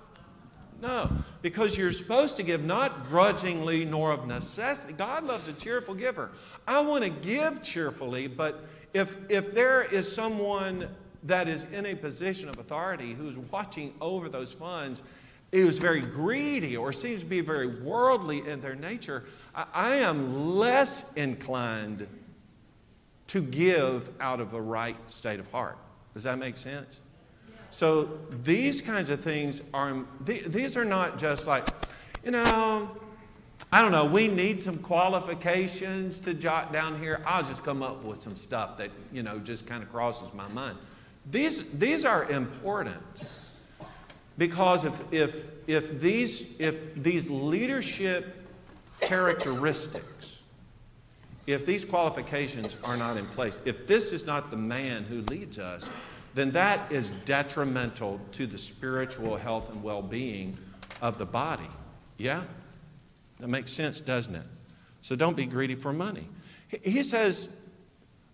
No, 0.81 1.09
because 1.41 1.77
you're 1.77 1.91
supposed 1.91 2.37
to 2.37 2.43
give 2.43 2.63
not 2.63 3.09
grudgingly 3.09 3.83
nor 3.83 4.11
of 4.11 4.27
necessity. 4.27 4.93
God 4.93 5.23
loves 5.23 5.47
a 5.47 5.53
cheerful 5.53 5.95
giver. 5.95 6.29
I 6.67 6.81
want 6.81 7.03
to 7.03 7.09
give 7.09 7.63
cheerfully, 7.63 8.27
but 8.27 8.63
if, 8.93 9.17
if 9.29 9.53
there 9.53 9.83
is 9.83 10.11
someone 10.11 10.87
that 11.23 11.47
is 11.47 11.65
in 11.73 11.87
a 11.87 11.95
position 11.95 12.47
of 12.47 12.59
authority 12.59 13.13
who's 13.13 13.37
watching 13.37 13.93
over 13.99 14.29
those 14.29 14.53
funds, 14.53 15.01
who's 15.51 15.79
very 15.79 16.01
greedy 16.01 16.77
or 16.77 16.91
seems 16.91 17.21
to 17.21 17.25
be 17.25 17.41
very 17.41 17.81
worldly 17.81 18.47
in 18.47 18.61
their 18.61 18.75
nature, 18.75 19.23
I, 19.55 19.65
I 19.73 19.95
am 19.97 20.57
less 20.57 21.11
inclined 21.13 22.07
to 23.27 23.41
give 23.41 24.09
out 24.19 24.39
of 24.39 24.53
a 24.53 24.61
right 24.61 24.95
state 25.09 25.39
of 25.39 25.51
heart. 25.51 25.77
Does 26.13 26.23
that 26.23 26.37
make 26.37 26.55
sense? 26.55 27.01
So 27.69 28.19
these 28.43 28.81
kinds 28.81 29.09
of 29.09 29.21
things 29.21 29.63
are, 29.73 29.95
these 30.25 30.77
are 30.77 30.85
not 30.85 31.17
just 31.17 31.47
like, 31.47 31.67
you 32.23 32.31
know, 32.31 32.89
I 33.71 33.81
don't 33.81 33.91
know, 33.91 34.05
we 34.05 34.29
need 34.29 34.61
some 34.61 34.77
qualifications 34.77 36.19
to 36.21 36.33
jot 36.33 36.71
down 36.71 36.99
here. 36.99 37.21
I'll 37.25 37.43
just 37.43 37.65
come 37.65 37.83
up 37.83 38.03
with 38.03 38.21
some 38.21 38.35
stuff 38.35 38.77
that, 38.77 38.91
you 39.11 39.23
know, 39.23 39.39
just 39.39 39.67
kind 39.67 39.83
of 39.83 39.91
crosses 39.91 40.33
my 40.33 40.47
mind. 40.49 40.77
These, 41.29 41.69
these 41.71 42.05
are 42.05 42.29
important 42.29 43.29
because 44.37 44.85
if, 44.85 45.13
if, 45.13 45.45
if, 45.67 45.99
these, 45.99 46.47
if 46.59 46.95
these 46.95 47.29
leadership 47.29 48.47
characteristics, 49.01 50.43
if 51.45 51.65
these 51.65 51.83
qualifications 51.83 52.77
are 52.83 52.95
not 52.95 53.17
in 53.17 53.25
place, 53.27 53.59
if 53.65 53.85
this 53.87 54.13
is 54.13 54.25
not 54.25 54.49
the 54.49 54.57
man 54.57 55.03
who 55.03 55.21
leads 55.23 55.59
us, 55.59 55.89
then 56.37 56.51
that 56.51 56.91
is 56.91 57.09
detrimental 57.25 58.19
to 58.33 58.45
the 58.45 58.57
spiritual 58.57 59.35
health 59.37 59.71
and 59.71 59.83
well 59.83 60.01
being 60.01 60.57
of 61.01 61.17
the 61.17 61.25
body. 61.25 61.69
Yeah? 62.17 62.43
That 63.39 63.47
makes 63.47 63.71
sense, 63.71 63.99
doesn't 63.99 64.35
it? 64.35 64.45
So 65.01 65.15
don't 65.15 65.35
be 65.35 65.45
greedy 65.45 65.75
for 65.75 65.93
money. 65.93 66.27
He 66.83 67.03
says, 67.03 67.49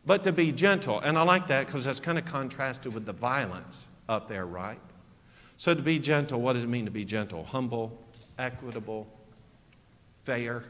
but 0.05 0.23
to 0.23 0.33
be 0.33 0.51
gentle. 0.51 0.99
And 0.99 1.17
I 1.17 1.23
like 1.23 1.47
that 1.47 1.65
because 1.65 1.85
that's 1.85 1.99
kind 1.99 2.17
of 2.17 2.25
contrasted 2.25 2.93
with 2.93 3.05
the 3.05 3.13
violence 3.13 3.87
up 4.09 4.27
there, 4.27 4.45
right? 4.45 4.79
So 5.55 5.73
to 5.73 5.81
be 5.81 5.99
gentle, 5.99 6.41
what 6.41 6.53
does 6.53 6.63
it 6.63 6.69
mean 6.69 6.85
to 6.85 6.91
be 6.91 7.05
gentle? 7.05 7.45
Humble, 7.45 7.97
equitable, 8.37 9.07
fair. 10.23 10.63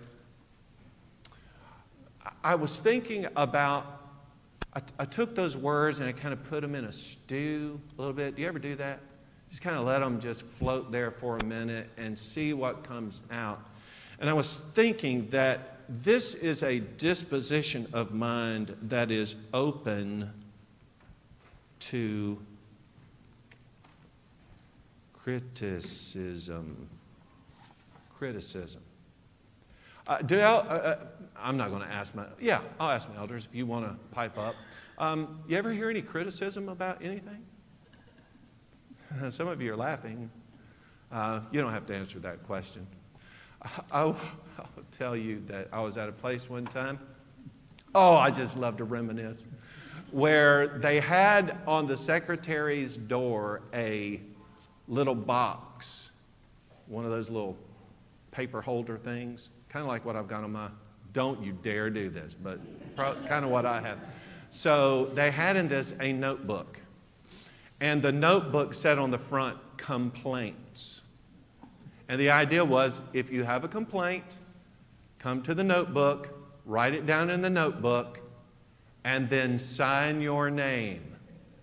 I 2.43 2.55
was 2.55 2.79
thinking 2.79 3.27
about 3.35 4.02
I, 4.75 4.81
I 4.99 5.05
took 5.05 5.35
those 5.35 5.55
words 5.55 5.99
and 5.99 6.07
I 6.07 6.11
kind 6.11 6.33
of 6.33 6.43
put 6.43 6.61
them 6.61 6.75
in 6.75 6.85
a 6.85 6.91
stew 6.91 7.79
a 7.97 8.01
little 8.01 8.13
bit. 8.13 8.35
Do 8.35 8.41
you 8.41 8.47
ever 8.47 8.59
do 8.59 8.75
that? 8.75 8.99
Just 9.49 9.61
kind 9.61 9.77
of 9.77 9.85
let 9.85 9.99
them 9.99 10.19
just 10.19 10.41
float 10.43 10.91
there 10.91 11.11
for 11.11 11.37
a 11.37 11.45
minute 11.45 11.89
and 11.97 12.17
see 12.17 12.53
what 12.53 12.83
comes 12.83 13.23
out. 13.31 13.63
And 14.19 14.29
I 14.29 14.33
was 14.33 14.59
thinking 14.59 15.27
that 15.29 15.81
this 15.89 16.33
is 16.33 16.63
a 16.63 16.79
disposition 16.79 17.87
of 17.93 18.13
mind 18.13 18.75
that 18.83 19.11
is 19.11 19.35
open 19.53 20.31
to 21.79 22.39
criticism. 25.13 26.89
Criticism. 28.17 28.81
Uh, 30.05 30.17
do 30.17 30.39
uh, 30.39 30.41
uh, 30.41 30.95
I'm 31.43 31.57
not 31.57 31.69
going 31.69 31.81
to 31.81 31.91
ask 31.91 32.15
my, 32.15 32.25
yeah, 32.39 32.61
I'll 32.79 32.89
ask 32.89 33.09
my 33.09 33.17
elders 33.17 33.45
if 33.45 33.53
you 33.53 33.65
want 33.65 33.85
to 33.85 33.95
pipe 34.15 34.37
up. 34.37 34.55
Um, 34.97 35.43
you 35.47 35.57
ever 35.57 35.71
hear 35.71 35.89
any 35.89 36.01
criticism 36.01 36.69
about 36.69 37.03
anything? 37.03 37.43
Some 39.29 39.49
of 39.49 39.61
you 39.61 39.73
are 39.73 39.77
laughing. 39.77 40.31
Uh, 41.11 41.41
you 41.51 41.61
don't 41.61 41.73
have 41.73 41.85
to 41.87 41.95
answer 41.95 42.19
that 42.19 42.43
question. 42.43 42.87
I'll, 43.91 44.15
I'll 44.57 44.69
tell 44.89 45.15
you 45.15 45.43
that 45.47 45.67
I 45.73 45.81
was 45.81 45.97
at 45.97 46.07
a 46.07 46.13
place 46.13 46.49
one 46.49 46.65
time. 46.65 46.97
Oh, 47.93 48.15
I 48.15 48.31
just 48.31 48.57
love 48.57 48.77
to 48.77 48.85
reminisce. 48.85 49.45
Where 50.11 50.79
they 50.79 50.99
had 50.99 51.57
on 51.67 51.85
the 51.87 51.97
secretary's 51.97 52.95
door 52.95 53.61
a 53.73 54.21
little 54.87 55.15
box, 55.15 56.11
one 56.87 57.03
of 57.03 57.11
those 57.11 57.29
little 57.29 57.57
paper 58.31 58.61
holder 58.61 58.97
things, 58.97 59.49
kind 59.69 59.83
of 59.83 59.89
like 59.89 60.05
what 60.05 60.15
I've 60.15 60.27
got 60.27 60.43
on 60.43 60.53
my, 60.53 60.69
don't 61.13 61.41
you 61.43 61.53
dare 61.53 61.89
do 61.89 62.09
this, 62.09 62.35
but 62.35 62.59
kind 62.97 63.45
of 63.45 63.51
what 63.51 63.65
I 63.65 63.79
have. 63.81 63.99
So 64.49 65.05
they 65.13 65.31
had 65.31 65.55
in 65.55 65.67
this 65.67 65.95
a 65.99 66.11
notebook. 66.11 66.79
And 67.79 68.01
the 68.01 68.11
notebook 68.11 68.73
said 68.73 68.97
on 68.97 69.11
the 69.11 69.17
front, 69.17 69.57
complaints. 69.77 71.03
And 72.07 72.19
the 72.19 72.29
idea 72.29 72.63
was 72.63 73.01
if 73.13 73.31
you 73.31 73.43
have 73.43 73.63
a 73.63 73.67
complaint, 73.67 74.23
come 75.19 75.41
to 75.43 75.53
the 75.53 75.63
notebook, 75.63 76.29
write 76.65 76.93
it 76.93 77.05
down 77.05 77.29
in 77.29 77.41
the 77.41 77.49
notebook, 77.49 78.21
and 79.03 79.29
then 79.29 79.57
sign 79.57 80.21
your 80.21 80.49
name. 80.49 81.15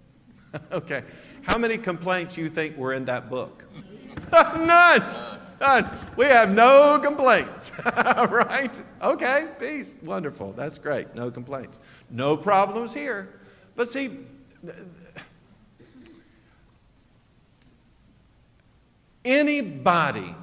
okay. 0.72 1.04
How 1.42 1.56
many 1.56 1.78
complaints 1.78 2.36
you 2.36 2.50
think 2.50 2.76
were 2.76 2.92
in 2.92 3.04
that 3.06 3.30
book? 3.30 3.64
None. 4.32 5.29
None. 5.60 5.90
We 6.16 6.24
have 6.24 6.54
no 6.54 6.98
complaints. 7.02 7.72
right? 7.84 8.80
Okay, 9.02 9.48
peace. 9.58 9.98
Wonderful. 10.02 10.52
That's 10.52 10.78
great. 10.78 11.14
No 11.14 11.30
complaints. 11.30 11.80
No 12.08 12.36
problems 12.36 12.94
here. 12.94 13.40
But 13.76 13.86
see, 13.86 14.20
anybody 19.24 20.34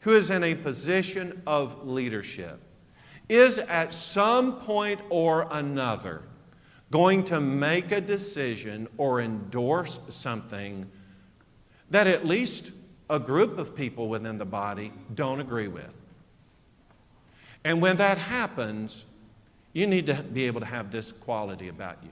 who 0.00 0.10
is 0.12 0.30
in 0.30 0.44
a 0.44 0.54
position 0.54 1.40
of 1.46 1.86
leadership 1.86 2.60
is 3.30 3.58
at 3.60 3.94
some 3.94 4.56
point 4.60 5.00
or 5.08 5.48
another 5.50 6.22
going 6.90 7.22
to 7.24 7.40
make 7.40 7.92
a 7.92 8.00
decision 8.00 8.88
or 8.98 9.20
endorse 9.20 10.00
something 10.08 10.90
that 11.88 12.06
at 12.06 12.26
least 12.26 12.72
a 13.10 13.18
group 13.18 13.58
of 13.58 13.74
people 13.74 14.08
within 14.08 14.38
the 14.38 14.44
body 14.44 14.92
don't 15.14 15.40
agree 15.40 15.68
with. 15.68 15.92
And 17.64 17.82
when 17.82 17.96
that 17.96 18.16
happens, 18.16 19.04
you 19.72 19.86
need 19.86 20.06
to 20.06 20.14
be 20.14 20.46
able 20.46 20.60
to 20.60 20.66
have 20.66 20.90
this 20.90 21.12
quality 21.12 21.68
about 21.68 21.98
you 22.02 22.10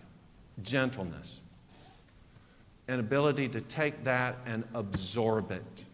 gentleness, 0.61 1.41
an 2.89 2.99
ability 2.99 3.49
to 3.49 3.61
take 3.61 4.03
that 4.03 4.37
and 4.45 4.65
absorb 4.75 5.53
it. 5.53 5.85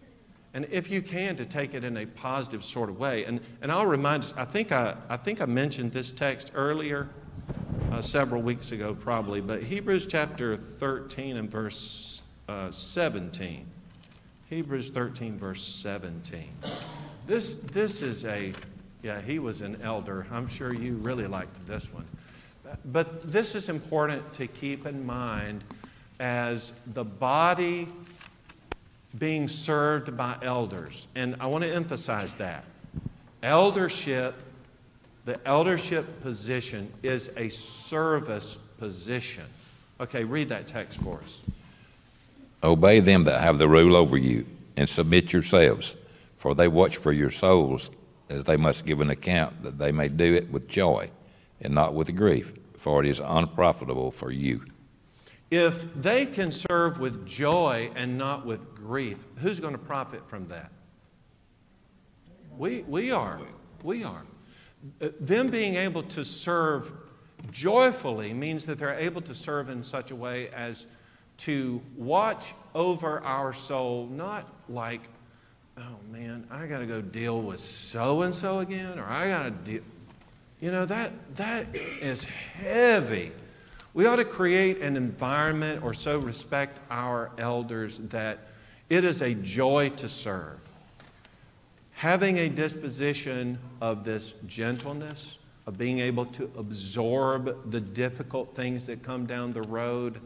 And 0.54 0.66
if 0.70 0.90
you 0.90 1.02
can, 1.02 1.36
to 1.36 1.44
take 1.44 1.74
it 1.74 1.84
in 1.84 1.98
a 1.98 2.06
positive 2.06 2.64
sort 2.64 2.88
of 2.88 2.98
way. 2.98 3.26
And, 3.26 3.40
and 3.60 3.70
I'll 3.70 3.84
remind 3.84 4.22
us, 4.22 4.32
I 4.38 4.46
think 4.46 4.72
I, 4.72 4.96
I, 5.10 5.18
think 5.18 5.42
I 5.42 5.44
mentioned 5.44 5.92
this 5.92 6.12
text 6.12 6.52
earlier, 6.54 7.10
uh, 7.92 8.00
several 8.00 8.40
weeks 8.40 8.72
ago 8.72 8.94
probably, 8.94 9.42
but 9.42 9.62
Hebrews 9.62 10.06
chapter 10.06 10.56
13 10.56 11.36
and 11.36 11.50
verse 11.50 12.22
uh, 12.48 12.70
17. 12.70 13.66
Hebrews 14.54 14.90
13, 14.90 15.36
verse 15.36 15.64
17. 15.64 16.48
This, 17.26 17.56
this 17.56 18.02
is 18.02 18.24
a, 18.24 18.52
yeah, 19.02 19.20
he 19.20 19.40
was 19.40 19.62
an 19.62 19.82
elder. 19.82 20.28
I'm 20.30 20.46
sure 20.46 20.72
you 20.72 20.94
really 20.94 21.26
liked 21.26 21.66
this 21.66 21.92
one. 21.92 22.06
But 22.84 23.32
this 23.32 23.56
is 23.56 23.68
important 23.68 24.32
to 24.34 24.46
keep 24.46 24.86
in 24.86 25.04
mind 25.04 25.64
as 26.20 26.72
the 26.86 27.02
body 27.02 27.88
being 29.18 29.48
served 29.48 30.16
by 30.16 30.36
elders. 30.40 31.08
And 31.16 31.34
I 31.40 31.46
want 31.46 31.64
to 31.64 31.74
emphasize 31.74 32.36
that. 32.36 32.64
Eldership, 33.42 34.36
the 35.24 35.44
eldership 35.48 36.20
position 36.20 36.92
is 37.02 37.28
a 37.36 37.48
service 37.48 38.56
position. 38.78 39.46
Okay, 40.00 40.22
read 40.22 40.48
that 40.50 40.68
text 40.68 41.00
for 41.00 41.18
us. 41.24 41.40
Obey 42.64 42.98
them 42.98 43.24
that 43.24 43.40
have 43.40 43.58
the 43.58 43.68
rule 43.68 43.94
over 43.94 44.16
you, 44.16 44.46
and 44.76 44.88
submit 44.88 45.32
yourselves, 45.32 45.96
for 46.38 46.54
they 46.54 46.66
watch 46.66 46.96
for 46.96 47.12
your 47.12 47.30
souls, 47.30 47.90
as 48.30 48.42
they 48.44 48.56
must 48.56 48.86
give 48.86 49.00
an 49.00 49.10
account, 49.10 49.62
that 49.62 49.78
they 49.78 49.92
may 49.92 50.08
do 50.08 50.34
it 50.34 50.50
with 50.50 50.66
joy, 50.66 51.10
and 51.60 51.74
not 51.74 51.94
with 51.94 52.16
grief, 52.16 52.54
for 52.78 53.04
it 53.04 53.08
is 53.08 53.20
unprofitable 53.22 54.10
for 54.10 54.30
you. 54.30 54.64
If 55.50 55.92
they 55.94 56.26
can 56.26 56.50
serve 56.50 56.98
with 56.98 57.26
joy 57.26 57.90
and 57.94 58.16
not 58.18 58.46
with 58.46 58.74
grief, 58.74 59.24
who's 59.36 59.60
going 59.60 59.74
to 59.74 59.78
profit 59.78 60.28
from 60.28 60.48
that? 60.48 60.72
We, 62.56 62.80
we 62.88 63.10
are. 63.10 63.40
We 63.82 64.04
are. 64.04 64.22
Uh, 65.00 65.08
them 65.20 65.48
being 65.48 65.76
able 65.76 66.02
to 66.02 66.24
serve 66.24 66.92
joyfully 67.50 68.32
means 68.32 68.64
that 68.66 68.78
they're 68.78 68.98
able 68.98 69.20
to 69.20 69.34
serve 69.34 69.68
in 69.68 69.82
such 69.82 70.10
a 70.10 70.16
way 70.16 70.48
as 70.48 70.86
to 71.38 71.82
watch 71.96 72.54
over 72.74 73.20
our 73.22 73.52
soul, 73.52 74.06
not 74.10 74.48
like, 74.68 75.02
oh 75.78 75.96
man, 76.10 76.46
I 76.50 76.66
got 76.66 76.78
to 76.78 76.86
go 76.86 77.00
deal 77.00 77.40
with 77.40 77.60
so 77.60 78.22
and 78.22 78.34
so 78.34 78.60
again, 78.60 78.98
or 78.98 79.04
I 79.04 79.28
got 79.28 79.42
to 79.44 79.50
deal. 79.50 79.82
You 80.60 80.70
know, 80.70 80.86
that, 80.86 81.12
that 81.36 81.74
is 81.74 82.24
heavy 82.24 83.32
We 83.92 84.06
ought 84.06 84.16
to 84.16 84.24
create 84.24 84.80
an 84.80 84.96
environment 84.96 85.84
or 85.84 85.94
so 85.94 86.18
respect 86.18 86.80
our 86.90 87.30
elders 87.38 87.98
that 87.98 88.38
it 88.90 89.04
is 89.04 89.22
a 89.22 89.34
joy 89.34 89.90
to 89.90 90.08
serve. 90.08 90.58
Having 91.92 92.38
a 92.38 92.48
disposition 92.48 93.58
of 93.80 94.02
this 94.02 94.34
gentleness, 94.46 95.38
of 95.66 95.78
being 95.78 96.00
able 96.00 96.24
to 96.26 96.50
absorb 96.58 97.70
the 97.70 97.80
difficult 97.80 98.56
things 98.56 98.86
that 98.86 99.02
come 99.02 99.26
down 99.26 99.52
the 99.52 99.62
road, 99.62 100.20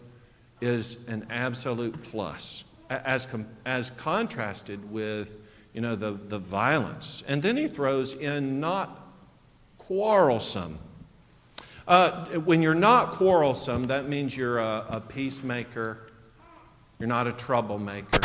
is 0.60 0.98
an 1.08 1.26
absolute 1.30 2.02
plus, 2.04 2.64
as, 2.90 3.26
com- 3.26 3.46
as 3.64 3.90
contrasted 3.90 4.90
with 4.90 5.38
you 5.72 5.80
know, 5.80 5.94
the, 5.94 6.12
the 6.12 6.38
violence. 6.38 7.22
And 7.28 7.42
then 7.42 7.56
he 7.56 7.68
throws 7.68 8.14
in 8.14 8.60
not 8.60 9.08
quarrelsome. 9.78 10.78
Uh, 11.86 12.26
when 12.40 12.62
you're 12.62 12.74
not 12.74 13.12
quarrelsome, 13.12 13.86
that 13.86 14.08
means 14.08 14.36
you're 14.36 14.58
a, 14.58 14.84
a 14.88 15.00
peacemaker, 15.00 16.10
you're 16.98 17.08
not 17.08 17.26
a 17.26 17.32
troublemaker. 17.32 18.18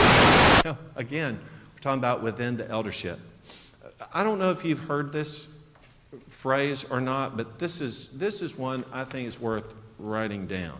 Again, 0.96 1.40
we're 1.74 1.80
talking 1.80 2.00
about 2.00 2.24
within 2.24 2.58
the 2.58 2.70
eldership. 2.70 3.20
I 4.14 4.24
don't 4.24 4.40
know 4.40 4.52
if 4.52 4.66
you've 4.66 4.86
heard 4.86 5.12
this 5.12 5.48
phrase 6.28 6.86
or 6.90 7.00
not, 7.00 7.38
but 7.38 7.60
this 7.60 7.82
is, 7.82 8.10
this 8.10 8.42
is 8.42 8.58
one 8.58 8.84
I 8.92 9.04
think 9.04 9.28
is 9.28 9.40
worth 9.40 9.74
writing 10.00 10.48
down. 10.48 10.78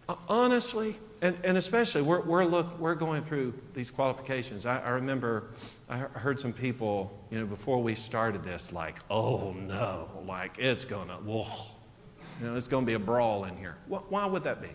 Uh, 0.08 0.14
honestly, 0.28 0.96
and, 1.20 1.36
and 1.42 1.56
especially, 1.56 2.02
we're, 2.02 2.20
we're, 2.20 2.44
look, 2.44 2.78
we're 2.78 2.94
going 2.94 3.22
through 3.22 3.54
these 3.74 3.90
qualifications. 3.90 4.66
I, 4.66 4.78
I 4.78 4.90
remember 4.90 5.48
I 5.88 5.96
heard 5.96 6.38
some 6.38 6.52
people, 6.52 7.12
you 7.32 7.40
know, 7.40 7.46
before 7.46 7.82
we 7.82 7.96
started 7.96 8.44
this, 8.44 8.72
like, 8.72 9.00
oh 9.10 9.52
no, 9.52 10.08
like 10.28 10.58
it's 10.60 10.84
to, 11.08 11.14
whoa, 11.24 11.48
you 12.40 12.46
know, 12.46 12.54
it's 12.54 12.68
to 12.68 12.80
be 12.82 12.94
a 12.94 13.00
brawl 13.00 13.46
in 13.46 13.56
here. 13.56 13.78
Why 13.88 14.26
would 14.26 14.44
that 14.44 14.62
be? 14.62 14.70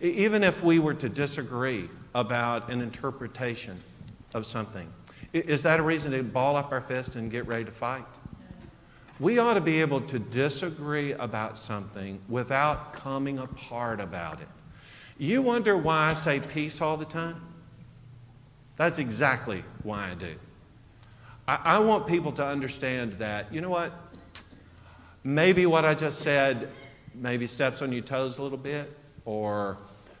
Even 0.00 0.44
if 0.44 0.62
we 0.62 0.78
were 0.78 0.94
to 0.94 1.08
disagree 1.08 1.88
about 2.14 2.70
an 2.70 2.80
interpretation 2.80 3.76
of 4.34 4.46
something, 4.46 4.88
is 5.32 5.62
that 5.62 5.80
a 5.80 5.82
reason 5.82 6.12
to 6.12 6.22
ball 6.22 6.56
up 6.56 6.72
our 6.72 6.80
fist 6.80 7.16
and 7.16 7.30
get 7.30 7.46
ready 7.46 7.64
to 7.64 7.72
fight? 7.72 8.04
We 9.20 9.38
ought 9.38 9.54
to 9.54 9.60
be 9.60 9.80
able 9.80 10.00
to 10.02 10.18
disagree 10.18 11.12
about 11.12 11.56
something 11.56 12.20
without 12.28 12.92
coming 12.92 13.38
apart 13.38 14.00
about 14.00 14.40
it. 14.40 14.48
You 15.18 15.42
wonder 15.42 15.76
why 15.76 16.10
I 16.10 16.14
say 16.14 16.40
peace 16.40 16.80
all 16.80 16.96
the 16.96 17.04
time? 17.04 17.40
That's 18.76 18.98
exactly 18.98 19.62
why 19.82 20.10
I 20.10 20.14
do. 20.14 20.34
I, 21.46 21.60
I, 21.64 21.78
want 21.78 22.06
people 22.06 22.32
to 22.32 22.44
understand 22.44 23.12
that, 23.14 23.52
you 23.52 23.60
know 23.60 23.68
what? 23.68 23.92
Maybe 25.22 25.66
what 25.66 25.84
I 25.84 25.94
just 25.94 26.20
said 26.20 26.68
maybe 27.14 27.46
steps 27.46 27.82
on 27.82 27.92
your 27.92 28.02
toes 28.02 28.38
a 28.38 28.42
little 28.42 28.58
bit, 28.58 28.96
or 29.24 29.78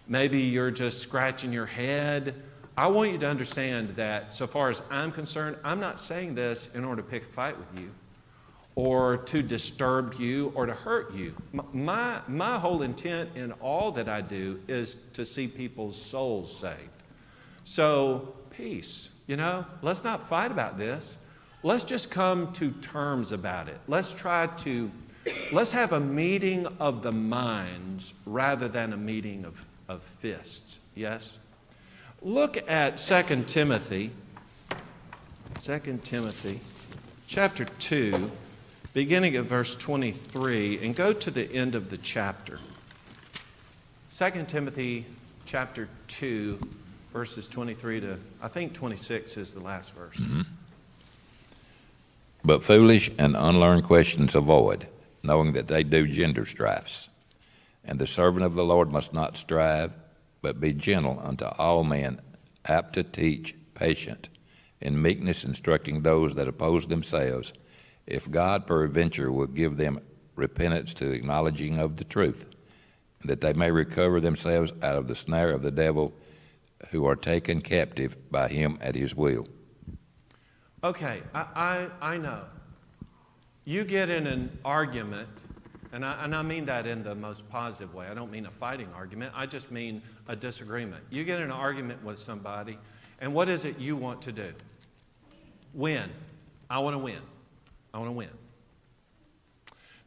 maybe 0.08 0.40
you're 0.40 0.70
just 0.70 1.00
scratching 1.00 1.52
your 1.52 1.66
head. 1.66 2.42
I 2.76 2.86
want 2.86 3.12
you 3.12 3.18
to 3.18 3.28
understand 3.28 3.90
that, 3.96 4.32
so 4.32 4.46
far 4.46 4.70
as 4.70 4.82
I'm 4.90 5.12
concerned, 5.12 5.56
I'm 5.62 5.78
not 5.78 6.00
saying 6.00 6.34
this 6.34 6.70
in 6.74 6.84
order 6.84 7.02
to 7.02 7.08
pick 7.08 7.22
a 7.22 7.26
fight 7.26 7.58
with 7.58 7.78
you 7.78 7.90
or 8.74 9.18
to 9.18 9.42
disturb 9.42 10.14
you 10.14 10.50
or 10.54 10.64
to 10.64 10.72
hurt 10.72 11.12
you. 11.12 11.34
My, 11.72 12.20
my 12.28 12.58
whole 12.58 12.80
intent 12.80 13.30
in 13.34 13.52
all 13.52 13.92
that 13.92 14.08
I 14.08 14.22
do 14.22 14.58
is 14.68 14.94
to 15.12 15.24
see 15.26 15.46
people's 15.46 16.00
souls 16.00 16.56
saved. 16.56 16.78
So, 17.64 18.34
peace, 18.50 19.10
you 19.26 19.36
know, 19.36 19.66
let's 19.82 20.02
not 20.02 20.26
fight 20.26 20.50
about 20.50 20.78
this. 20.78 21.18
Let's 21.62 21.84
just 21.84 22.10
come 22.10 22.52
to 22.54 22.70
terms 22.70 23.32
about 23.32 23.68
it. 23.68 23.78
Let's 23.86 24.14
try 24.14 24.46
to, 24.46 24.90
let's 25.52 25.72
have 25.72 25.92
a 25.92 26.00
meeting 26.00 26.66
of 26.80 27.02
the 27.02 27.12
minds 27.12 28.14
rather 28.24 28.66
than 28.66 28.94
a 28.94 28.96
meeting 28.96 29.44
of, 29.44 29.62
of 29.88 30.02
fists. 30.02 30.80
Yes? 30.94 31.38
Look 32.24 32.70
at 32.70 32.98
2 32.98 33.44
Timothy, 33.44 34.12
2 35.60 36.00
Timothy 36.04 36.60
chapter 37.26 37.64
2 37.64 38.30
beginning 38.92 39.34
at 39.36 39.44
verse 39.44 39.74
23, 39.74 40.78
and 40.84 40.94
go 40.94 41.12
to 41.12 41.30
the 41.30 41.50
end 41.52 41.74
of 41.74 41.90
the 41.90 41.96
chapter. 41.96 42.58
2 44.10 44.44
Timothy 44.46 45.06
chapter 45.46 45.88
2, 46.08 46.60
verses 47.12 47.48
23 47.48 48.00
to, 48.00 48.18
I 48.40 48.48
think 48.48 48.74
26 48.74 49.36
is 49.36 49.54
the 49.54 49.60
last 49.60 49.92
verse. 49.92 50.16
Mm-hmm. 50.16 50.42
But 52.44 52.62
foolish 52.62 53.10
and 53.18 53.34
unlearned 53.36 53.84
questions 53.84 54.34
avoid, 54.34 54.86
knowing 55.22 55.54
that 55.54 55.68
they 55.68 55.82
do 55.82 56.06
gender 56.06 56.44
strifes. 56.44 57.08
And 57.84 57.98
the 57.98 58.06
servant 58.06 58.44
of 58.44 58.54
the 58.54 58.64
Lord 58.64 58.90
must 58.92 59.12
not 59.12 59.36
strive, 59.36 59.92
but 60.42 60.60
be 60.60 60.72
gentle 60.72 61.20
unto 61.22 61.46
all 61.58 61.84
men, 61.84 62.20
apt 62.66 62.92
to 62.94 63.02
teach, 63.02 63.54
patient, 63.74 64.28
in 64.80 65.00
meekness 65.00 65.44
instructing 65.44 66.02
those 66.02 66.34
that 66.34 66.48
oppose 66.48 66.86
themselves 66.86 67.52
if 68.06 68.30
God 68.30 68.66
peradventure 68.66 69.30
will 69.30 69.46
give 69.46 69.76
them 69.76 70.00
repentance 70.34 70.92
to 70.94 71.06
the 71.06 71.14
acknowledging 71.14 71.78
of 71.78 71.96
the 71.96 72.04
truth, 72.04 72.46
that 73.24 73.40
they 73.40 73.52
may 73.52 73.70
recover 73.70 74.20
themselves 74.20 74.72
out 74.82 74.96
of 74.96 75.06
the 75.06 75.14
snare 75.14 75.50
of 75.50 75.62
the 75.62 75.70
devil 75.70 76.12
who 76.90 77.06
are 77.06 77.16
taken 77.16 77.60
captive 77.60 78.16
by 78.30 78.48
him 78.48 78.76
at 78.80 78.96
his 78.96 79.14
will. 79.14 79.46
Okay, 80.82 81.22
I, 81.32 81.46
I, 82.00 82.14
I 82.14 82.18
know. 82.18 82.42
You 83.64 83.84
get 83.84 84.10
in 84.10 84.26
an 84.26 84.58
argument, 84.64 85.28
and 85.92 86.04
I, 86.04 86.24
and 86.24 86.34
I 86.34 86.42
mean 86.42 86.64
that 86.66 86.86
in 86.86 87.02
the 87.02 87.14
most 87.14 87.48
positive 87.50 87.94
way. 87.94 88.06
I 88.06 88.14
don't 88.14 88.30
mean 88.30 88.46
a 88.46 88.50
fighting 88.50 88.88
argument, 88.94 89.32
I 89.36 89.46
just 89.46 89.70
mean 89.70 90.02
a 90.28 90.34
disagreement. 90.34 91.04
You 91.10 91.24
get 91.24 91.38
in 91.38 91.44
an 91.44 91.50
argument 91.50 92.02
with 92.02 92.18
somebody, 92.18 92.78
and 93.20 93.34
what 93.34 93.48
is 93.48 93.64
it 93.64 93.78
you 93.78 93.96
want 93.96 94.22
to 94.22 94.32
do? 94.32 94.52
Win. 95.74 96.10
I 96.68 96.78
want 96.78 96.94
to 96.94 96.98
win. 96.98 97.20
I 97.92 97.98
want 97.98 98.08
to 98.08 98.12
win. 98.12 98.30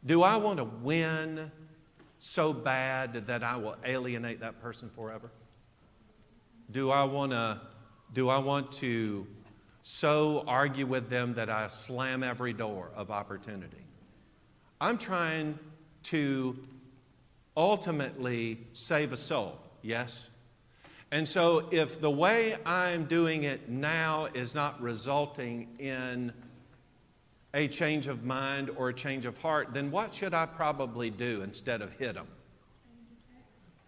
Do 0.04 0.22
I 0.22 0.36
want 0.36 0.58
to 0.58 0.64
win 0.64 1.50
so 2.18 2.52
bad 2.52 3.26
that 3.26 3.42
I 3.42 3.56
will 3.56 3.76
alienate 3.84 4.40
that 4.40 4.60
person 4.60 4.90
forever? 4.94 5.30
Do 6.70 6.90
I 6.90 7.04
want 7.04 7.32
to 7.32 7.60
do 8.12 8.28
I 8.28 8.38
want 8.38 8.72
to 8.72 9.26
so 9.82 10.44
argue 10.46 10.86
with 10.86 11.08
them 11.08 11.34
that 11.34 11.50
I 11.50 11.68
slam 11.68 12.22
every 12.22 12.52
door 12.52 12.90
of 12.96 13.10
opportunity? 13.10 13.84
I'm 14.80 14.98
trying 14.98 15.58
to 16.10 16.56
ultimately 17.56 18.58
save 18.72 19.12
a 19.12 19.16
soul, 19.16 19.58
yes? 19.82 20.28
And 21.10 21.26
so 21.28 21.68
if 21.70 22.00
the 22.00 22.10
way 22.10 22.56
I'm 22.66 23.04
doing 23.04 23.44
it 23.44 23.68
now 23.68 24.28
is 24.34 24.54
not 24.54 24.80
resulting 24.80 25.68
in 25.78 26.32
a 27.54 27.68
change 27.68 28.06
of 28.06 28.24
mind 28.24 28.70
or 28.76 28.90
a 28.90 28.94
change 28.94 29.24
of 29.24 29.38
heart, 29.38 29.72
then 29.72 29.90
what 29.90 30.12
should 30.12 30.34
I 30.34 30.46
probably 30.46 31.10
do 31.10 31.42
instead 31.42 31.80
of 31.80 31.92
hit 31.94 32.14
them? 32.14 32.26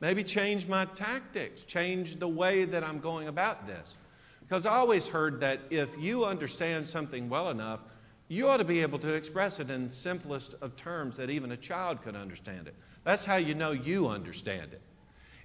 Maybe 0.01 0.23
change 0.23 0.67
my 0.67 0.85
tactics, 0.85 1.63
change 1.65 2.17
the 2.17 2.29
way 2.29 2.65
that 2.65 2.85
I'm 2.85 3.01
going 3.01 3.29
about 3.29 3.67
this. 3.67 3.97
Because 4.41 4.65
I 4.65 4.77
always 4.77 5.09
heard 5.09 5.41
that 5.41 5.61
if 5.71 5.95
you 5.99 6.25
understand 6.25 6.89
something 6.89 7.29
well 7.29 7.51
enough, 7.51 7.81
you 8.29 8.49
ought 8.49 8.59
to 8.59 8.65
be 8.65 8.83
able 8.83 8.99
to 9.01 9.15
express 9.15 9.59
it 9.59 9.71
in 9.71 9.89
simplest 9.89 10.55
of 10.61 10.77
terms 10.77 11.17
that 11.17 11.31
even 11.31 11.53
a 11.53 11.57
child 11.57 12.03
could 12.03 12.15
understand 12.15 12.69
it. 12.69 12.75
That's 13.05 13.25
how 13.25 13.37
you 13.37 13.55
know 13.55 13.73
you 13.73 14.09
understand 14.09 14.73
it. 14.73 14.81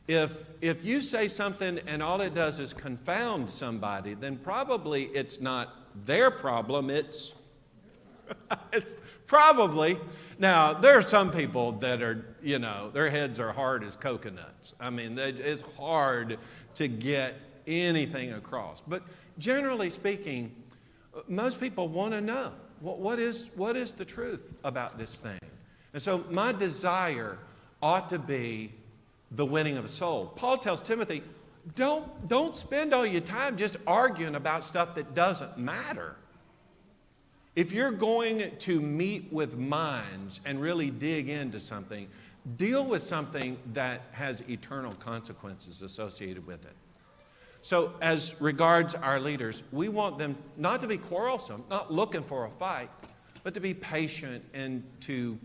If, 0.05 0.43
if 0.61 0.83
you 0.83 0.99
say 0.99 1.29
something 1.29 1.79
and 1.87 2.03
all 2.03 2.19
it 2.19 2.33
does 2.33 2.59
is 2.59 2.73
confound 2.73 3.49
somebody, 3.49 4.15
then 4.15 4.35
probably 4.35 5.03
it's 5.05 5.39
not 5.39 5.73
their 6.05 6.29
problem, 6.29 6.89
it's 6.89 7.33
it's 8.73 8.93
probably. 9.27 9.97
Now, 10.39 10.73
there 10.73 10.97
are 10.97 11.03
some 11.03 11.31
people 11.31 11.73
that 11.73 12.01
are, 12.01 12.35
you 12.41 12.59
know, 12.59 12.89
their 12.91 13.09
heads 13.09 13.39
are 13.39 13.51
hard 13.51 13.83
as 13.83 13.95
coconuts. 13.95 14.75
I 14.79 14.89
mean, 14.89 15.17
it's 15.17 15.61
hard 15.77 16.37
to 16.75 16.87
get 16.87 17.35
anything 17.67 18.33
across. 18.33 18.81
But 18.81 19.03
generally 19.37 19.89
speaking, 19.89 20.53
uh, 21.15 21.21
most 21.27 21.59
people 21.59 21.87
want 21.87 22.13
to 22.13 22.21
know. 22.21 22.51
What, 22.83 22.99
what, 22.99 23.17
is, 23.17 23.49
what 23.55 23.77
is 23.77 23.93
the 23.93 24.03
truth 24.03 24.53
about 24.65 24.97
this 24.97 25.17
thing? 25.17 25.39
And 25.93 26.01
so 26.01 26.25
my 26.29 26.51
desire 26.51 27.37
ought 27.81 28.09
to 28.09 28.19
be 28.19 28.73
the 29.31 29.45
winning 29.45 29.77
of 29.77 29.85
a 29.85 29.87
soul. 29.87 30.33
Paul 30.35 30.57
tells 30.57 30.81
Timothy, 30.81 31.23
don't, 31.75 32.27
don't 32.27 32.53
spend 32.53 32.93
all 32.93 33.05
your 33.05 33.21
time 33.21 33.55
just 33.55 33.77
arguing 33.87 34.35
about 34.35 34.65
stuff 34.65 34.95
that 34.95 35.15
doesn't 35.15 35.57
matter. 35.57 36.17
If 37.55 37.71
you're 37.71 37.91
going 37.91 38.51
to 38.57 38.81
meet 38.81 39.31
with 39.31 39.57
minds 39.57 40.41
and 40.43 40.59
really 40.59 40.89
dig 40.89 41.29
into 41.29 41.61
something, 41.61 42.09
deal 42.57 42.83
with 42.83 43.01
something 43.01 43.57
that 43.71 44.01
has 44.11 44.41
eternal 44.49 44.91
consequences 44.95 45.83
associated 45.83 46.45
with 46.45 46.65
it. 46.65 46.75
So, 47.63 47.93
as 48.01 48.35
regards 48.41 48.93
our 48.93 49.21
leaders, 49.21 49.63
we 49.71 49.87
want 49.87 50.17
them 50.17 50.35
not 50.57 50.81
to 50.81 50.87
be 50.87 50.97
quarrelsome, 50.97 51.63
not 51.69 51.93
looking 51.93 52.21
for 52.21 52.43
a 52.43 52.49
fight, 52.49 52.89
but 53.41 53.53
to 53.53 53.61
be 53.61 53.73
patient 53.73 54.43
and 54.53 54.83
to, 54.99 55.39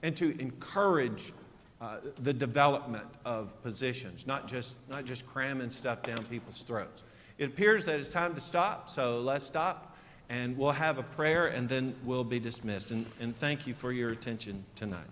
and 0.00 0.16
to 0.16 0.40
encourage 0.40 1.32
uh, 1.80 1.96
the 2.22 2.32
development 2.32 3.06
of 3.24 3.60
positions, 3.64 4.24
not 4.24 4.46
just, 4.46 4.76
not 4.88 5.04
just 5.04 5.26
cramming 5.26 5.68
stuff 5.68 6.00
down 6.02 6.22
people's 6.26 6.62
throats. 6.62 7.02
It 7.38 7.46
appears 7.46 7.84
that 7.86 7.98
it's 7.98 8.12
time 8.12 8.36
to 8.36 8.40
stop, 8.40 8.88
so 8.88 9.18
let's 9.18 9.44
stop 9.44 9.96
and 10.28 10.56
we'll 10.56 10.70
have 10.70 10.98
a 10.98 11.02
prayer 11.02 11.48
and 11.48 11.68
then 11.68 11.96
we'll 12.04 12.22
be 12.22 12.38
dismissed. 12.38 12.92
And, 12.92 13.04
and 13.18 13.34
thank 13.34 13.66
you 13.66 13.74
for 13.74 13.90
your 13.90 14.10
attention 14.10 14.64
tonight. 14.76 15.08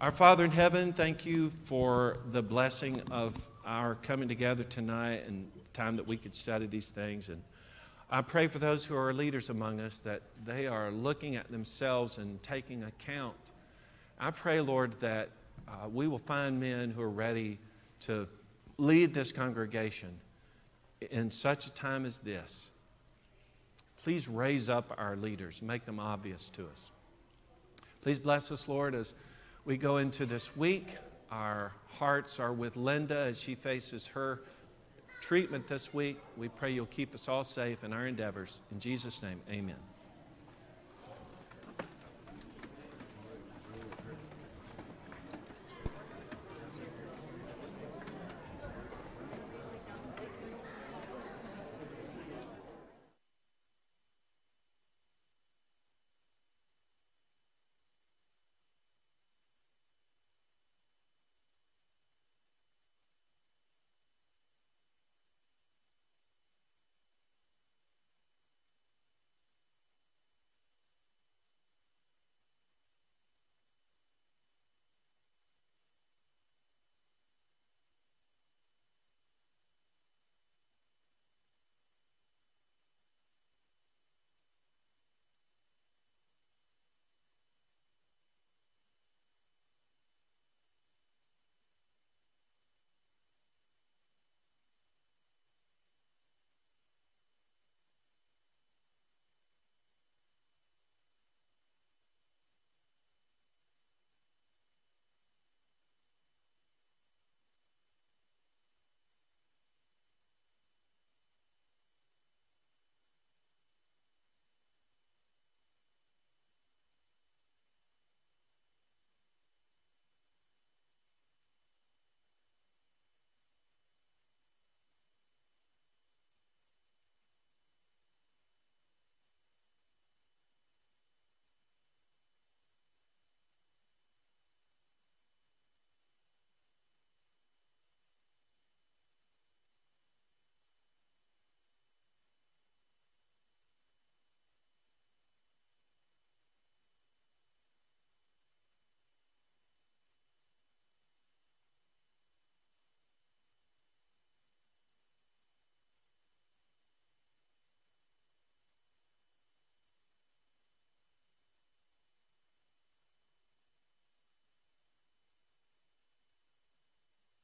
Our 0.00 0.10
Father 0.10 0.46
in 0.46 0.52
heaven, 0.52 0.94
thank 0.94 1.26
you 1.26 1.50
for 1.50 2.16
the 2.32 2.42
blessing 2.42 3.02
of 3.10 3.36
our 3.66 3.96
coming 3.96 4.26
together 4.26 4.64
tonight 4.64 5.24
and 5.28 5.46
time 5.72 5.96
that 5.96 6.06
we 6.06 6.16
could 6.16 6.34
study 6.34 6.66
these 6.66 6.90
things. 6.90 7.28
And 7.28 7.42
I 8.10 8.22
pray 8.22 8.46
for 8.46 8.58
those 8.58 8.84
who 8.84 8.96
are 8.96 9.12
leaders 9.12 9.50
among 9.50 9.80
us 9.80 9.98
that 10.00 10.22
they 10.44 10.66
are 10.66 10.90
looking 10.90 11.36
at 11.36 11.50
themselves 11.50 12.18
and 12.18 12.42
taking 12.42 12.84
account. 12.84 13.36
I 14.18 14.30
pray, 14.30 14.60
Lord, 14.60 15.00
that 15.00 15.30
uh, 15.66 15.88
we 15.88 16.08
will 16.08 16.18
find 16.18 16.60
men 16.60 16.90
who 16.90 17.02
are 17.02 17.10
ready 17.10 17.58
to 18.00 18.28
lead 18.78 19.14
this 19.14 19.32
congregation 19.32 20.10
in 21.10 21.30
such 21.30 21.66
a 21.66 21.72
time 21.72 22.04
as 22.04 22.18
this. 22.18 22.70
Please 24.02 24.28
raise 24.28 24.68
up 24.68 24.94
our 24.98 25.16
leaders, 25.16 25.62
make 25.62 25.84
them 25.84 25.98
obvious 25.98 26.50
to 26.50 26.66
us. 26.66 26.90
Please 28.02 28.18
bless 28.18 28.50
us, 28.50 28.68
Lord, 28.68 28.94
as 28.94 29.14
we 29.64 29.76
go 29.76 29.98
into 29.98 30.26
this 30.26 30.56
week. 30.56 30.88
Our 31.30 31.72
hearts 31.86 32.40
are 32.40 32.52
with 32.52 32.76
Linda 32.76 33.16
as 33.16 33.40
she 33.40 33.54
faces 33.54 34.08
her 34.08 34.42
treatment 35.22 35.66
this 35.68 35.94
week. 35.94 36.18
We 36.36 36.48
pray 36.48 36.72
you'll 36.72 36.86
keep 36.86 37.14
us 37.14 37.28
all 37.28 37.44
safe 37.44 37.84
in 37.84 37.92
our 37.92 38.06
endeavors. 38.06 38.58
In 38.70 38.80
Jesus' 38.80 39.22
name, 39.22 39.40
amen. 39.48 39.91